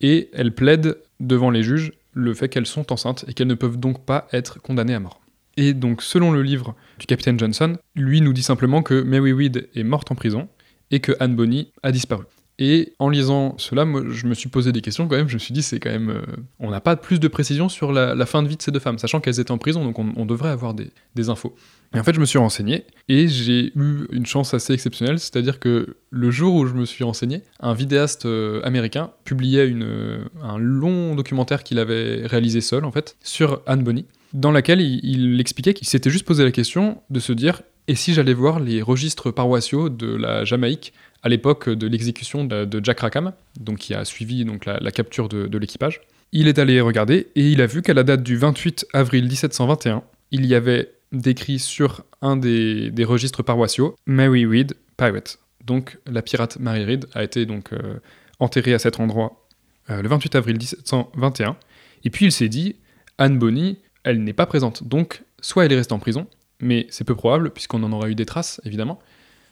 et 0.00 0.30
elles 0.32 0.52
plaident 0.52 0.98
devant 1.20 1.50
les 1.50 1.62
juges 1.62 1.92
le 2.12 2.34
fait 2.34 2.48
qu'elles 2.48 2.66
sont 2.66 2.92
enceintes 2.92 3.24
et 3.28 3.34
qu'elles 3.34 3.46
ne 3.46 3.54
peuvent 3.54 3.78
donc 3.78 4.04
pas 4.04 4.26
être 4.32 4.60
condamnées 4.60 4.94
à 4.94 5.00
mort. 5.00 5.20
Et 5.56 5.74
donc 5.74 6.02
selon 6.02 6.32
le 6.32 6.42
livre 6.42 6.74
du 6.98 7.06
capitaine 7.06 7.38
Johnson, 7.38 7.76
lui 7.94 8.20
nous 8.20 8.32
dit 8.32 8.42
simplement 8.42 8.82
que 8.82 9.00
Mary 9.00 9.32
Read 9.32 9.68
est 9.74 9.84
morte 9.84 10.10
en 10.10 10.14
prison 10.16 10.48
et 10.90 11.00
que 11.00 11.12
Anne 11.20 11.36
Bonny 11.36 11.72
a 11.82 11.92
disparu. 11.92 12.24
Et 12.60 12.94
en 12.98 13.08
lisant 13.08 13.54
cela, 13.56 13.84
moi, 13.84 14.02
je 14.08 14.26
me 14.26 14.34
suis 14.34 14.48
posé 14.48 14.72
des 14.72 14.80
questions 14.80 15.06
quand 15.06 15.16
même. 15.16 15.28
Je 15.28 15.34
me 15.34 15.38
suis 15.38 15.54
dit, 15.54 15.62
c'est 15.62 15.78
quand 15.78 15.90
même. 15.90 16.10
euh, 16.10 16.22
on 16.58 16.70
n'a 16.70 16.80
pas 16.80 16.96
plus 16.96 17.20
de 17.20 17.28
précision 17.28 17.68
sur 17.68 17.92
la, 17.92 18.26
fin 18.26 18.42
de 18.42 18.48
vie 18.48 18.56
de 18.56 18.62
ces 18.62 18.72
deux 18.72 18.80
femmes, 18.80 18.98
sachant 18.98 19.20
qu'elles 19.20 19.38
étaient 19.38 19.52
en 19.52 19.58
prison, 19.58 19.84
donc 19.84 19.98
on, 19.98 20.26
devrait 20.26 20.50
avoir 20.50 20.74
des, 20.74 20.90
infos. 21.28 21.54
Et 21.94 22.00
en 22.00 22.04
fait, 22.04 22.14
je 22.14 22.20
me 22.20 22.24
suis 22.24 22.38
renseigné 22.38 22.84
et 23.08 23.28
j'ai 23.28 23.72
eu 23.76 24.06
une 24.10 24.26
chance 24.26 24.54
assez 24.54 24.72
exceptionnelle, 24.72 25.18
c'est-à-dire 25.20 25.60
que 25.60 25.96
le 26.10 26.30
jour 26.30 26.54
où 26.54 26.66
je 26.66 26.74
me 26.74 26.84
suis 26.84 27.04
renseigné, 27.04 27.42
un 27.60 27.74
vidéaste 27.74 28.26
euh, 28.26 28.60
américain 28.64 29.12
publiait 29.24 29.70
euh, 29.72 30.24
un 30.42 30.58
long 30.58 31.14
documentaire 31.14 31.62
qu'il 31.62 31.78
avait 31.78 32.26
réalisé 32.26 32.60
seul, 32.60 32.84
en 32.84 32.92
fait, 32.92 33.16
sur 33.22 33.62
Anne 33.66 33.84
Bonny, 33.84 34.04
dans 34.32 34.50
laquelle 34.50 34.80
il, 34.80 35.00
il 35.04 35.40
expliquait 35.40 35.74
qu'il 35.74 35.86
s'était 35.86 36.10
juste 36.10 36.26
posé 36.26 36.44
la 36.44 36.52
question 36.52 37.00
de 37.08 37.20
se 37.20 37.32
dire 37.32 37.62
et 37.88 37.94
si 37.94 38.12
j'allais 38.12 38.34
voir 38.34 38.60
les 38.60 38.82
registres 38.82 39.30
paroissiaux 39.30 39.88
de 39.88 40.14
la 40.14 40.44
Jamaïque 40.44 40.92
à 41.22 41.28
l'époque 41.30 41.68
de 41.70 41.86
l'exécution 41.86 42.44
de, 42.44 42.80
Jack 42.84 43.00
Rackham, 43.00 43.32
donc 43.58 43.78
qui 43.78 43.94
a 43.94 44.04
suivi 44.04 44.46
la, 44.66 44.90
capture 44.92 45.28
de, 45.28 45.58
l'équipage. 45.58 46.02
Il 46.30 46.46
est 46.46 46.58
allé 46.58 46.80
regarder 46.82 47.28
et 47.34 47.50
il 47.50 47.62
a 47.62 47.66
vu 47.66 47.80
qu'à 47.80 47.94
la 47.94 48.04
date 48.04 48.22
du 48.22 48.36
28 48.36 48.86
avril 48.92 49.24
1721, 49.24 50.02
il 50.30 50.44
y 50.44 50.54
avait 50.54 50.92
décrit 51.12 51.58
sur 51.58 52.04
un 52.20 52.36
des, 52.36 52.90
des 52.90 53.04
registres 53.04 53.42
paroissiaux 53.42 53.96
Mary 54.04 54.44
Read, 54.44 54.74
pirate. 54.98 55.38
Donc 55.64 55.98
la 56.06 56.20
pirate 56.20 56.58
Mary 56.60 56.84
Read 56.84 57.06
a 57.14 57.24
été 57.24 57.46
donc 57.46 57.72
euh, 57.72 57.98
enterrée 58.38 58.74
à 58.74 58.78
cet 58.78 59.00
endroit 59.00 59.46
euh, 59.88 60.02
le 60.02 60.08
28 60.08 60.34
avril 60.34 60.58
1721. 60.58 61.56
Et 62.04 62.10
puis 62.10 62.26
il 62.26 62.32
s'est 62.32 62.50
dit, 62.50 62.76
Anne 63.16 63.38
Bonny, 63.38 63.78
elle 64.04 64.22
n'est 64.22 64.34
pas 64.34 64.46
présente. 64.46 64.86
Donc 64.86 65.22
soit 65.40 65.64
elle 65.64 65.72
est 65.72 65.76
restée 65.76 65.94
en 65.94 65.98
prison, 65.98 66.26
mais 66.60 66.86
c'est 66.90 67.04
peu 67.04 67.14
probable 67.14 67.50
puisqu'on 67.50 67.82
en 67.82 67.92
aura 67.92 68.08
eu 68.08 68.14
des 68.14 68.26
traces 68.26 68.60
évidemment, 68.64 68.98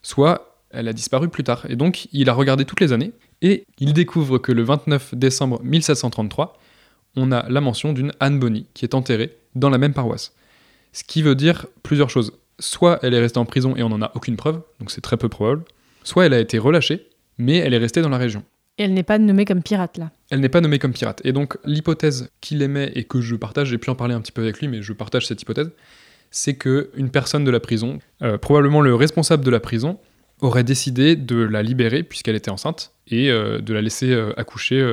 soit 0.03 0.57
elle 0.71 0.89
a 0.89 0.93
disparu 0.93 1.29
plus 1.29 1.45
tard. 1.45 1.67
Et 1.69 1.77
donc, 1.77 2.09
il 2.13 2.29
a 2.29 2.35
regardé 2.35 2.65
toutes 2.65 2.81
les 2.81 2.93
années, 2.93 3.13
et 3.43 3.65
il 3.79 3.93
découvre 3.93 4.39
que 4.39 4.53
le 4.53 4.63
29 4.63 5.15
décembre 5.15 5.61
1733, 5.63 6.59
on 7.17 7.33
a 7.33 7.49
la 7.49 7.61
mention 7.61 7.93
d'une 7.93 8.13
Anne 8.21 8.39
Bonny 8.39 8.67
qui 8.75 8.85
est 8.85 8.95
enterrée 8.95 9.37
dans 9.55 9.71
la 9.71 9.79
même 9.79 9.95
paroisse. 9.95 10.35
Ce 10.93 11.03
qui 11.05 11.23
veut 11.23 11.35
dire 11.35 11.67
plusieurs 11.83 12.11
choses. 12.11 12.33
Soit 12.59 12.99
elle 13.03 13.15
est 13.15 13.21
restée 13.21 13.39
en 13.39 13.45
prison 13.45 13.77
et 13.77 13.83
on 13.83 13.91
n'en 13.91 14.01
a 14.01 14.13
aucune 14.15 14.37
preuve, 14.37 14.63
donc 14.81 14.91
c'est 14.91 15.03
très 15.03 15.19
peu 15.19 15.29
probable, 15.29 15.65
soit 16.05 16.25
elle 16.25 16.33
a 16.33 16.41
été 16.41 16.59
relâchée, 16.59 17.07
mais 17.37 17.57
elle 17.57 17.75
est 17.75 17.79
restée 17.79 18.01
dans 18.01 18.09
la 18.09 18.17
région. 18.17 18.45
Et 18.79 18.85
elle 18.85 18.95
n'est 18.95 19.03
pas 19.03 19.19
nommée 19.19 19.45
comme 19.45 19.63
pirate 19.63 19.99
là. 19.99 20.11
Elle 20.31 20.41
n'est 20.41 20.49
pas 20.49 20.63
nommée 20.63 20.79
comme 20.79 20.93
pirate. 20.93 21.21
Et 21.25 21.33
donc 21.33 21.59
l'hypothèse 21.65 22.31
qu'il 22.41 22.63
émet 22.63 22.93
et 22.95 23.05
que 23.05 23.21
je 23.21 23.37
partage, 23.37 23.69
j'ai 23.69 23.79
pu 23.79 23.91
en 23.91 23.95
parler 23.95 24.15
un 24.15 24.21
petit 24.21 24.33
peu 24.33 24.43
avec 24.43 24.59
lui, 24.61 24.69
mais 24.69 24.81
je 24.81 24.95
partage 24.95 25.27
cette 25.27 25.43
hypothèse, 25.43 25.71
c'est 26.37 26.53
que 26.53 26.91
une 26.95 27.09
personne 27.09 27.45
de 27.45 27.51
la 27.51 27.61
prison, 27.61 27.99
euh, 28.21 28.37
probablement 28.37 28.83
le 28.83 28.95
responsable 28.95 29.43
de 29.43 29.51
la 29.51 29.59
prison, 29.59 29.99
aurait 30.43 30.65
décidé 30.65 31.17
de 31.17 31.37
la 31.37 31.63
libérer 31.63 32.03
puisqu'elle 32.03 32.37
était 32.37 32.51
enceinte 32.51 32.93
et 33.09 33.31
euh, 33.31 33.59
de 33.59 33.73
la 33.73 33.81
laisser 33.81 34.13
euh, 34.13 34.35
accoucher 34.37 34.87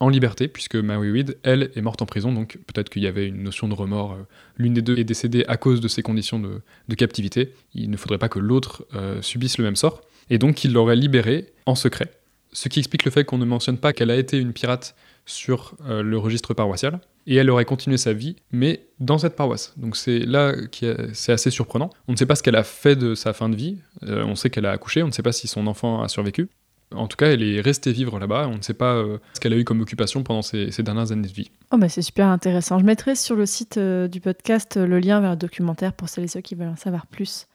en 0.00 0.08
liberté 0.08 0.48
puisque 0.48 0.76
Mary 0.76 1.12
Read, 1.12 1.36
elle, 1.42 1.70
est 1.76 1.82
morte 1.82 2.00
en 2.00 2.06
prison, 2.06 2.32
donc 2.32 2.58
peut-être 2.66 2.88
qu'il 2.88 3.02
y 3.02 3.06
avait 3.06 3.26
une 3.28 3.42
notion 3.42 3.68
de 3.68 3.74
remords. 3.74 4.16
L'une 4.56 4.72
des 4.72 4.80
deux 4.80 4.96
est 4.96 5.04
décédée 5.04 5.44
à 5.48 5.58
cause 5.58 5.82
de 5.82 5.88
ses 5.88 6.00
conditions 6.00 6.38
de, 6.38 6.62
de 6.88 6.94
captivité. 6.94 7.52
Il 7.74 7.90
ne 7.90 7.98
faudrait 7.98 8.16
pas 8.16 8.30
que 8.30 8.38
l'autre 8.38 8.86
subisse 9.20 9.58
le 9.58 9.64
même 9.64 9.76
sort. 9.76 10.00
Et 10.30 10.38
donc 10.38 10.64
il 10.64 10.72
l'aurait 10.72 10.96
libérée 10.96 11.52
en 11.66 11.74
secret. 11.74 12.10
Ce 12.52 12.70
qui 12.70 12.78
explique 12.78 13.04
le 13.04 13.10
fait 13.10 13.24
qu'on 13.24 13.36
ne 13.36 13.44
mentionne 13.44 13.76
pas 13.76 13.92
qu'elle 13.92 14.10
a 14.10 14.16
été 14.16 14.38
une 14.38 14.54
pirate 14.54 14.96
sur 15.26 15.74
le 15.86 16.16
registre 16.16 16.54
paroissial, 16.54 17.00
et 17.30 17.36
elle 17.36 17.48
aurait 17.48 17.64
continué 17.64 17.96
sa 17.96 18.12
vie, 18.12 18.34
mais 18.50 18.80
dans 18.98 19.16
cette 19.16 19.36
paroisse. 19.36 19.72
Donc 19.76 19.96
c'est 19.96 20.18
là 20.18 20.52
que 20.52 21.10
c'est 21.14 21.30
assez 21.30 21.50
surprenant. 21.50 21.88
On 22.08 22.12
ne 22.12 22.16
sait 22.16 22.26
pas 22.26 22.34
ce 22.34 22.42
qu'elle 22.42 22.56
a 22.56 22.64
fait 22.64 22.96
de 22.96 23.14
sa 23.14 23.32
fin 23.32 23.48
de 23.48 23.56
vie, 23.56 23.78
Euh, 24.02 24.24
on 24.24 24.34
sait 24.34 24.50
qu'elle 24.50 24.66
a 24.66 24.72
accouché, 24.72 25.02
on 25.02 25.06
ne 25.06 25.12
sait 25.12 25.22
pas 25.22 25.32
si 25.32 25.46
son 25.46 25.66
enfant 25.66 26.02
a 26.02 26.08
survécu. 26.08 26.48
En 26.92 27.06
tout 27.06 27.16
cas, 27.16 27.26
elle 27.26 27.42
est 27.42 27.60
restée 27.60 27.92
vivre 27.92 28.18
là-bas, 28.18 28.48
on 28.48 28.56
ne 28.56 28.62
sait 28.62 28.74
pas 28.74 28.94
euh, 28.94 29.18
ce 29.34 29.40
qu'elle 29.40 29.52
a 29.52 29.56
eu 29.56 29.64
comme 29.64 29.80
occupation 29.80 30.24
pendant 30.24 30.42
ses, 30.42 30.72
ses 30.72 30.82
dernières 30.82 31.12
années 31.12 31.28
de 31.28 31.32
vie. 31.32 31.50
Oh 31.70 31.76
bah 31.76 31.88
c'est 31.88 32.02
super 32.02 32.26
intéressant. 32.26 32.80
Je 32.80 32.84
mettrai 32.84 33.14
sur 33.14 33.36
le 33.36 33.46
site 33.46 33.76
euh, 33.76 34.08
du 34.08 34.20
podcast 34.20 34.76
le 34.76 34.98
lien 34.98 35.20
vers 35.20 35.30
le 35.30 35.36
documentaire 35.36 35.92
pour 35.92 36.08
celles 36.08 36.24
et 36.24 36.28
ceux 36.28 36.40
qui 36.40 36.56
veulent 36.56 36.68
en 36.68 36.76
savoir 36.76 37.06
plus. 37.06 37.46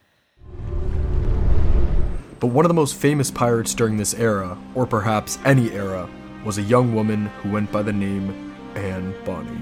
But 2.39 2.51
one 2.53 2.65
of 2.65 2.71
the 2.71 2.75
most 2.75 2.93
famous 3.01 3.29
pirates 3.29 3.75
during 3.75 3.97
this 3.97 4.13
era, 4.17 4.57
or 4.75 4.87
perhaps 4.87 5.39
any 5.43 5.69
era, 5.73 6.07
was 6.45 6.59
a 6.59 6.61
young 6.61 6.93
woman 6.93 7.27
who 7.43 7.51
went 7.51 7.71
by 7.71 7.83
the 7.83 7.93
name 7.93 8.31
Anne 8.75 9.13
Bonny. 9.25 9.61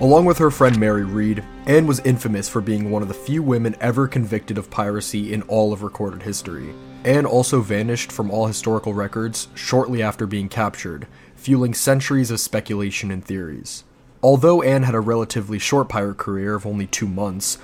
Along 0.00 0.24
with 0.24 0.38
her 0.38 0.50
friend 0.50 0.78
Mary 0.78 1.04
Read, 1.04 1.44
Anne 1.66 1.86
was 1.86 1.98
infamous 2.00 2.48
for 2.48 2.60
being 2.60 2.90
one 2.90 3.02
of 3.02 3.08
the 3.08 3.14
few 3.14 3.42
women 3.42 3.74
ever 3.80 4.06
convicted 4.06 4.56
of 4.56 4.70
piracy 4.70 5.32
in 5.32 5.42
all 5.42 5.72
of 5.72 5.82
recorded 5.82 6.22
history. 6.22 6.72
Anne 7.04 7.26
also 7.26 7.60
vanished 7.60 8.12
from 8.12 8.30
all 8.30 8.46
historical 8.46 8.94
records 8.94 9.48
shortly 9.54 10.02
after 10.02 10.26
being 10.26 10.48
captured, 10.48 11.06
fueling 11.34 11.74
centuries 11.74 12.30
of 12.30 12.38
speculation 12.38 13.10
and 13.10 13.24
theories. 13.24 13.84
Although 14.22 14.62
Anne 14.62 14.82
had 14.82 14.94
a 14.94 15.00
relatively 15.00 15.58
short 15.58 15.88
pirate 15.88 16.18
career 16.18 16.54
of 16.54 16.66
only 16.66 16.86
two 16.86 17.06
months, 17.06 17.58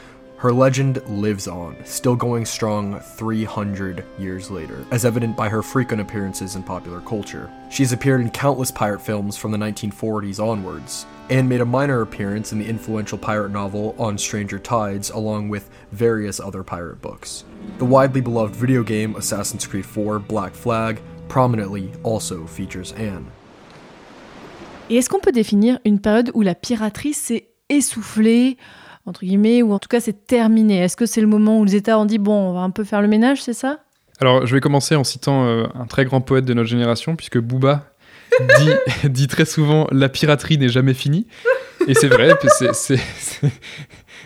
her 0.45 0.53
legend 0.53 1.03
lives 1.09 1.49
on, 1.49 1.75
still 1.87 2.15
going 2.15 2.45
strong 2.45 3.01
300 3.01 4.05
years 4.19 4.51
later, 4.51 4.85
as 4.91 5.07
evident 5.07 5.35
by 5.35 5.49
her 5.49 5.63
frequent 5.63 6.03
appearances 6.03 6.55
in 6.55 6.63
popular 6.63 7.01
culture. 7.01 7.51
She's 7.71 7.93
appeared 7.93 8.21
in 8.21 8.29
countless 8.29 8.71
pirate 8.71 9.01
films 9.01 9.39
from 9.39 9.53
the 9.53 9.57
1940s 9.57 10.47
onwards, 10.47 11.07
and 11.31 11.49
made 11.49 11.63
a 11.63 11.65
minor 11.65 12.03
appearance 12.03 12.53
in 12.53 12.59
the 12.59 12.69
influential 12.69 13.17
pirate 13.17 13.53
novel 13.53 13.95
On 13.99 14.19
Stranger 14.19 14.59
Tides, 14.59 15.09
along 15.09 15.49
with 15.49 15.71
various 15.93 16.41
other 16.41 16.63
pirate 16.63 17.01
books. 17.01 17.45
The 17.79 17.87
widely 17.87 18.21
beloved 18.21 18.55
video 18.55 18.83
game 18.83 19.17
Assassin's 19.17 19.67
Creed 19.67 19.87
4 19.87 20.19
Black 20.19 20.53
Flag 20.53 21.01
prominently 21.27 21.91
also 22.03 22.47
features 22.47 22.93
Anne. 22.93 23.31
Et 24.91 24.99
est-ce 24.99 25.09
qu'on 25.09 25.21
peut 25.21 25.33
définir 25.33 25.79
une 25.87 26.01
période 26.01 26.33
où 26.35 26.43
la 26.43 26.55
piraterie 26.55 27.15
s'est 27.15 27.49
essoufflée, 27.71 28.59
entre 29.07 29.21
guillemets, 29.25 29.63
ou 29.63 29.73
en 29.73 29.79
tout 29.79 29.89
cas 29.89 30.01
c'est 30.01 30.27
terminé 30.27 30.79
Est-ce 30.83 30.97
que 30.97 31.07
c'est 31.07 31.21
le 31.21 31.27
moment 31.27 31.59
où 31.59 31.65
les 31.65 31.77
États 31.77 31.99
ont 31.99 32.05
dit 32.07 32.19
bon, 32.19 32.33
on 32.51 32.53
va 32.55 32.61
un 32.61 32.71
peu 32.71 32.85
faire 32.85 33.03
le 33.03 33.09
ménage, 33.09 33.43
c'est 33.43 33.53
ça? 33.53 33.81
Alors, 34.21 34.47
je 34.47 34.55
vais 34.55 34.61
commencer 34.61 34.95
en 34.95 35.03
citant 35.05 35.45
euh, 35.45 35.65
un 35.75 35.87
très 35.87 36.05
grand 36.05 36.21
poète 36.21 36.45
de 36.45 36.55
notre 36.55 36.69
génération, 36.69 37.17
puisque 37.17 37.39
Booba 37.39 37.87
dit, 38.59 38.71
dit 39.11 39.27
très 39.27 39.45
souvent 39.45 39.87
La 39.91 40.09
piraterie 40.09 40.57
n'est 40.59 40.69
jamais 40.69 40.95
finie. 40.95 41.27
Et 41.87 41.95
c'est 41.95 42.09
vrai, 42.09 42.31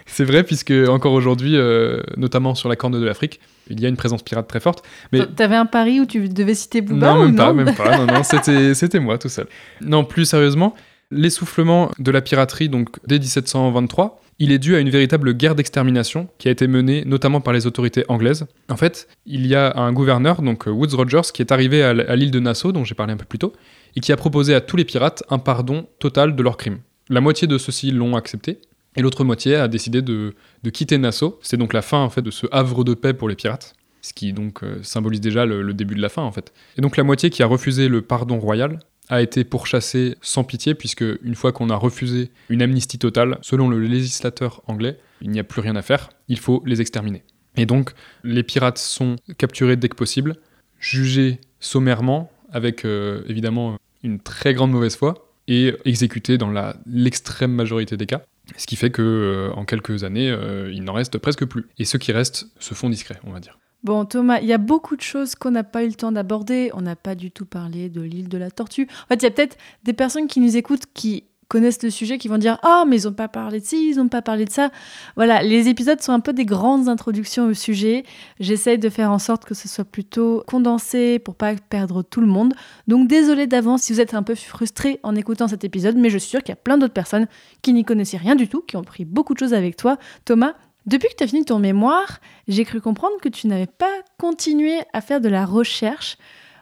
c'est- 0.07 0.25
vrai, 0.25 0.45
puisque 0.45 0.73
encore 0.89 1.13
aujourd'hui, 1.13 1.57
euh, 1.57 2.01
notamment 2.17 2.55
sur 2.55 2.69
la 2.69 2.77
corne 2.77 3.01
de 3.01 3.05
l'Afrique, 3.05 3.41
il 3.69 3.81
y 3.81 3.87
a 3.87 3.89
une 3.89 3.97
présence 3.97 4.23
pirate 4.23 4.47
très 4.47 4.61
forte. 4.61 4.85
Mais 5.13 5.27
T'avais 5.27 5.57
un 5.57 5.67
pari 5.67 6.01
où 6.01 6.07
tu 6.07 6.29
devais 6.29 6.55
citer 6.55 6.83
Booba 6.83 7.15
non, 7.15 7.21
ou 7.21 7.25
même 7.25 7.35
pas, 7.37 7.47
non? 7.49 7.55
même 7.55 7.75
pas. 7.75 7.97
Non, 7.97 8.07
non, 8.07 8.23
c'était 8.75 9.01
moi 9.01 9.19
tout 9.19 9.29
seul. 9.29 9.47
Non, 9.81 10.05
plus 10.05 10.25
sérieusement, 10.27 10.75
l'essoufflement 11.11 11.91
de 11.99 12.11
la 12.11 12.21
piraterie, 12.21 12.69
donc 12.69 12.91
dès 13.07 13.19
1723, 13.19 14.21
il 14.39 14.53
est 14.53 14.59
dû 14.59 14.77
à 14.77 14.81
une 14.81 14.91
véritable 14.91 15.35
guerre 15.35 15.55
d'extermination 15.55 16.29
qui 16.39 16.49
a 16.49 16.51
été 16.51 16.69
menée 16.69 17.05
notamment 17.05 17.41
par 17.41 17.53
les 17.53 17.67
autorités 17.67 18.05
anglaises. 18.09 18.47
En 18.69 18.77
fait, 18.77 19.09
il 19.27 19.47
y 19.47 19.55
a 19.55 19.77
un 19.77 19.93
gouverneur, 19.93 20.43
donc 20.43 20.69
euh, 20.69 20.71
Woodes 20.71 20.95
Rogers, 20.95 21.33
qui 21.33 21.43
est 21.43 21.53
arrivé 21.53 21.83
à 21.83 22.17
l'île 22.17 22.31
de 22.31 22.41
Nassau, 22.41 22.73
dont 22.73 22.85
j'ai 22.85 22.95
parlé 22.95 23.13
un 23.13 23.17
peu 23.17 23.25
plus 23.25 23.39
tôt, 23.39 23.53
et 23.97 24.01
qui 24.01 24.13
a 24.13 24.17
proposé 24.17 24.55
à 24.55 24.61
tous 24.61 24.77
les 24.77 24.85
pirates 24.85 25.25
un 25.29 25.39
pardon 25.39 25.89
total 25.99 26.37
de 26.37 26.43
leurs 26.43 26.57
crimes. 26.57 26.79
La 27.09 27.21
moitié 27.21 27.49
de 27.49 27.59
ceux-ci 27.59 27.91
l'ont 27.91 28.17
accepté, 28.17 28.61
et 28.97 29.03
l'autre 29.03 29.25
moitié 29.25 29.57
a 29.57 29.69
décidé 29.69 30.03
de, 30.03 30.35
quitter 30.73 30.99
Nassau. 30.99 31.39
C'est 31.43 31.57
donc 31.57 31.73
la 31.73 31.83
fin 31.83 31.99
en 31.99 32.11
fait 32.11 32.23
de 32.23 32.31
ce 32.31 32.47
havre 32.53 32.85
de 32.85 32.95
paix 32.95 33.15
pour 33.15 33.29
les 33.29 33.37
pirates, 33.37 33.75
ce 34.03 34.13
qui 34.13 34.33
donc 34.33 34.63
euh, 34.63 34.79
symbolise 34.83 35.21
déjà 35.21 35.47
le 35.47 35.75
début 35.75 35.95
de 35.95 36.03
la 36.03 36.09
fin 36.09 36.23
en 36.23 36.33
fait. 36.33 36.53
Et 36.77 36.81
donc 36.81 36.97
la 36.97 37.05
moitié 37.05 37.31
qui 37.31 37.43
a 37.43 37.47
refusé 37.47 37.89
le 37.89 38.03
pardon 38.03 38.39
royal 38.39 38.79
a 39.09 39.23
été 39.23 39.45
pourchassée 39.45 40.17
sans 40.21 40.45
pitié, 40.45 40.75
puisque 40.75 41.05
une 41.23 41.35
fois 41.35 41.53
qu'on 41.53 41.71
a 41.71 41.77
refusé 41.77 42.31
une 42.49 42.63
amnistie 42.63 42.99
totale, 42.99 43.39
selon 43.43 43.69
le 43.69 43.81
législateur 43.81 44.63
anglais, 44.67 44.99
il 45.23 45.31
n'y 45.31 45.41
a 45.41 45.45
plus 45.45 45.61
rien 45.61 45.77
à 45.77 45.83
faire, 45.83 46.11
il 46.29 46.39
faut 46.39 46.63
les 46.67 46.81
exterminer. 46.81 47.25
Et 47.57 47.67
donc 47.67 47.93
les 48.23 48.43
pirates 48.43 48.79
sont 48.79 49.17
capturés 49.37 49.77
dès 49.77 49.89
que 49.89 49.97
possible, 49.97 50.37
jugés 50.79 51.41
sommairement, 51.61 52.31
avec 52.53 52.85
euh, 52.85 53.23
évidemment 53.27 53.77
une 54.03 54.21
très 54.21 54.55
grande 54.55 54.71
mauvaise 54.71 54.97
foi, 54.97 55.29
et 55.49 55.75
exécutés 55.87 56.39
dans 56.39 56.53
l'extrême 56.87 57.53
majorité 57.53 57.97
des 57.97 58.07
cas. 58.07 58.23
Ce 58.57 58.67
qui 58.67 58.77
fait 58.77 58.91
que 58.91 59.03
euh, 59.03 59.51
en 59.55 59.65
quelques 59.65 60.05
années, 60.05 60.31
euh, 60.31 60.71
il 60.73 60.85
n'en 60.85 60.93
reste 60.93 61.19
presque 61.19 61.47
plus. 61.47 61.67
Et 61.79 61.85
ceux 61.85 61.99
qui 61.99 62.13
restent 62.13 62.47
se 62.61 62.75
font 62.75 62.91
discrets, 62.91 63.19
on 63.25 63.33
va 63.33 63.41
dire. 63.41 63.58
Bon, 63.85 64.05
Thomas, 64.05 64.41
il 64.41 64.47
y 64.47 64.53
a 64.53 64.59
beaucoup 64.59 64.97
de 64.97 65.03
choses 65.03 65.37
qu'on 65.37 65.53
n'a 65.53 65.63
pas 65.65 65.85
eu 65.85 65.89
le 65.89 65.95
temps 65.95 66.11
d'aborder. 66.11 66.71
On 66.75 66.81
n'a 66.81 66.97
pas 66.97 67.15
du 67.15 67.31
tout 67.31 67.47
parlé 67.47 67.89
de 67.89 68.01
l'île 68.01 68.29
de 68.29 68.39
la 68.39 68.51
Tortue. 68.51 68.89
En 69.05 69.07
fait, 69.09 69.17
il 69.17 69.23
y 69.23 69.27
a 69.27 69.31
peut-être 69.31 69.57
des 69.85 69.93
personnes 69.93 70.27
qui 70.27 70.41
nous 70.41 70.57
écoutent 70.57 70.87
qui 70.93 71.25
connaissent 71.49 71.83
le 71.83 71.91
sujet, 71.91 72.19
qui 72.19 72.29
vont 72.29 72.39
dire 72.39 72.59
Ah, 72.63 72.85
mais 72.87 73.01
ils 73.01 73.07
n'ont 73.07 73.15
pas 73.15 73.29
parlé 73.29 73.61
de 73.61 73.65
ci, 73.65 73.91
ils 73.91 73.97
n'ont 73.97 74.09
pas 74.09 74.21
parlé 74.21 74.45
de 74.45 74.51
ça. 74.51 74.71
Voilà, 75.17 75.43
les 75.43 75.69
épisodes 75.69 76.01
sont 76.01 76.13
un 76.13 76.21
peu 76.21 76.33
des 76.33 76.45
grandes 76.45 76.89
introductions 76.89 77.47
au 77.47 77.55
sujet. 77.55 78.05
J'essaye 78.41 78.79
de 78.79 78.89
faire 78.89 79.11
en 79.11 79.19
sorte 79.19 79.45
que 79.45 79.55
ce 79.55 79.69
soit 79.69 79.85
plutôt 79.85 80.43
condensé 80.47 81.19
pour 81.19 81.35
pas 81.35 81.55
perdre 81.55 82.03
tout 82.03 82.21
le 82.21 82.27
monde. 82.27 82.55
Donc, 82.87 83.09
désolé 83.09 83.47
d'avance 83.47 83.83
si 83.83 83.93
vous 83.93 84.01
êtes 84.01 84.15
un 84.15 84.23
peu 84.23 84.35
frustré 84.35 85.01
en 85.03 85.15
écoutant 85.15 85.49
cet 85.49 85.65
épisode, 85.65 85.97
mais 85.97 86.11
je 86.11 86.19
suis 86.19 86.31
sûre 86.31 86.43
qu'il 86.43 86.53
y 86.53 86.53
a 86.53 86.57
plein 86.57 86.79
d'autres 86.79 86.95
personnes 86.95 87.27
qui 87.63 87.73
n'y 87.73 87.85
connaissaient 87.85 88.19
rien 88.19 88.35
du 88.35 88.49
tout, 88.49 88.61
qui 88.61 88.77
ont 88.77 88.85
pris 88.85 89.05
beaucoup 89.05 89.35
de 89.35 89.39
choses 89.39 89.55
avec 89.55 89.77
toi. 89.77 89.99
Thomas, 90.25 90.55
depuis 90.87 91.09
que 91.09 91.17
tu 91.17 91.25
as 91.25 91.27
fini 91.27 91.45
ton 91.45 91.59
mémoire, 91.59 92.21
j'ai 92.47 92.65
cru 92.65 92.81
comprendre 92.81 93.15
que 93.21 93.29
tu 93.29 93.47
n'avais 93.47 93.67
pas 93.67 93.93
continué 94.19 94.79
à 94.93 95.01
faire 95.01 95.21
de 95.21 95.29
la 95.29 95.45
recherche. 95.45 96.17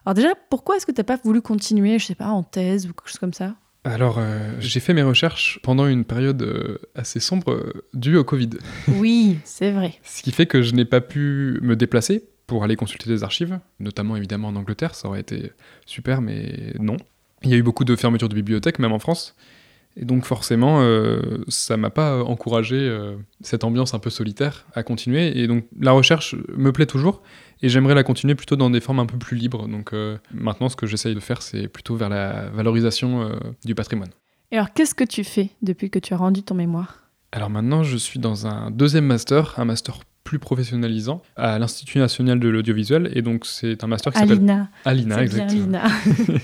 Alors 0.05 0.15
déjà, 0.15 0.31
pourquoi 0.51 0.77
est-ce 0.77 0.87
que 0.87 0.93
tu 0.93 1.01
n'as 1.01 1.05
pas 1.05 1.17
voulu 1.17 1.43
continuer, 1.43 1.99
je 1.99 2.07
sais 2.07 2.15
pas, 2.15 2.29
en 2.29 2.43
thèse 2.43 2.87
ou 2.87 2.93
quelque 2.93 3.09
chose 3.09 3.19
comme 3.19 3.33
ça? 3.33 3.55
Alors, 3.87 4.19
euh, 4.19 4.53
j'ai 4.59 4.81
fait 4.81 4.95
mes 4.95 5.03
recherches 5.03 5.61
pendant 5.63 5.87
une 5.87 6.05
période 6.05 6.43
euh, 6.43 6.79
assez 6.97 7.21
sombre 7.21 7.53
euh, 7.53 7.85
due 7.95 8.17
au 8.17 8.25
Covid. 8.25 8.51
Oui, 8.89 9.39
c'est 9.45 9.71
vrai. 9.71 9.95
Ce 10.03 10.25
qui 10.25 10.33
fait 10.33 10.47
que 10.47 10.61
je 10.61 10.75
n'ai 10.75 10.85
pas 10.85 11.01
pu 11.01 11.61
me 11.63 11.77
déplacer 11.77 12.25
pour 12.49 12.65
aller 12.65 12.75
consulter 12.75 13.09
des 13.09 13.23
archives, 13.23 13.61
notamment 13.79 14.17
évidemment 14.17 14.49
en 14.49 14.57
Angleterre, 14.57 14.97
ça 14.97 15.07
aurait 15.07 15.21
été 15.21 15.53
super, 15.85 16.21
mais 16.21 16.75
non. 16.81 16.97
Il 17.45 17.51
y 17.51 17.55
a 17.55 17.57
eu 17.57 17.63
beaucoup 17.63 17.85
de 17.85 17.95
fermetures 17.95 18.29
de 18.29 18.35
bibliothèques, 18.35 18.81
même 18.81 18.93
en 18.93 18.99
France. 18.99 19.37
Et 19.99 20.05
donc 20.05 20.25
forcément, 20.25 20.81
euh, 20.83 21.21
ça 21.49 21.77
m'a 21.77 21.91
pas 21.91 22.23
encouragé 22.23 22.77
euh, 22.77 23.17
cette 23.41 23.65
ambiance 23.65 23.95
un 23.95 23.99
peu 23.99 24.11
solitaire 24.11 24.67
à 24.75 24.83
continuer. 24.83 25.39
Et 25.39 25.47
donc 25.47 25.65
la 25.81 25.93
recherche 25.93 26.37
me 26.55 26.71
plaît 26.71 26.87
toujours, 26.87 27.23
et 27.63 27.69
j'aimerais 27.69 27.95
la 27.95 28.03
continuer 28.03 28.35
plutôt 28.35 28.57
dans 28.57 28.71
des 28.71 28.81
formes 28.81 29.01
un 29.01 29.07
peu 29.07 29.19
plus 29.19 29.37
libres. 29.37 29.69
Donc 29.69 29.93
euh, 29.93 30.19
maintenant, 30.33 30.69
ce 30.69 30.77
que 30.77 30.87
j'essaye 30.87 31.15
de 31.15 31.21
faire, 31.21 31.43
c'est 31.43 31.69
plutôt 31.69 31.97
vers 31.97 32.09
la 32.09 32.51
valorisation 32.51 33.23
euh, 33.23 33.37
du 33.65 33.75
patrimoine. 33.75 34.11
Et 34.53 34.57
alors, 34.57 34.73
qu'est-ce 34.73 34.95
que 34.95 35.05
tu 35.05 35.25
fais 35.25 35.51
depuis 35.63 35.91
que 35.91 35.99
tu 35.99 36.15
as 36.15 36.17
rendu 36.17 36.43
ton 36.43 36.55
mémoire? 36.55 37.01
Alors 37.33 37.51
maintenant, 37.51 37.83
je 37.83 37.97
suis 37.97 38.21
dans 38.21 38.47
un 38.47 38.71
deuxième 38.71 39.07
master, 39.07 39.55
un 39.59 39.65
master 39.65 40.01
plus 40.23 40.39
professionnalisant, 40.39 41.23
à 41.37 41.59
l'Institut 41.59 41.99
national 41.99 42.41
de 42.41 42.49
l'audiovisuel. 42.49 43.11
Et 43.15 43.23
donc, 43.23 43.47
c'est 43.47 43.85
un 43.85 43.87
master 43.87 44.13
qui 44.13 44.19
s'appelle 44.19 44.39
Alina. 44.39 44.69
Alina, 44.85 45.15
bien 45.17 45.25
exactement. 45.25 45.79
Alina. 45.79 45.83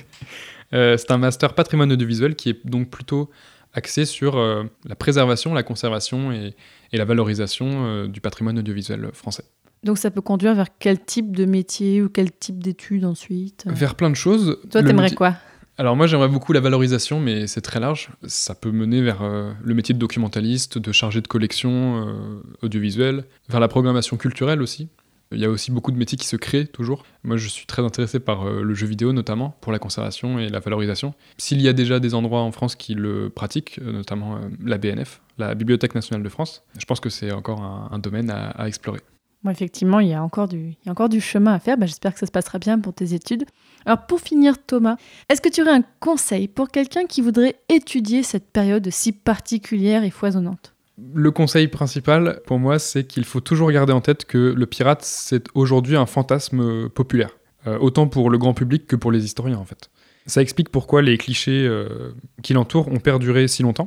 Euh, 0.75 0.97
c'est 0.97 1.11
un 1.11 1.19
master 1.19 1.55
patrimoine 1.55 1.93
audiovisuel 1.93 2.35
qui 2.35 2.51
est 2.51 2.67
donc 2.67 2.91
plutôt 2.91 3.31
axé 3.75 4.05
sur 4.05 4.37
euh, 4.39 4.65
la 4.85 4.95
préservation, 4.95 5.55
la 5.55 5.63
conservation 5.63 6.33
et, 6.33 6.55
et 6.93 6.99
la 6.99 7.05
valorisation 7.05 7.67
euh, 7.87 8.09
du 8.09 8.21
patrimoine 8.21 8.59
audiovisuel 8.59 9.11
français. 9.13 9.45
Donc 9.83 9.99
ça 9.99 10.11
peut 10.11 10.21
conduire 10.21 10.55
vers 10.55 10.69
quel 10.79 11.01
type 11.03 11.35
de 11.37 11.45
métier 11.45 12.03
ou 12.03 12.09
quel 12.09 12.31
type 12.31 12.63
d'études 12.63 13.05
ensuite 13.05 13.65
Vers 13.67 13.95
plein 13.97 14.11
de 14.11 14.15
choses. 14.17 14.59
Toi, 14.71 14.83
t'aimerais 14.83 15.05
métier- 15.05 15.17
quoi? 15.17 15.35
Alors 15.79 15.97
moi 15.97 16.07
j'aimerais 16.07 16.29
beaucoup 16.29 16.53
la 16.53 16.61
valorisation, 16.61 17.19
mais 17.19 17.47
c'est 17.47 17.63
très 17.63 17.81
large. 17.81 18.11
Ça 18.27 18.55
peut 18.55 18.71
mener 18.71 19.01
vers 19.01 19.23
euh, 19.23 19.53
le 19.65 19.75
métier 19.75 19.95
de 19.95 19.99
documentaliste, 19.99 20.77
de 20.79 20.93
chargé 20.93 21.21
de 21.23 21.27
collection 21.27 22.07
euh, 22.07 22.43
audiovisuelle, 22.63 23.25
vers 23.49 23.59
la 23.59 23.69
programmation 23.69 24.17
culturelle 24.19 24.61
aussi. 24.63 24.89
Il 25.33 25.41
y 25.41 25.45
a 25.45 25.51
aussi 25.51 25.71
beaucoup 25.71 25.93
de 25.93 25.97
métiers 25.97 26.19
qui 26.19 26.27
se 26.27 26.37
créent 26.37 26.67
toujours. 26.67 27.05
Moi 27.25 27.37
je 27.37 27.49
suis 27.49 27.67
très 27.67 27.83
intéressé 27.83 28.21
par 28.21 28.47
euh, 28.47 28.63
le 28.63 28.75
jeu 28.75 28.87
vidéo 28.87 29.13
notamment, 29.13 29.57
pour 29.61 29.73
la 29.73 29.79
conservation 29.79 30.39
et 30.39 30.49
la 30.49 30.61
valorisation. 30.61 31.15
S'il 31.39 31.61
y 31.61 31.69
a 31.69 31.73
déjà 31.73 32.01
des 32.01 32.15
endroits 32.15 32.43
en 32.43 32.53
France 32.53 32.77
qui 32.77 32.95
le 32.95 33.31
pratiquent, 33.31 33.79
euh, 33.81 33.93
notamment 33.93 34.37
euh, 34.37 34.41
la 34.65 34.79
BNF, 34.79 35.21
la 35.39 35.55
Bibliothèque 35.55 35.95
nationale 35.95 36.23
de 36.23 36.29
France, 36.29 36.65
je 36.79 36.85
pense 36.85 37.01
que 37.01 37.11
c'est 37.11 37.33
encore 37.33 37.63
un, 37.63 37.99
domaine 37.99 38.31
à- 38.31 38.67
explorer. 38.67 39.01
Effectivement, 39.49 39.99
il 39.99 40.09
y, 40.09 40.15
a 40.15 40.23
encore 40.23 40.47
du, 40.47 40.59
il 40.59 40.87
y 40.87 40.89
a 40.89 40.93
encore 40.93 41.09
du 41.09 41.21
chemin 41.21 41.55
à 41.55 41.59
faire. 41.59 41.77
Bah, 41.77 41.87
J'espère 41.87 42.13
que 42.13 42.21
ça 42.21 42.27
se 42.27 42.31
passera 42.31 42.59
bien 42.61 42.79
pour 42.79 42.93
tes 42.93 43.13
études. 43.13 43.45
Alors, 43.85 44.07
pour 44.07 44.21
finir, 44.21 44.55
Thomas, 44.65 44.97
est-ce 45.29 45.41
que 45.41 45.49
tu 45.49 45.63
aurais 45.63 45.73
un 45.73 45.85
conseil 45.99 46.47
pour 46.47 46.69
quelqu'un 46.69 47.07
qui 47.07 47.23
voudrait 47.23 47.57
étudier 47.69 48.23
cette 48.23 48.53
période 48.53 48.89
si 48.91 49.11
particulière 49.11 50.05
et 50.05 50.11
foisonnante? 50.11 50.75
Le 50.99 51.31
conseil 51.31 51.69
principal 51.69 52.41
pour 52.47 52.59
moi, 52.59 52.79
c'est 52.79 53.05
qu'il 53.05 53.25
faut 53.25 53.41
toujours 53.41 53.71
garder 53.71 53.93
en 53.93 54.01
tête 54.01 54.25
que 54.25 54.53
le 54.57 54.67
pirate, 54.67 55.03
c'est 55.03 55.47
aujourd'hui 55.55 55.97
un 55.97 56.07
fantasme 56.07 56.89
populaire, 56.91 57.31
Euh, 57.69 57.79
autant 57.79 58.09
pour 58.09 58.29
le 58.29 58.39
grand 58.39 58.55
public 58.55 58.89
que 58.89 58.97
pour 58.97 59.13
les 59.13 59.25
historiens 59.25 59.59
en 59.59 59.65
fait. 59.65 59.89
Ça 60.27 60.43
explique 60.43 60.69
pourquoi 60.69 61.01
les 61.01 61.17
clichés 61.17 61.65
euh, 61.65 62.11
qui 62.43 62.55
l'entourent 62.55 62.89
ont 62.89 62.99
perduré 62.99 63.47
si 63.47 63.63
longtemps, 63.63 63.87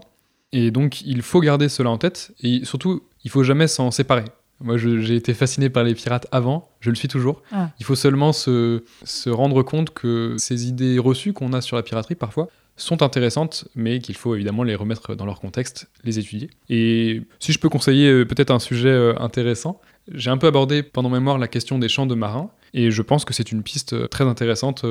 et 0.53 0.71
donc 0.71 1.01
il 1.01 1.21
faut 1.21 1.41
garder 1.41 1.67
cela 1.67 1.89
en 1.89 1.97
tête, 1.97 2.31
et 2.41 2.63
surtout, 2.63 3.03
il 3.25 3.31
faut 3.31 3.43
jamais 3.43 3.67
s'en 3.67 3.91
séparer. 3.91 4.23
Moi, 4.61 4.77
j'ai 4.77 5.15
été 5.15 5.33
fasciné 5.33 5.69
par 5.69 5.83
les 5.83 5.93
pirates 5.93 6.27
avant, 6.31 6.69
je 6.79 6.89
le 6.89 6.95
suis 6.95 7.07
toujours. 7.07 7.41
Ah. 7.51 7.71
Il 7.79 7.85
faut 7.85 7.95
seulement 7.95 8.31
se, 8.31 8.83
se 9.03 9.29
rendre 9.29 9.63
compte 9.63 9.93
que 9.93 10.35
ces 10.37 10.67
idées 10.67 10.97
reçues 10.97 11.33
qu'on 11.33 11.51
a 11.53 11.61
sur 11.61 11.75
la 11.75 11.83
piraterie 11.83 12.15
parfois 12.15 12.47
sont 12.77 13.01
intéressantes, 13.03 13.67
mais 13.75 13.99
qu'il 13.99 14.15
faut 14.15 14.35
évidemment 14.35 14.63
les 14.63 14.75
remettre 14.75 15.15
dans 15.15 15.25
leur 15.25 15.39
contexte, 15.39 15.89
les 16.03 16.19
étudier. 16.19 16.49
Et 16.69 17.21
si 17.39 17.53
je 17.53 17.59
peux 17.59 17.69
conseiller 17.69 18.09
euh, 18.09 18.25
peut-être 18.25 18.51
un 18.51 18.59
sujet 18.59 18.89
euh, 18.89 19.13
intéressant, 19.19 19.79
j'ai 20.13 20.29
un 20.29 20.37
peu 20.37 20.47
abordé 20.47 20.83
pendant 20.83 21.09
mémoire 21.09 21.37
la 21.37 21.47
question 21.47 21.79
des 21.79 21.89
chants 21.89 22.05
de 22.05 22.15
marins, 22.15 22.51
et 22.73 22.91
je 22.91 23.01
pense 23.01 23.23
que 23.23 23.33
c'est 23.33 23.51
une 23.51 23.63
piste 23.63 23.93
euh, 23.93 24.07
très 24.07 24.25
intéressante, 24.25 24.85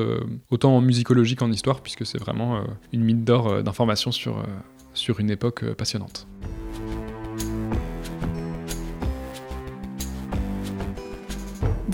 autant 0.51 0.77
en 0.77 0.81
musicologie 0.81 1.37
qu'en 1.37 1.53
histoire, 1.53 1.83
puisque 1.83 2.07
c'est 2.07 2.19
vraiment 2.19 2.65
une 2.93 3.03
mine 3.03 3.25
d'or 3.25 3.63
d'informations 3.63 4.13
sur, 4.13 4.43
sur 4.95 5.21
une 5.21 5.31
époque 5.31 5.65
passionnante. 5.75 6.27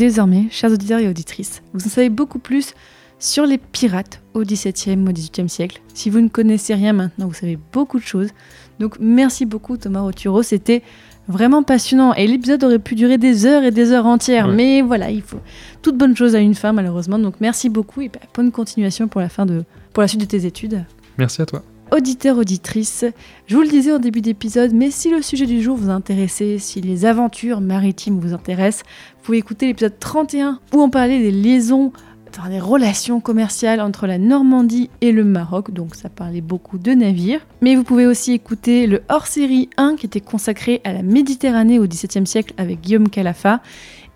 Désormais, 0.01 0.47
chers 0.51 0.73
auditeurs 0.73 0.99
et 1.01 1.09
auditrices, 1.09 1.61
vous 1.75 1.85
en 1.85 1.91
savez 1.91 2.09
beaucoup 2.09 2.39
plus 2.39 2.73
sur 3.19 3.45
les 3.45 3.59
pirates 3.59 4.23
au 4.33 4.45
XVIIe, 4.45 4.97
au 5.07 5.13
XVIIIe 5.13 5.51
siècle. 5.51 5.83
Si 5.93 6.09
vous 6.09 6.23
ne 6.23 6.29
connaissez 6.29 6.73
rien 6.73 6.95
maintenant, 6.95 7.29
vous 7.29 7.35
savez 7.35 7.59
beaucoup 7.71 7.99
de 7.99 8.05
choses. 8.05 8.31
Donc 8.79 8.97
merci 8.99 9.45
beaucoup 9.45 9.77
Thomas 9.77 10.01
Roturo, 10.01 10.43
c'était 10.43 10.83
vraiment 11.29 11.63
passionnant. 11.63 12.15
Et 12.15 12.27
l'épisode 12.27 12.65
aurait 12.65 12.79
pu 12.79 12.95
durer 12.95 13.19
des 13.19 13.45
heures 13.45 13.63
et 13.63 13.73
des 13.73 13.93
heures 13.93 14.07
entières. 14.07 14.49
Ouais. 14.49 14.55
Mais 14.55 14.81
voilà, 14.81 15.11
il 15.11 15.21
faut 15.21 15.41
toute 15.83 15.99
bonne 15.99 16.17
chose 16.17 16.35
à 16.35 16.39
une 16.39 16.55
fin 16.55 16.73
malheureusement. 16.73 17.19
Donc 17.19 17.35
merci 17.43 17.69
beaucoup 17.69 18.01
et 18.01 18.09
bah, 18.09 18.21
bonne 18.35 18.53
continuation 18.53 19.07
pour 19.07 19.21
la, 19.21 19.29
fin 19.29 19.45
de, 19.45 19.65
pour 19.93 20.01
la 20.01 20.09
suite 20.09 20.23
de 20.23 20.27
tes 20.27 20.47
études. 20.47 20.83
Merci 21.19 21.43
à 21.43 21.45
toi. 21.45 21.63
Auditeurs, 21.93 22.39
auditrices, 22.39 23.05
je 23.49 23.57
vous 23.57 23.63
le 23.63 23.69
disais 23.69 23.91
au 23.91 23.99
début 23.99 24.21
d'épisode, 24.21 24.73
mais 24.73 24.93
si 24.93 25.11
le 25.11 25.23
sujet 25.23 25.47
du 25.47 25.61
jour 25.61 25.77
vous 25.77 25.91
intéresse, 25.91 26.41
si 26.59 26.81
les 26.81 27.05
aventures 27.05 27.61
maritimes 27.61 28.21
vous 28.21 28.33
intéressent, 28.33 28.85
vous 29.19 29.25
pouvez 29.25 29.39
écouter 29.39 29.67
l'épisode 29.67 29.99
31 29.99 30.61
où 30.73 30.81
on 30.81 30.89
parlait 30.89 31.19
des 31.19 31.33
liaisons, 31.33 31.93
enfin, 32.29 32.49
des 32.49 32.61
relations 32.61 33.19
commerciales 33.19 33.81
entre 33.81 34.07
la 34.07 34.19
Normandie 34.19 34.89
et 35.01 35.11
le 35.11 35.25
Maroc, 35.25 35.73
donc 35.73 35.97
ça 35.97 36.09
parlait 36.09 36.41
beaucoup 36.41 36.79
de 36.79 36.93
navires. 36.93 37.45
Mais 37.61 37.75
vous 37.75 37.83
pouvez 37.83 38.07
aussi 38.07 38.35
écouter 38.35 38.87
le 38.87 39.03
hors-série 39.09 39.69
1 39.77 39.97
qui 39.97 40.07
était 40.07 40.21
consacré 40.21 40.81
à 40.85 40.93
la 40.93 41.03
Méditerranée 41.03 41.81
au 41.81 41.89
XVIIe 41.89 42.27
siècle 42.27 42.55
avec 42.57 42.83
Guillaume 42.83 43.09
Calafa. 43.09 43.63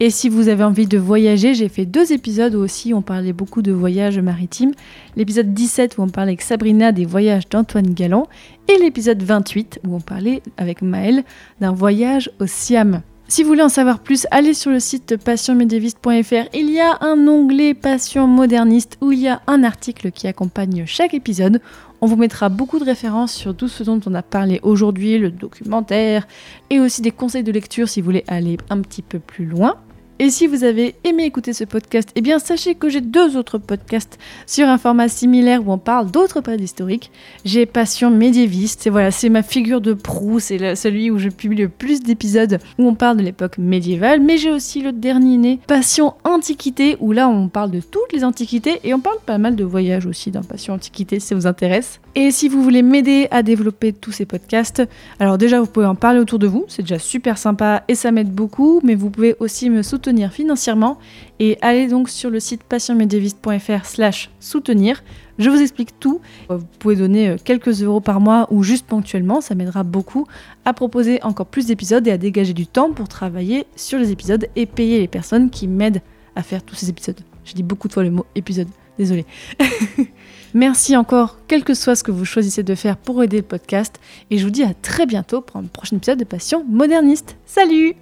Et 0.01 0.11
si 0.11 0.29
vous 0.29 0.49
avez 0.49 0.65
envie 0.65 0.87
de 0.87 0.99
voyager, 0.99 1.55
j'ai 1.55 1.69
fait 1.69 1.87
deux 1.87 2.13
épisodes 2.13 2.55
où 2.55 2.59
aussi 2.59 2.93
on 2.93 3.03
parlait 3.03 3.33
beaucoup 3.33 3.63
de 3.63 3.71
voyages 3.71 4.19
maritimes. 4.19 4.73
L'épisode 5.17 5.55
17 5.55 5.99
où 5.99 6.03
on 6.03 6.09
parlait 6.09 6.31
avec 6.31 6.43
Sabrina 6.43 6.91
des 6.91 7.05
voyages 7.05 7.49
d'Antoine 7.49 7.95
Galland 7.95 8.27
et 8.69 8.77
l'épisode 8.79 9.23
28 9.23 9.81
où 9.87 9.95
on 9.95 10.01
parlait 10.01 10.43
avec 10.57 10.83
Maël 10.83 11.23
d'un 11.61 11.73
voyage 11.73 12.31
au 12.41 12.47
Siam. 12.47 13.03
Si 13.27 13.43
vous 13.43 13.49
voulez 13.49 13.63
en 13.63 13.71
savoir 13.71 14.01
plus, 14.01 14.27
allez 14.31 14.53
sur 14.53 14.71
le 14.71 14.81
site 14.81 15.17
passionmédiéviste.fr. 15.17 16.49
Il 16.53 16.71
y 16.71 16.81
a 16.81 16.99
un 17.01 17.27
onglet 17.27 17.73
Passion 17.73 18.27
moderniste 18.27 18.99
où 19.01 19.13
il 19.13 19.21
y 19.21 19.29
a 19.29 19.41
un 19.47 19.65
article 19.65 20.11
qui 20.11 20.27
accompagne 20.27 20.85
chaque 20.87 21.15
épisode. 21.15 21.61
On 22.05 22.07
vous 22.07 22.17
mettra 22.17 22.51
beaucoup 22.51 22.79
de 22.79 22.85
références 22.85 23.33
sur 23.33 23.57
tout 23.57 23.67
ce 23.67 23.83
dont 23.83 23.99
on 24.05 24.13
a 24.13 24.21
parlé 24.21 24.61
aujourd'hui, 24.63 25.17
le 25.17 25.31
documentaire, 25.31 26.29
et 26.69 26.79
aussi 26.79 27.01
des 27.01 27.11
conseils 27.11 27.43
de 27.43 27.51
lecture 27.51 27.89
si 27.89 28.03
vous 28.03 28.05
voulez 28.05 28.25
aller 28.29 28.59
un 28.69 28.83
petit 28.83 29.01
peu 29.01 29.19
plus 29.19 29.47
loin. 29.47 29.77
Et 30.21 30.31
si 30.31 30.47
vous 30.47 30.62
avez 30.62 30.95
aimé 31.03 31.25
écouter 31.25 31.53
ce 31.53 31.65
podcast, 31.65 32.09
eh 32.15 32.21
bien 32.21 32.39
sachez 32.39 32.77
que 32.77 32.89
j'ai 32.89 33.01
deux 33.01 33.37
autres 33.37 33.59
podcasts 33.59 34.17
sur 34.47 34.69
un 34.69 34.79
format 34.79 35.09
similaire 35.09 35.67
où 35.67 35.73
on 35.73 35.79
parle 35.79 36.11
d'autres 36.11 36.41
périodes 36.41 36.61
historiques. 36.61 37.11
J'ai 37.45 37.67
Passion 37.67 38.11
médiéviste, 38.11 38.87
et 38.87 38.91
voilà, 38.91 39.11
c'est 39.11 39.29
ma 39.29 39.43
figure 39.43 39.81
de 39.81 39.93
proue, 39.93 40.39
c'est 40.39 40.77
celui 40.77 41.11
où 41.11 41.19
je 41.19 41.31
publie 41.31 41.62
le 41.62 41.69
plus 41.69 42.01
d'épisodes 42.01 42.61
où 42.79 42.87
on 42.87 42.95
parle 42.95 43.17
de 43.17 43.23
l'époque 43.23 43.59
médiévale, 43.59 44.21
mais 44.21 44.39
j'ai 44.39 44.53
aussi 44.53 44.83
le 44.83 44.93
dernier 44.93 45.37
né, 45.37 45.59
Passion 45.67 46.15
antiquité, 46.23 46.97
où 47.01 47.11
là 47.11 47.29
on 47.29 47.49
parle 47.49 47.73
de 47.73 47.81
toutes 47.81 48.12
les 48.12 48.23
antiquités 48.23 48.79
et 48.85 48.95
on 48.95 49.01
parle 49.01 49.19
pas 49.27 49.39
mal 49.39 49.57
de 49.57 49.65
voyages 49.65 50.07
aussi 50.07 50.31
dans 50.31 50.43
Passion 50.43 50.75
antiquité 50.75 51.19
si 51.19 51.27
ça 51.27 51.35
vous 51.35 51.49
intéresse. 51.49 52.01
Et 52.17 52.31
si 52.31 52.49
vous 52.49 52.62
voulez 52.62 52.83
m'aider 52.83 53.27
à 53.33 53.43
développer 53.43 53.93
tous 53.93 54.12
ces 54.12 54.25
podcasts, 54.25 54.83
alors 55.19 55.37
déjà 55.37 55.61
vous 55.61 55.67
pouvez 55.67 55.87
en 55.87 55.97
parler 55.97 56.21
autour 56.21 56.39
de 56.39 56.47
vous, 56.47 56.65
c'est 56.69 56.83
déjà 56.83 57.01
super 57.01 57.39
sympa 57.39 57.83
et 57.89 57.97
ça 57.97 58.12
m'aide 58.12 58.31
beaucoup, 58.31 58.81
mais 58.85 58.95
vous 58.95 59.11
pouvez 59.11 59.35
aussi 59.41 59.69
me 59.69 59.83
soutenir 59.83 60.33
financièrement 60.33 60.99
et 61.41 61.59
allez 61.61 61.89
donc 61.89 62.09
sur 62.09 62.31
le 62.31 62.39
site 62.39 62.62
passionmédiéviste.fr 62.62 63.85
slash 63.85 64.31
soutenir. 64.39 65.03
Je 65.39 65.51
vous 65.51 65.61
explique 65.61 65.99
tout. 65.99 66.21
Vous 66.49 66.65
pouvez 66.79 66.95
donner 66.95 67.31
euh, 67.31 67.37
quelques 67.43 67.83
euros 67.83 68.01
par 68.01 68.21
mois 68.21 68.47
ou 68.53 68.62
juste 68.62 68.87
ponctuellement, 68.87 69.41
ça 69.41 69.57
m'aidera 69.57 69.83
beaucoup 69.83 70.29
à 70.65 70.73
proposer 70.73 71.21
encore 71.25 71.47
plus 71.47 71.67
d'épisodes 71.67 72.07
et 72.07 72.12
à 72.12 72.19
dégager 72.19 72.53
du 72.53 72.69
temps 72.69 72.93
pour 72.93 73.09
travailler 73.09 73.67
sur 73.75 73.99
les 73.99 74.12
épisodes 74.12 74.47
et 74.55 74.67
payer 74.67 75.01
les 75.01 75.09
personnes 75.09 75.51
qui 75.51 75.67
m'aident 75.67 76.03
à 76.37 76.45
faire 76.45 76.62
tous 76.62 76.77
ces 76.77 76.89
épisodes. 76.89 77.19
J'ai 77.45 77.55
dit 77.55 77.65
beaucoup 77.65 77.89
de 77.89 77.93
fois 77.93 78.05
le 78.05 78.12
mot 78.12 78.27
épisode, 78.37 78.69
désolé. 78.99 79.27
Merci 80.55 80.97
encore, 80.97 81.39
quel 81.49 81.65
que 81.65 81.75
soit 81.75 81.97
ce 81.97 82.05
que 82.05 82.13
vous 82.13 82.25
choisissez 82.25 82.63
de 82.63 82.77
faire 82.77 82.97
pour 82.97 83.23
aider 83.25 83.39
le 83.39 83.43
podcast. 83.43 84.01
Et 84.31 84.39
je 84.39 84.45
vous 84.45 84.53
dis 84.53 84.63
à 84.63 84.73
très 84.73 85.05
bientôt 85.05 85.41
pour 85.41 85.57
un 85.57 85.65
prochain 85.65 85.97
épisode 85.97 86.21
de 86.21 86.25
Passion 86.25 86.65
moderniste. 86.69 87.37
Salut 87.45 87.97